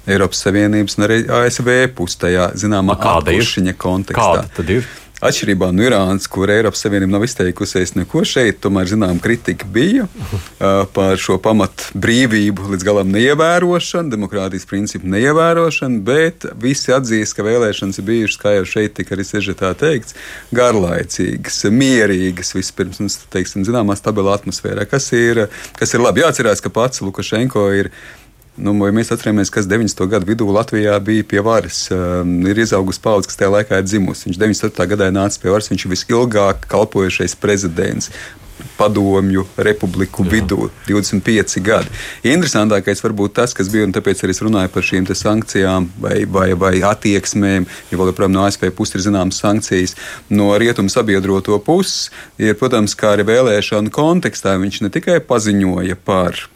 Eiropas 0.09 0.43
Savienības 0.45 0.97
un 0.97 1.05
arī 1.07 1.19
ASV 1.39 1.69
puses 1.97 2.19
tajā 2.21 2.49
zināmā 2.59 2.97
apgūšana 2.97 3.75
kontekstā. 3.79 4.41
Kāda 4.41 4.57
tad 4.59 4.73
ir? 4.73 4.89
Atšķirībā 5.19 5.67
no 5.75 5.83
Irānas, 5.83 6.29
kur 6.31 6.47
Eiropas 6.47 6.79
Savienība 6.85 7.17
nav 7.17 7.25
izteikusies 7.25 7.91
neko 7.97 8.21
šeit, 8.23 8.61
tomēr 8.63 8.87
zinām 8.87 9.17
kritika 9.19 9.67
bija 9.67 10.05
uh, 10.07 10.85
par 10.95 11.19
šo 11.19 11.35
pamatu 11.43 11.89
brīvību 11.99 12.69
līdz 12.71 12.85
galam 12.87 13.11
neievērošanu, 13.11 14.13
demokrātijas 14.13 14.63
principu 14.69 15.11
neievērošanu, 15.11 15.99
bet 16.07 16.47
visi 16.63 16.95
atzīst, 16.95 17.35
ka 17.35 17.43
vēlēšanas 17.43 17.99
ir 17.99 18.07
bijušas, 18.07 18.39
kā 18.39 18.55
jau 18.55 18.69
šeit 18.77 18.95
tika 18.95 19.17
arī 19.17 19.27
sežetā 19.27 19.73
teikts, 19.81 20.15
garlaicīgas, 20.55 21.65
mierīgas, 21.67 22.53
vispirms, 22.55 23.03
un, 23.03 23.11
teiksim, 23.35 23.67
zināmā 23.67 23.99
stabilā 23.99 24.39
atmosfērā, 24.39 24.87
kas 24.87 25.11
ir, 25.19 25.49
kas 25.75 25.97
ir 25.97 26.05
labi. 26.05 26.23
Jāatcerās, 26.23 26.63
ka 26.63 26.71
pats 26.71 27.03
Lukašenko 27.03 27.67
ir 27.75 27.91
Nu, 28.59 28.73
mēs 28.75 29.13
atceramies, 29.13 29.51
kas 29.53 29.67
90. 29.69 30.03
gadu 30.11 30.27
vidū 30.27 30.49
Latvijā 30.51 30.97
bija 31.03 31.23
pie 31.23 31.39
varas. 31.45 31.85
Um, 31.93 32.41
ir 32.49 32.59
izaugusi 32.59 32.99
paudze, 33.03 33.29
kas 33.29 33.39
tajā 33.39 33.53
laikā 33.53 33.79
ir 33.79 33.87
dzimusi. 33.87 34.27
Viņš 34.27 34.41
94. 34.41 34.89
gadā 34.91 35.07
nāca 35.15 35.39
pie 35.39 35.53
varas, 35.53 35.69
viņš 35.71 35.85
ir 35.85 35.93
visilgāk 35.93 36.67
kalpojušais 36.71 37.37
prezidents. 37.39 38.11
Padomju 38.75 39.45
republiku 39.55 40.25
Jā. 40.25 40.33
vidū 40.33 40.67
25 40.89 41.61
gadi. 41.63 41.87
Interesantākais 42.27 42.99
varbūt 43.05 43.37
tas, 43.39 43.55
kas 43.55 43.71
bija, 43.71 43.85
un 43.87 43.95
tāpēc 43.95 44.25
arī 44.25 44.35
es 44.35 44.43
runāju 44.43 44.73
par 44.73 44.83
šīm 44.83 45.07
sankcijām 45.07 45.87
vai, 46.03 46.17
vai, 46.27 46.49
vai 46.59 46.73
attieksmēm, 46.83 47.67
jo 47.91 48.01
vēl 48.01 48.11
joprojām 48.11 48.35
no 48.35 48.43
ASV 48.43 48.67
puses 48.75 48.99
ir 48.99 49.07
zināmas 49.07 49.39
sankcijas. 49.39 49.95
No 50.27 50.51
rietumu 50.59 50.91
sabiedroto 50.91 51.55
puses 51.63 52.09
ir, 52.35 52.59
protams, 52.59 52.99
kā 52.99 53.15
arī 53.15 53.29
vēlēšanu 53.31 53.95
kontekstā 53.95 54.59
viņš 54.59 54.83
ne 54.83 54.95
tikai 54.99 55.21
paziņoja 55.23 55.99
par 56.03 56.49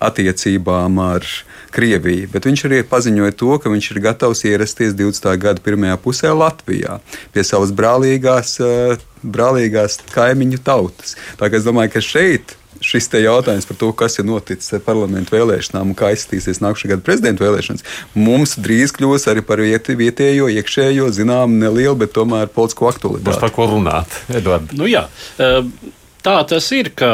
attiecībām 0.00 1.00
ar 1.04 1.26
Krieviju, 1.70 2.26
bet 2.32 2.48
viņš 2.48 2.64
arī 2.66 2.80
paziņoja 2.90 3.34
to, 3.38 3.52
ka 3.62 3.70
viņš 3.70 3.90
ir 3.92 4.00
gatavs 4.02 4.40
ierasties 4.48 4.96
20. 4.98 5.28
gada 5.38 5.62
pirmajā 5.62 6.00
pusē 6.02 6.32
Latvijā 6.34 6.96
pie 7.30 7.44
savas 7.46 7.70
brālīgās, 7.70 8.56
uh, 8.64 8.98
brālīgās 9.22 10.00
kaimiņu 10.10 10.58
tautas. 10.66 11.14
Tā 11.38 11.46
kā 11.46 11.60
es 11.60 11.68
domāju, 11.68 11.94
ka 11.94 12.02
šeit 12.02 12.56
šis 12.80 13.10
jautājums 13.12 13.68
par 13.68 13.76
to, 13.76 13.92
kas 13.92 14.18
ir 14.18 14.26
noticis 14.26 14.72
ar 14.74 14.82
parlamentu 14.84 15.36
vēlēšanām 15.36 15.92
un 15.92 15.96
kā 15.98 16.10
izskatīsies 16.16 16.62
nākamā 16.64 16.94
gada 16.94 17.04
prezidenta 17.04 17.44
vēlēšanas, 17.44 17.84
mums 18.16 18.56
drīz 18.58 18.94
kļūs 18.96 19.28
arī 19.30 19.44
par 19.46 19.60
vieti, 19.62 19.94
vietējo, 20.00 20.48
iekšējo, 20.58 21.10
zinām, 21.14 21.58
nelielu, 21.60 21.98
bet 22.00 22.14
tomēr 22.16 22.50
politisko 22.50 22.88
aktualitāti. 22.90 23.40
Par 23.42 23.54
ko 23.54 23.68
runāt, 23.74 24.22
Edvards? 24.32 24.72
Nu, 24.74 24.88
jā, 24.90 25.06
tā 25.36 26.36
tas 26.48 26.72
ir, 26.76 26.94
ka 26.96 27.12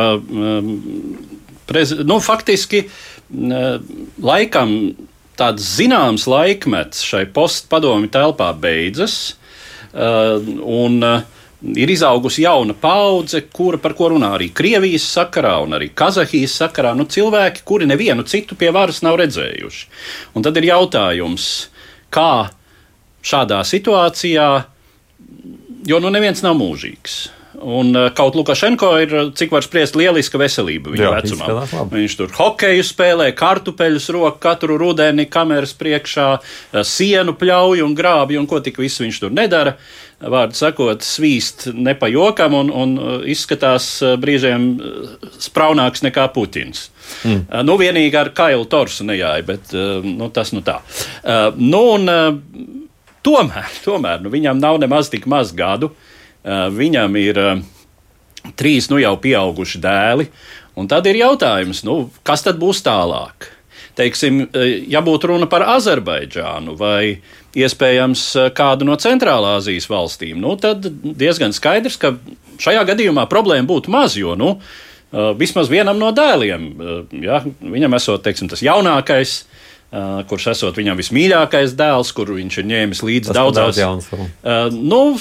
prez, 1.67 1.93
nu, 2.07 2.19
faktiski 2.23 2.87
laikam 4.23 4.77
tāds 5.37 5.65
zināms 5.77 6.27
laikmets 6.31 7.03
šai 7.05 7.27
postpadomi 7.35 8.09
telpā 8.13 8.53
beidzas. 8.61 9.37
Un, 9.97 11.03
ir 11.77 11.91
izaugusi 11.91 12.45
jauna 12.45 12.75
paudze, 12.79 13.41
kura 13.53 13.81
par 13.83 13.97
ko 13.99 14.11
runā 14.13 14.35
arī 14.37 14.51
Krievijas 14.55 15.07
sakarā 15.17 15.57
un 15.65 15.77
arī 15.77 15.91
Kazahijas 15.97 16.57
sakarā. 16.61 16.93
Nu, 16.97 17.09
cilvēki, 17.09 17.65
kuri 17.67 17.89
nevienu 17.89 18.27
citu 18.29 18.59
pie 18.59 18.71
varas 18.75 19.03
nav 19.05 19.19
redzējuši. 19.21 19.87
Un 20.37 20.47
tad 20.47 20.57
ir 20.61 20.71
jautājums, 20.71 21.49
kā 22.13 22.51
šādā 23.27 23.63
situācijā, 23.67 24.51
jo 25.87 26.03
nu 26.03 26.13
neviens 26.13 26.45
nav 26.45 26.59
mūžīgs. 26.61 27.17
Un 27.63 27.97
uh, 27.97 28.11
kaut 28.15 28.35
Lukašenko 28.37 28.89
ir, 29.01 29.13
uh, 29.15 29.29
cik 29.37 29.53
var 29.55 29.65
spriest, 29.65 29.97
lieliska 29.97 30.39
veselība 30.41 30.93
viņa 30.93 31.05
Jā, 31.05 31.13
vecumā. 31.15 31.85
Viņš 31.93 32.17
tur 32.19 32.33
hokeju 32.37 32.85
spēlē, 32.85 33.31
kartupeļus 33.37 34.09
roku 34.15 34.41
katru 34.43 34.77
rudeni, 34.81 35.25
kameras 35.31 35.73
priekšā, 35.79 36.27
uh, 36.37 36.83
sienu 36.85 37.37
pļauj 37.39 37.85
un 37.87 37.95
grābi 37.97 38.37
un 38.41 38.49
ko 38.51 38.61
tik 38.65 38.81
visu 38.83 39.07
viņš 39.07 39.21
tur 39.23 39.33
nedara. 39.37 39.77
Vārdu 40.17 40.57
sakot, 40.57 41.05
svīst 41.05 41.67
nepajokam 41.77 42.55
un, 42.57 42.71
un 42.73 42.95
izskatās 43.29 43.99
brīžiem 44.17 44.65
spraunāks 45.45 46.01
nekā 46.07 46.25
Putins. 46.33 46.87
Mm. 47.29 47.43
Nu, 47.69 47.77
vienīgi 47.77 48.17
ar 48.17 48.31
Kailu 48.33 48.65
Torsu 48.65 49.05
nejāja, 49.05 49.45
bet 49.45 49.77
nu, 49.77 50.31
tas 50.33 50.55
nu 50.57 50.65
tā. 50.65 50.79
Nu, 51.61 51.83
un, 51.99 52.09
tomēr, 53.29 53.77
tomēr 53.85 54.25
nu, 54.25 54.33
viņam 54.33 54.65
nav 54.65 54.81
nemaz 54.81 55.13
tik 55.13 55.29
maz 55.29 55.53
gadu. 55.53 55.93
Uh, 55.93 56.16
Eh, 56.16 56.16
viņam 56.47 57.19
ir 57.19 57.41
eh, 57.43 57.61
trīs 58.57 58.91
nu 58.93 59.01
jau 59.03 59.17
pieauguši 59.21 59.83
dēli, 59.83 60.29
un 60.79 60.89
tad 60.91 61.09
ir 61.11 61.19
jautājums, 61.19 61.83
nu, 61.87 62.07
kas 62.27 62.47
tad 62.47 62.61
būs 62.63 62.85
tālāk? 62.87 63.51
Teiksim, 63.97 64.45
eh, 64.53 64.79
ja 64.93 65.03
būtu 65.05 65.33
runa 65.33 65.51
par 65.51 65.67
Azerbaidžānu 65.77 66.77
vai 66.79 67.19
iespējams 67.57 68.53
kādu 68.55 68.85
no 68.85 68.99
Centrālā 69.01 69.57
Azijas 69.57 69.89
valstīm, 69.89 70.37
nu, 70.43 70.55
tad 70.61 70.85
diezgan 71.03 71.57
skaidrs, 71.57 71.97
ka 71.97 72.13
šajā 72.61 72.85
gadījumā 72.93 73.25
problēma 73.33 73.67
būtu 73.69 73.93
maz, 73.93 74.19
jo 74.21 74.35
nu, 74.37 74.59
vismaz 75.41 75.71
vienam 75.73 75.97
no 75.97 76.11
dēliem, 76.13 76.67
ja, 77.23 77.39
viņam 77.63 77.97
esot 77.97 78.27
teiksim, 78.27 78.51
tas 78.53 78.61
jaunākais, 78.61 79.39
kurš 80.29 80.51
esot 80.53 80.77
viņam 80.77 80.99
vismīļākais 81.01 81.73
dēls, 81.79 82.13
kuru 82.13 82.37
viņš 82.43 82.61
ir 82.61 82.69
ņēmis 82.75 83.03
līdzi 83.07 83.37
daudzās. 83.37 83.79
Daudz 83.79 84.11
uh, 84.13 84.69
nu, 84.75 85.17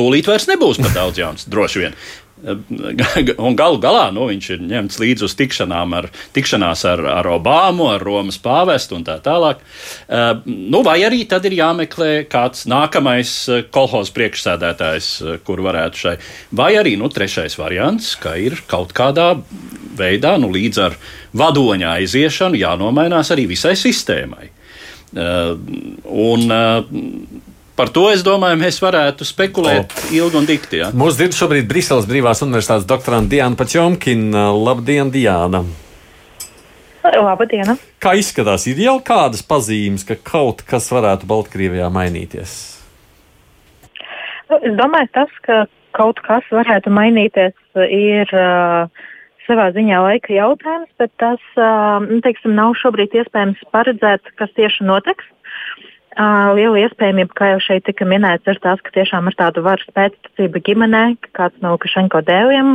tūlīt 0.00 0.32
vairs 0.32 0.48
nebūs 0.50 0.80
par 0.80 0.96
daudz 0.96 1.20
jauns, 1.20 1.46
droši 1.52 1.84
vien. 1.84 2.00
Un 2.40 3.56
galu 3.58 3.76
galā 3.82 4.06
nu, 4.14 4.24
viņš 4.30 4.46
ir 4.54 4.62
ņemts 4.64 4.98
līdzi 5.02 5.26
uz 5.26 5.34
tikšanām 5.36 5.92
ar, 5.98 6.06
tikšanās 6.32 6.84
ar, 6.88 7.02
ar 7.20 7.28
Obamu, 7.34 7.90
ar 7.92 8.04
Romas 8.04 8.38
pāvestu 8.40 8.96
un 8.96 9.04
tā 9.04 9.18
tālāk. 9.24 9.60
Nu, 10.46 10.80
vai 10.86 11.00
arī 11.04 11.20
tad 11.28 11.44
ir 11.48 11.58
jāmeklē 11.58 12.10
kāds 12.32 12.64
nākamais 12.70 13.34
uh, 13.50 13.60
kolhoz 13.72 14.12
priekšsēdētājs, 14.16 15.10
uh, 15.20 15.36
kur 15.44 15.60
varētu 15.66 16.04
šai. 16.04 16.14
Vai 16.56 16.72
arī 16.80 16.96
nu, 17.00 17.10
trešais 17.12 17.58
variants, 17.60 18.14
ka 18.20 18.38
ir 18.40 18.62
kaut 18.70 18.94
kādā 18.96 19.34
veidā 20.00 20.36
nu, 20.40 20.48
līdz 20.54 20.80
ar 20.86 20.96
vadoņa 21.36 21.92
aiziešanu 21.98 22.60
jānomainās 22.62 23.34
arī 23.34 23.50
visai 23.52 23.76
sistēmai. 23.78 24.48
Un, 25.10 26.44
uh, 26.54 27.49
Par 27.80 27.88
to 27.88 28.02
es 28.12 28.20
domāju, 28.20 28.58
mēs 28.60 28.76
varētu 28.84 29.24
spekulēt 29.24 29.94
o. 29.96 30.08
ilgi 30.12 30.36
un 30.36 30.44
dikti. 30.44 30.82
Ja? 30.82 30.90
Mūsu 30.92 31.16
dzird 31.16 31.32
šobrīd 31.38 31.68
Briseles 31.70 32.04
Brīvās 32.04 32.42
Universitātes 32.44 32.84
doktoranta 32.84 33.32
Diana 33.32 33.56
Pačomkina. 33.56 34.50
Labdien, 34.52 35.08
Diana! 35.14 35.62
Labdien! 37.00 37.72
Kā 38.04 38.12
izskatās, 38.20 38.66
ir 38.68 38.82
jau 38.84 38.98
kādas 39.00 39.40
pazīmes, 39.48 40.04
ka 40.04 40.18
kaut 40.20 40.60
kas 40.68 40.90
varētu 40.92 41.24
Baltkrievijā 41.30 41.88
mainīties? 41.94 42.52
Nu, 44.52 44.60
es 44.60 44.76
domāju, 44.76 45.08
tas, 45.16 45.32
ka 45.48 45.62
kaut 45.96 46.20
kas 46.28 46.44
varētu 46.52 46.92
mainīties, 46.92 47.56
ir 47.88 48.36
uh, 48.36 49.08
savā 49.48 49.70
ziņā 49.72 50.04
laika 50.04 50.36
jautājums, 50.36 50.92
bet 51.00 51.16
tas, 51.16 51.40
uh, 51.56 52.04
teiksim, 52.28 52.52
nav 52.60 52.76
šobrīd 52.84 53.16
iespējams 53.22 53.64
paredzēt, 53.72 54.34
kas 54.36 54.52
tieši 54.60 54.84
notiks. 54.84 55.32
Liela 56.20 56.82
iespējamība, 56.84 57.32
kā 57.36 57.52
jau 57.54 57.60
šeit 57.64 57.86
tika 57.86 58.04
minēts, 58.08 58.48
ir 58.50 58.58
tas, 58.60 58.80
ka 58.84 58.92
tiešām 58.92 59.30
ir 59.30 59.36
tāda 59.38 59.62
varas 59.64 59.86
pēctecība 59.96 60.60
ģimenē, 60.66 61.04
ka 61.24 61.30
kāds 61.38 61.62
no 61.64 61.72
Lukašenko 61.76 62.20
dēliem 62.26 62.74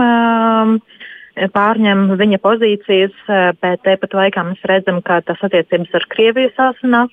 pārņem 1.54 2.06
viņa 2.16 2.40
pozīcijas, 2.42 3.16
bet 3.62 3.84
tepat 3.84 4.16
laikā 4.16 4.46
mēs 4.48 4.64
redzam, 4.72 5.02
ka 5.04 5.20
tas 5.28 5.42
attiecības 5.44 5.94
ar 6.00 6.08
Krieviju 6.14 6.54
sāsinās. 6.56 7.12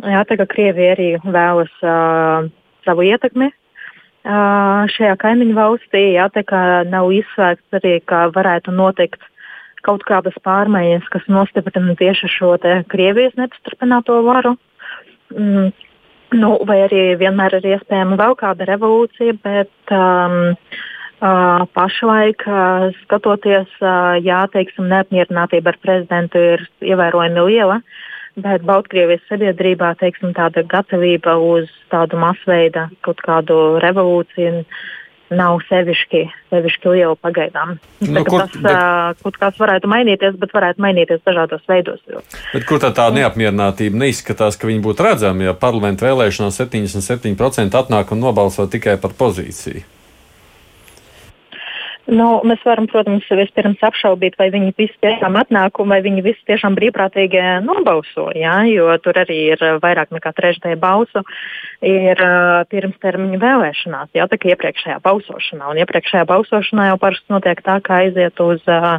Jā, 0.00 0.22
tā 0.28 0.36
kā 0.40 0.46
Krievija 0.48 0.94
arī 0.94 1.08
vēlas 1.24 1.72
uh, 1.84 2.46
savu 2.86 3.04
ietekmi 3.08 3.50
uh, 3.50 4.86
šajā 4.92 5.16
kaimiņu 5.20 5.56
valstī, 5.56 6.04
jā, 6.14 6.28
tā 6.32 6.44
kā 6.48 6.62
nav 6.88 7.10
izslēgts 7.12 7.80
arī, 7.80 7.98
ka 8.04 8.28
varētu 8.32 8.72
notikt 8.72 9.20
kaut 9.84 10.04
kādas 10.08 10.36
pārmaiņas, 10.44 11.08
kas 11.12 11.28
nostiprina 11.28 11.96
tieši 11.96 12.28
šo 12.32 12.56
Krievijas 12.92 13.36
nepastrādāto 13.40 14.20
varu. 14.24 14.56
Mm, 15.36 15.70
nu, 16.38 16.50
vai 16.66 16.80
arī 16.86 17.02
vienmēr 17.20 17.58
ir 17.58 17.68
iespējama 17.76 18.18
vēl 18.20 18.36
kāda 18.38 18.66
revolūcija, 18.68 19.36
bet 19.44 19.94
um, 19.94 20.38
uh, 20.52 21.66
pašlaik, 21.76 22.46
uh, 22.46 22.88
skatoties, 23.04 23.72
uh, 23.82 24.16
jā, 24.22 24.44
teiksim, 24.54 24.88
neapmierinātība 24.90 25.74
ar 25.74 25.80
prezidentu 25.82 26.42
ir 26.54 26.64
ievērojami 26.92 27.46
liela. 27.50 27.80
Bet 28.40 28.62
Baltkrievijas 28.62 29.24
sabiedrībā 29.28 29.90
teiksim, 29.98 30.30
tāda 30.36 30.62
gatavība 30.62 31.34
uz 31.42 31.70
tādu 31.90 32.20
masveida 32.20 32.86
kaut 33.04 33.18
kādu 33.26 33.80
revolūciju 33.82 34.62
nav 35.34 35.60
sevišķi, 35.68 36.22
sevišķi 36.50 36.92
liela 36.94 37.14
pagaidām. 37.22 37.76
Nu, 38.02 38.24
kur, 38.26 38.42
tas 38.46 38.64
bet, 38.64 39.22
kaut 39.22 39.38
kāds 39.40 39.60
varētu 39.62 39.90
mainīties, 39.90 40.34
bet 40.40 40.54
varētu 40.56 40.82
mainīties 40.82 41.22
dažādos 41.26 41.62
veidos. 41.70 42.02
Bet 42.54 42.66
kur 42.68 42.82
tā, 42.82 42.90
tā 42.96 43.06
neapmierinātība 43.14 44.02
neizskatās, 44.04 44.58
ka 44.58 44.70
viņi 44.70 44.82
būtu 44.84 45.06
redzami, 45.06 45.46
ja 45.46 45.54
parlamentu 45.54 46.08
vēlēšanās 46.08 46.60
77% 46.64 47.78
atnāk 47.78 48.12
un 48.14 48.22
nobalso 48.26 48.66
tikai 48.70 48.98
par 49.00 49.14
pozīciju? 49.18 49.86
Nu, 52.08 52.40
mēs 52.48 52.62
varam, 52.64 52.86
protams, 52.88 53.26
vispirms 53.28 53.82
apšaubīt, 53.84 54.38
vai 54.40 54.48
viņi 54.52 54.72
visi 54.78 54.96
tiešām 55.04 55.36
atnāk 55.36 55.78
un 55.82 55.90
vai 55.92 56.00
viņi 56.04 56.24
visi 56.24 56.40
tiešām 56.48 56.74
brīvprātīgi 56.78 57.42
nobalso. 57.66 58.30
Ja? 58.38 58.62
Jo 58.64 58.94
tur 59.04 59.20
arī 59.20 59.36
ir 59.52 59.64
vairāk 59.82 60.14
nekā 60.14 60.32
trešdaļa 60.36 60.78
balsu 60.80 61.22
ir 61.84 62.16
uh, 62.24 62.62
pirmstermiņa 62.72 63.40
vēlēšanās, 63.42 64.12
jau 64.16 64.26
tā 64.32 64.38
kā 64.40 64.52
iepriekšējā 64.54 64.96
balsošanā. 65.04 65.68
Un 65.70 65.82
iepriekšējā 65.84 66.24
balsošanā 66.30 66.88
jau 66.90 66.98
parasti 67.04 67.34
notiek 67.34 67.62
tā, 67.66 67.76
ka 67.84 68.00
aiziet 68.06 68.40
uz 68.44 68.64
uh, 68.68 68.98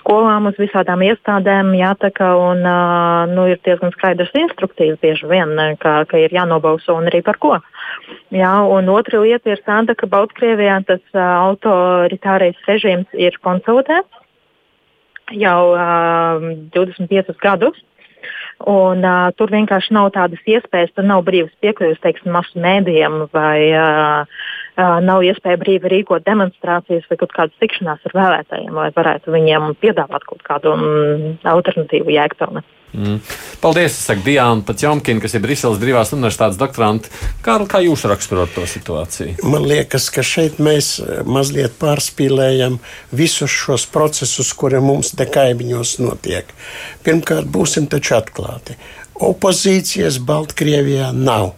skolām, 0.00 0.48
uz 0.50 0.60
visādām 0.60 1.04
iestādēm, 1.06 1.74
jā, 1.76 1.92
tā 2.00 2.12
kā 2.16 2.32
un, 2.40 2.64
uh, 2.64 3.28
nu, 3.32 3.48
ir 3.52 3.60
diezgan 3.66 3.92
skaidrs 3.96 4.32
instrukcijas 4.40 5.00
bieži 5.04 5.28
vien, 5.30 5.52
ka, 5.82 5.98
ka 6.08 6.20
ir 6.20 6.32
jānobalso 6.32 6.96
un 6.96 7.12
arī 7.12 7.22
par 7.26 7.40
ko. 7.40 7.56
Jā, 8.34 8.52
un 8.66 8.88
otra 8.90 9.20
lieta 9.22 9.52
ir 9.52 9.62
tāda, 9.66 9.94
ka 9.98 10.08
Baltkrievijā 10.10 10.80
tas 10.88 11.02
uh, 11.14 11.22
autoritārais 11.48 12.58
režīms 12.66 13.10
ir 13.14 13.38
konsolidēts 13.44 14.22
jau 15.34 15.60
uh, 15.74 16.46
25 16.74 17.34
gadus. 17.42 17.78
Un, 18.66 19.04
uh, 19.04 19.30
tur 19.36 19.50
vienkārši 19.52 19.92
nav 19.94 20.10
tādas 20.14 20.40
iespējas, 20.48 20.94
tur 20.96 21.04
nav 21.06 21.26
brīvas 21.26 21.52
piekļuves, 21.62 22.00
teiksim, 22.02 22.32
masu 22.34 22.62
mēdījiem, 22.62 23.26
vai 23.34 23.58
uh, 23.76 24.46
nav 24.76 25.24
iespēja 25.24 25.60
brīvi 25.60 25.92
rīkot 25.92 26.26
demonstrācijas 26.26 27.06
vai 27.10 27.20
kaut 27.20 27.34
kādas 27.36 27.62
tikšanās 27.62 28.04
ar 28.08 28.16
vēlētājiem, 28.16 28.72
lai 28.76 28.90
varētu 28.96 29.34
viņiem 29.34 29.74
piedāvāt 29.80 30.26
kaut 30.28 30.42
kādu 30.46 30.74
um, 30.76 31.28
alternatīvu 31.48 32.16
jēgpilnu. 32.16 32.64
Mm. 32.96 33.18
Paldies, 33.60 33.92
es 33.92 34.06
saku 34.08 34.22
Diāna 34.24 34.64
Patjomkina, 34.64 35.20
kas 35.20 35.34
ir 35.36 35.42
Briseles 35.44 35.80
brīvās 35.82 36.14
universitātes 36.16 36.56
doktorante. 36.60 37.10
Kā, 37.44 37.58
kā 37.68 37.82
jūs 37.84 38.06
raksturot 38.08 38.54
to 38.56 38.64
situāciju? 38.70 39.36
Man 39.44 39.66
liekas, 39.68 40.06
ka 40.14 40.24
šeit 40.24 40.60
mēs 40.62 40.94
mazliet 41.28 41.76
pārspīlējam 41.80 42.78
visus 43.12 43.52
šos 43.52 43.84
procesus, 43.92 44.54
kuri 44.56 44.80
mums 44.80 45.12
te 45.18 45.28
kaimiņos 45.28 45.98
notiek. 46.06 46.48
Pirmkārt, 47.04 47.50
būsim 47.52 47.90
taču 47.90 48.16
atklāti. 48.16 48.78
Opozīcijas 49.16 50.20
Baltkrievijā 50.24 51.12
nav. 51.16 51.52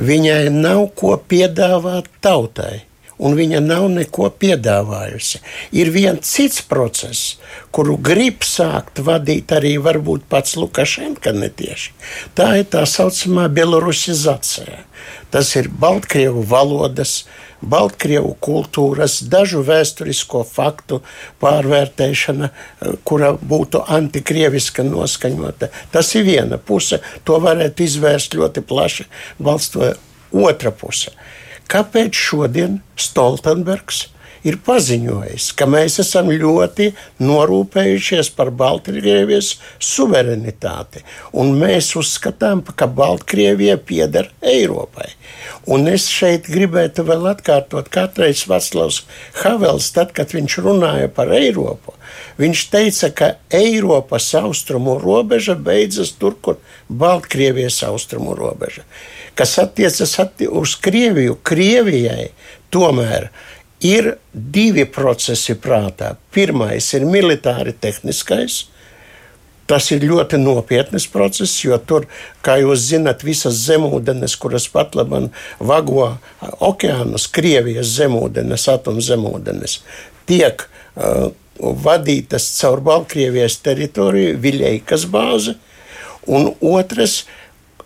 Viņai 0.00 0.48
nav 0.54 0.86
ko 0.96 1.16
piedāvāt 1.28 2.08
tautai 2.24 2.86
un 3.20 3.36
viņa 3.36 3.60
nav 3.60 3.86
neko 3.92 4.30
piedāvājusi. 4.40 5.40
Ir 5.76 5.90
viens 5.92 6.24
cits 6.24 6.62
process, 6.66 7.36
kuru 7.74 7.98
grib 8.00 8.44
sākt 8.46 9.02
vadīt 9.04 9.52
arī 9.52 9.74
varbūt 9.82 10.24
pats 10.32 10.56
Lukašenka 10.56 11.34
netieši. 11.36 11.92
Tā 12.38 12.54
ir 12.62 12.70
tā 12.72 12.86
saucamā 12.88 13.48
Bielorusizācija. 13.52 14.84
Tas 15.30 15.52
ir 15.60 15.68
Baltkrievu 15.68 16.42
valodas, 16.48 17.24
Baltkrievu 17.60 18.34
kultūras, 18.40 19.18
dažu 19.28 19.60
vēsturisko 19.66 20.42
faktu 20.48 21.00
pārvērtēšana, 21.42 22.50
kura 23.04 23.34
būtu 23.36 23.82
antikrieviska 23.86 24.84
noskaņota. 24.86 25.68
Tas 25.92 26.14
ir 26.16 26.24
viena 26.28 26.58
puse, 26.58 27.02
to 27.24 27.36
varētu 27.42 27.84
izvērst 27.84 28.38
ļoti 28.38 28.64
plaši, 28.64 29.06
balstot 29.38 30.00
otra 30.32 30.72
puse. 30.72 31.12
Kāpēc 31.70 32.16
šodien 32.16 32.80
Stoltenbergs 32.98 34.08
ir 34.46 34.58
paziņojis, 34.64 35.50
ka 35.58 35.66
mēs 35.70 35.98
esam 36.02 36.30
ļoti 36.32 36.90
norūpējušies 37.22 38.32
par 38.36 38.52
Baltkrievijas 38.56 39.52
suverenitāti, 39.82 41.04
un 41.32 41.54
mēs 41.60 41.92
uzskatām, 42.00 42.62
ka 42.64 42.88
Baltkrievija 42.88 43.76
pieder 43.84 44.30
Eiropai. 44.40 45.10
Un 45.70 45.88
es 45.90 46.08
šeit 46.10 46.48
gribētu 46.50 47.04
vēl 47.08 47.28
atkārtot, 47.34 47.90
katreiz 47.92 48.46
Vaclavs 48.48 49.04
Havels, 49.42 49.90
tad, 49.94 50.14
kad 50.16 50.32
viņš 50.34 50.58
runāja 50.64 51.12
par 51.12 51.32
Eiropu, 51.36 51.94
viņš 52.40 52.66
teica, 52.72 53.12
ka 53.14 53.30
Eiropas 53.54 54.32
austrumu 54.40 54.98
robeža 55.02 55.54
beidzas 55.54 56.14
tur, 56.16 56.36
kur 56.40 56.60
Baltkrievijas 56.88 57.82
austrumu 57.88 58.36
robeža 58.38 58.86
kas 59.40 59.58
attiecas 59.58 60.18
atti 60.20 60.48
uz 60.48 60.74
Krieviju. 60.76 61.38
Krievijai 61.42 62.26
tomēr 62.74 63.30
ir 63.30 63.30
divi 64.32 64.84
procesi 64.84 65.56
prātā. 65.56 66.14
Pirmais 66.34 66.92
ir 66.94 67.06
militāri 67.08 67.72
tehniskais. 67.72 68.66
Tas 69.70 69.86
ir 69.94 70.02
ļoti 70.02 70.40
nopietns 70.40 71.06
process, 71.06 71.60
jo 71.62 71.76
tur, 71.78 72.08
kā 72.42 72.56
jūs 72.58 72.88
zināt, 72.90 73.22
visas 73.22 73.54
zemūdens, 73.68 74.34
kuras 74.34 74.66
pat 74.68 74.96
labi 74.98 75.28
vago 75.62 76.08
okeānus, 76.58 77.28
Krievijas 77.30 77.92
zemūdens, 77.94 78.66
atomzemūdens, 78.72 79.76
tiek 80.26 80.64
uh, 80.66 81.30
vadītas 81.60 82.48
caur 82.58 82.82
Baltkrievijas 82.82 83.60
teritoriju, 83.62 84.40
Viļeikas 84.42 85.06
bāzi. 85.12 85.54
Un 86.26 86.50
otrs, 86.66 87.22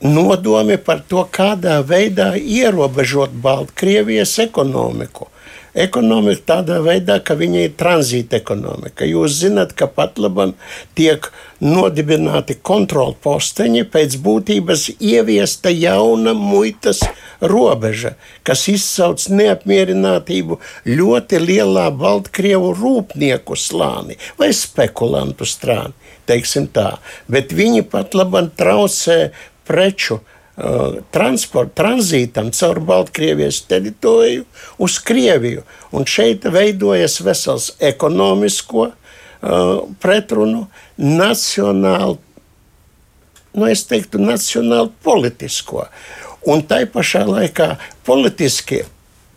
nodomi 0.00 0.80
par 0.80 1.04
to, 1.08 1.26
kādā 1.28 1.82
veidā 1.84 2.32
ierobežot 2.40 3.36
Baltkrievijas 3.44 4.38
ekonomiku. 4.48 5.28
Ekonomika 5.74 6.44
tādā 6.52 6.76
veidā, 6.84 7.16
ka 7.18 7.34
viņa 7.34 7.64
ir 7.66 7.72
tranzīta 7.74 8.38
ekonomika. 8.38 9.06
Jūs 9.10 9.40
zināt, 9.40 9.72
ka 9.74 9.88
pat 9.90 10.20
labam 10.22 10.52
tiek 10.94 11.26
nodibināti 11.58 12.54
kontrolu 12.62 13.16
posteņi, 13.24 13.82
pēc 13.90 14.14
būtības 14.22 14.86
ieviesta 15.02 15.72
jauna 15.74 16.34
muitas 16.38 17.02
robeža, 17.42 18.14
kas 18.46 18.68
izsauc 18.70 19.26
neapmierinātību 19.34 20.60
ļoti 20.86 21.40
lielā 21.42 21.88
Baltkrievu 21.98 22.70
rūpnieku 22.78 23.58
slāni 23.58 24.14
vai 24.38 24.52
spekulantu 24.54 25.48
strāni. 25.48 25.96
Teiksim 26.30 26.70
tā, 26.72 27.00
bet 27.28 27.50
viņi 27.52 27.82
pat 27.90 28.14
labam 28.14 28.46
traucē 28.54 29.34
preču 29.66 30.20
transporta, 31.10 31.82
tranzītam 31.82 32.52
caur 32.54 32.78
Baltkrievijas 32.80 33.60
teritoriju 33.66 34.44
uz 34.78 34.98
Krieviju. 35.02 35.64
Un 35.92 36.06
šeit 36.06 36.46
veidojas 36.46 37.18
vesels 37.24 37.72
ekonomisko 37.82 38.86
uh, 38.86 38.92
pretrunu, 40.00 40.66
nacionālu, 40.98 42.18
nu 43.54 43.66
es 43.70 43.84
teiktu, 43.90 44.22
nacionālu 44.22 44.92
politisko. 45.02 45.88
Un 46.46 46.62
tai 46.68 46.84
pašā 46.86 47.24
laikā 47.26 47.74
politiski 48.06 48.82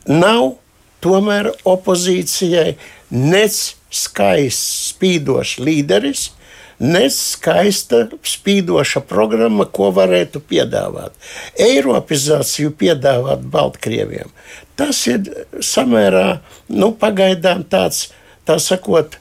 nav 0.07 0.57
tomēr 1.01 1.53
opozīcijai 1.65 2.76
nec 3.09 3.59
skaists, 3.93 4.91
spīdošs 4.91 5.61
līderis, 5.63 6.32
neskaista, 6.80 8.03
spīdoša 8.25 9.01
programma, 9.09 9.65
ko 9.65 9.89
varētu 9.95 10.41
piedāvāt. 10.45 11.15
Eiropizāciju 11.59 12.73
piedāvāt 12.78 13.45
Baltkrieviem. 13.53 14.30
Tas 14.78 14.99
ir 15.09 15.25
samērā, 15.63 16.39
nu, 16.69 16.91
pagaidām 16.93 17.63
tāds, 17.69 18.11
tā 18.45 18.59
sakot, 18.61 19.17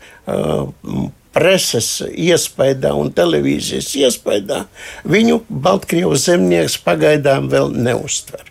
preses 1.36 1.88
iespējā 2.08 2.92
un 2.96 3.12
televīzijas 3.16 3.92
iespējā, 4.00 4.62
viņu 5.08 5.40
Baltkrievijas 5.48 6.28
zemnieks 6.30 6.76
pagaidām 6.84 7.50
vēl 7.52 7.72
neuztver. 7.72 8.44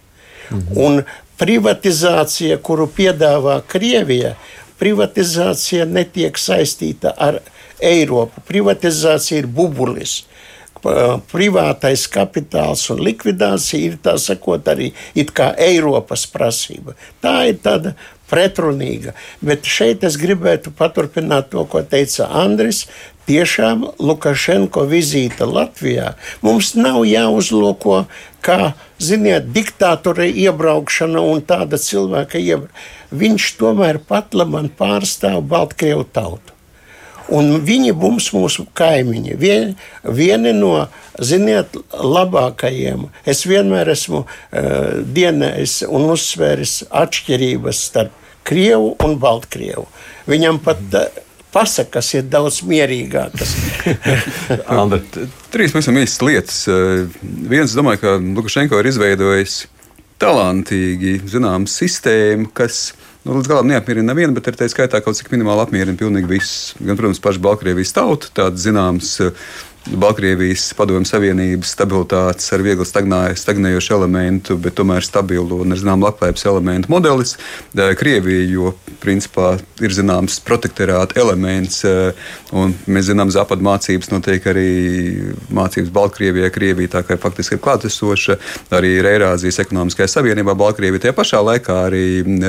Mhm. 0.50 0.78
Un 0.78 1.04
privatizācija, 1.38 2.58
kuru 2.64 2.88
piedāvā 2.88 3.62
Krievija, 3.68 4.36
privatizācija 4.80 5.86
netiek 5.86 6.38
saistīta 6.38 7.14
ar 7.18 7.40
Eiropu. 7.84 8.44
Privatizācija 8.48 9.44
ir 9.44 9.52
bubulis 9.52 10.24
privātais 11.32 12.06
kapitāls 12.12 12.84
un 12.94 13.02
likvidācija 13.06 13.90
ir 13.90 13.96
tā 14.04 14.16
sakot 14.22 14.68
arī 14.70 14.92
Eiropas 15.58 16.28
prasība. 16.30 16.94
Tā 17.22 17.48
ir 17.50 17.60
tāda 17.64 17.96
pretrunīga. 18.30 19.16
Bet 19.42 19.66
šeit 19.66 20.04
es 20.04 20.18
gribētu 20.22 20.74
paturpināt 20.76 21.52
to, 21.54 21.66
ko 21.66 21.82
teica 21.82 22.30
Andris. 22.44 22.86
Tiešām 23.26 23.88
Lukašenko 23.98 24.84
vizīte 24.86 25.48
Latvijā 25.50 26.12
mums 26.46 26.76
nav 26.78 27.02
jāuzlūko 27.10 28.04
kā, 28.46 28.76
ziniet, 29.02 29.50
diktātora 29.50 30.28
iebraukšana 30.30 31.24
un 31.26 31.42
tāda 31.42 31.82
cilvēka 31.82 32.38
iebraukšana. 32.38 32.92
Viņš 33.16 33.54
tomēr 33.58 34.02
pat 34.06 34.38
labi 34.38 34.68
pārstāv 34.78 35.42
Baltkrievu 35.50 36.06
tautu. 36.14 36.55
Un 37.34 37.56
viņi 37.66 37.96
būs 37.98 38.30
mūsu 38.36 38.68
kaimiņi. 38.78 39.36
Vien, 39.42 39.74
vieni 40.04 40.54
no, 40.54 40.88
ziniet, 41.18 41.74
labākajiem. 41.94 43.08
Es 43.26 43.46
vienmēr 43.50 43.90
esmu 43.96 44.26
uh, 44.26 45.02
dienējis 45.16 45.82
un 45.90 46.10
uzsvēris 46.14 46.84
atšķirības 46.94 47.84
starp 47.90 48.24
Krievu 48.46 48.94
un 49.02 49.16
Baltkrievu. 49.18 49.88
Viņam 50.30 50.60
pat 50.66 50.82
uh, 51.00 51.22
pasakas 51.56 52.12
ir 52.18 52.28
daudz 52.30 52.62
mierīgākas. 52.68 53.56
Trīs 55.56 55.74
pavisam 55.74 55.98
īstas 56.02 56.26
lietas. 56.28 56.60
Uh, 56.70 57.08
viens, 57.50 57.74
domāju, 57.78 58.04
ka 58.04 58.18
Lukašenko 58.22 58.84
ir 58.84 58.92
izveidojis 58.92 59.64
talantīgi 60.22 61.18
zināmu 61.28 61.68
sistēmu, 61.70 62.52
kas 62.56 62.94
nu, 63.26 63.36
līdz 63.36 63.50
galam 63.52 63.70
neapmierina 63.70 64.14
nevienu, 64.14 64.36
bet 64.38 64.52
ar 64.52 64.60
tā 64.60 64.70
skaitā 64.72 65.02
kaut 65.04 65.18
cik 65.18 65.32
minimāli 65.34 65.66
apmierina 65.66 65.98
pilnīgi 66.00 66.30
visus. 66.30 66.76
Gan, 66.80 66.98
protams, 67.00 67.22
pašu 67.24 67.42
Baltkrievijas 67.46 67.96
tautu, 67.98 68.32
tāds 68.38 68.64
zināms 68.66 69.16
Baltkrievijas 69.86 70.72
padomju 70.74 71.06
savienības 71.06 71.70
stabilitātes 71.76 72.48
ar 72.56 72.64
viegli 72.66 72.86
stagnējošu 72.90 73.94
elementu, 73.94 74.56
bet 74.58 74.74
tomēr 74.80 75.06
stabilu 75.06 75.60
un, 75.62 75.76
zinām, 75.78 76.02
labklājības 76.02 76.46
elementu 76.50 76.90
modelis. 76.90 77.36
Krievija, 78.00 78.48
jo 78.50 78.72
principā 79.04 79.52
ir 79.86 79.94
zināms 79.94 80.40
protektorāta 80.46 81.20
elements, 81.22 81.84
un 82.56 82.74
mēs 82.90 83.12
zinām, 83.12 83.30
Zapad 83.36 83.62
mācības 83.62 84.10
notiek 84.10 84.50
arī 84.50 84.66
mācības 85.54 85.94
Baltkrievijā, 85.94 86.50
Krievija 86.56 86.96
tā 86.98 87.06
kā 87.06 87.20
faktiski 87.22 87.60
ir 87.60 87.64
klātesoša, 87.68 88.40
arī 88.74 88.96
ir 88.98 89.12
Eirāzijas 89.14 89.62
ekonomiskajā 89.68 90.10
savienībā 90.18 90.58
Baltkrievija. 90.58 91.06
Tajā 91.06 91.18
pašā 91.22 91.46
laikā 91.46 91.80
arī 91.92 92.06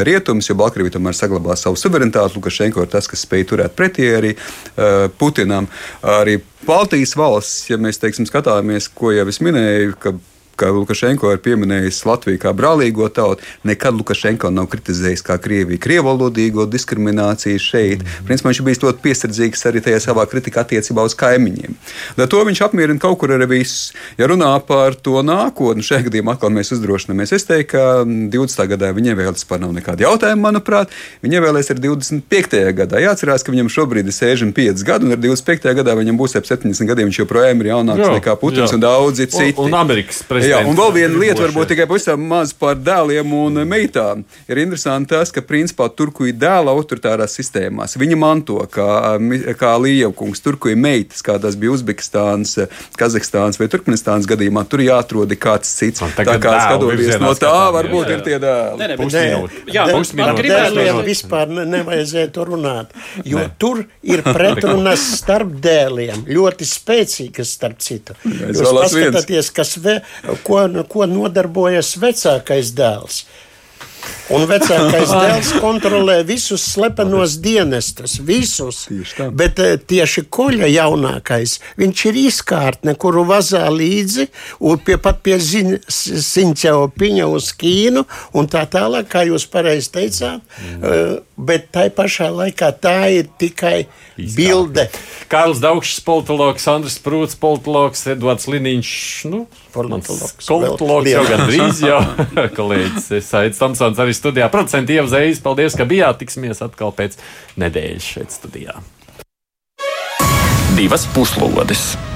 rietums, 0.09 0.49
jo 0.49 0.57
Baltkrievija 0.57 0.97
tomēr 0.97 1.21
saglabā 1.21 1.61
savu 1.61 1.77
suverenitāti. 1.77 2.41
Lukašenko 2.41 2.87
ir 2.87 2.93
tas, 2.97 3.13
kas 3.13 3.29
spēj 3.29 3.49
turēt 3.53 3.77
pretī 3.77 4.09
arī 4.17 4.37
Putinam. 5.21 5.69
Arī 6.17 6.41
Baltijas 6.65 7.13
valsts, 7.19 7.67
ja 7.71 7.77
mēs 7.81 8.01
teiksim, 8.01 8.27
skatāmies, 8.29 8.89
ko 8.89 9.13
jau 9.13 9.27
es 9.29 9.43
minēju, 9.45 9.97
ka 10.01 10.15
ka 10.57 10.71
Lukašenko 10.73 11.33
ir 11.35 11.43
pieminējis 11.45 12.03
Latviju 12.09 12.41
kā 12.43 12.53
brālīgo 12.57 13.09
tautu. 13.13 13.45
Nekad 13.67 13.97
Lukašenko 13.99 14.51
nav 14.51 14.69
kritizējis 14.73 15.25
kā 15.27 15.39
Krieviju 15.43 15.81
krievalodīgo 15.83 16.67
diskrimināciju 16.71 17.59
šeit. 17.61 18.03
-hmm. 18.03 18.27
Principā 18.27 18.51
viņš 18.51 18.63
bija 18.63 18.83
ļoti 18.87 19.03
piesardzīgs 19.03 19.67
arī 19.69 19.83
tajā 19.85 20.01
savā 20.09 20.27
kritikā 20.27 20.65
attiecībā 20.65 21.05
uz 21.05 21.15
kaimiņiem. 21.15 21.77
Ar 22.17 22.29
to 22.29 22.45
viņš 22.45 22.65
apmierina 22.65 23.01
kaut 23.01 23.19
kur 23.19 23.31
arī 23.31 23.47
visus. 23.49 23.93
Ja 24.19 24.27
runā 24.27 24.53
par 24.67 24.95
to 24.95 25.23
nākotni, 25.23 25.83
šajā 25.83 26.09
gadījumā 26.09 26.37
atkal 26.37 26.51
mēs 26.51 26.73
uzdrošināmies. 26.73 27.33
Es 27.33 27.45
teiktu, 27.45 27.77
ka 27.77 28.05
20. 28.05 28.67
gadā 28.73 28.93
viņiem 28.95 29.17
vēl 29.19 29.33
vispār 29.37 29.61
nav 29.61 29.73
nekāda 29.77 30.07
jautājuma, 30.07 30.51
manuprāt. 30.51 30.89
Viņiem 31.23 31.45
vēlēs 31.47 31.71
ir 31.71 31.81
25. 31.83 32.63
gadā. 32.81 33.01
Jāatcerās, 33.03 33.45
ka 33.45 33.53
viņam 33.53 33.69
šobrīd 33.73 34.07
ir 34.07 34.17
65 34.17 34.85
gadi, 34.87 35.07
un 35.07 35.17
ar 35.17 35.21
25. 35.23 35.75
gadā 35.81 35.97
viņam 35.99 36.19
būs 36.21 36.37
ap 36.39 36.49
70 36.49 36.89
gadiem. 36.89 37.11
Viņš 37.11 37.21
joprojām 37.23 37.61
ir 37.61 37.73
jaunāks 37.73 38.05
jā, 38.05 38.13
nekā 38.19 38.37
Putins 38.41 38.71
jā. 38.71 38.79
un 38.79 38.85
daudzi 38.85 39.27
citi. 39.27 39.55
Un, 39.57 39.71
un 39.71 39.79
Amerikas 39.79 40.23
prezidents 40.27 40.46
Jā, 40.47 40.61
un 40.67 40.77
vēl 40.79 40.93
viena 40.95 41.21
lieta, 41.21 41.43
varbūt 41.43 41.73
tikai 41.73 41.87
pavisam 41.91 42.23
maz 42.31 42.53
par 42.57 42.79
dēliem 42.79 43.33
un 43.37 43.63
meitām. 43.69 44.25
Ir 44.51 44.61
interesanti 44.63 45.13
tas, 45.15 45.33
ka 45.35 45.43
principā 45.47 45.89
tur, 45.93 46.13
kur 46.15 46.29
ir 46.31 46.37
dēla 46.39 46.75
autoritārās 46.75 47.35
sistēmās, 47.39 47.97
viņi 47.99 48.19
manto 48.21 48.59
kā, 48.73 49.17
kā 49.59 49.73
Lievkungs, 49.83 50.43
tur, 50.45 50.59
kur 50.61 50.73
ir 50.73 50.81
meitas, 50.81 51.25
kā 51.27 51.39
tas 51.43 51.59
bija 51.59 51.75
Uzbekistāns, 51.75 52.57
Kazahstāns 52.99 53.61
vai 53.61 53.69
Turkmenistāns 53.73 54.29
gadījumā, 54.31 54.65
tur 54.71 54.85
jāatrod 54.85 55.35
kāds 55.41 55.73
cits. 55.79 56.05
Tā 56.17 56.25
kā 56.27 56.55
skatoties 56.63 57.21
no 57.23 57.33
tā, 57.39 57.55
varbūt 57.75 58.07
jā, 58.07 58.13
jā. 58.13 58.17
ir 58.17 58.25
tie 58.27 58.39
dēli. 58.43 58.99
Pusminūte. 59.01 59.63
Jā, 59.75 59.87
pusminūte. 59.93 60.47
Dēliem 60.47 61.01
vispār 61.07 61.53
nevajadzētu 61.57 62.47
runāt, 62.47 62.95
jo 63.27 63.41
ne. 63.43 63.51
tur 63.61 63.83
ir 64.07 64.23
pretrunas 64.27 65.05
starp 65.19 65.57
dēliem, 65.63 66.27
ļoti 66.31 66.69
spēcīgas 66.69 67.55
starp 67.59 67.83
citu. 67.85 68.17
Jūs 68.25 68.73
paskatāties, 68.77 69.51
kas 69.55 69.77
vēl 69.83 70.36
ko, 70.45 70.63
ko 70.89 71.07
nodarbojas 71.11 71.95
vecākais 72.03 72.73
dēls. 72.77 73.25
Un 74.35 74.47
vecākais 74.51 75.13
dēls 75.23 75.53
kontrolē 75.63 76.19
visus 76.27 76.65
slepenos 76.73 77.37
dienestus, 77.43 78.19
visus. 78.27 78.85
Tieši 78.91 79.29
Bet 79.39 79.61
eh, 79.63 79.77
tieši 79.79 80.27
koļa 80.33 80.71
jaunākais, 80.73 81.59
viņš 81.79 82.05
ir 82.11 82.21
izkārtne, 82.27 82.97
kuru 82.99 83.27
vazā 83.29 83.67
līdzi, 83.73 84.29
un 84.67 84.81
pie, 84.83 84.99
pat 85.03 85.23
pie 85.27 85.39
Sinķeo 85.39 86.89
piņa 86.97 87.29
uz 87.31 87.53
Kīnu, 87.57 88.07
un 88.37 88.51
tā 88.51 88.65
tālāk, 88.71 89.11
kā 89.13 89.27
jūs 89.29 89.47
pareizi 89.51 89.93
teicāt. 89.95 90.43
Mm. 90.63 91.23
Bet 91.37 91.69
tai 91.75 91.89
pašā 91.93 92.31
laikā 92.33 92.71
tā 92.81 92.97
ir 93.13 93.29
tikai 93.39 93.85
Izkārtne. 94.17 94.35
bilde. 94.37 94.87
Kārls 95.29 95.61
Daugšs, 95.61 96.01
politologs, 96.07 96.65
Andris 96.73 96.97
Prūts, 97.03 97.37
politologs, 97.39 98.07
Edvards 98.09 98.49
Liniņš. 98.49 98.93
Nu, 99.29 99.43
politologs, 99.75 100.49
politologs 100.49 101.13
jau 101.13 101.25
gandrīz, 101.29 101.83
jau 101.85 102.01
kolēģis 102.59 103.11
Saits 103.27 103.61
Tomsons 103.97 104.05
arī 104.05 104.15
studijā. 104.17 104.49
Procenti 104.53 104.97
ievzējas, 104.97 105.41
paldies, 105.41 105.77
ka 105.77 105.87
bijāt. 105.89 106.21
Tiksimies 106.21 106.61
atkal 106.65 106.93
pēc 106.93 107.17
nedēļas 107.57 108.05
šeit 108.05 108.35
studijā. 108.35 108.77
Divas 110.77 111.07
puslodes! 111.15 112.16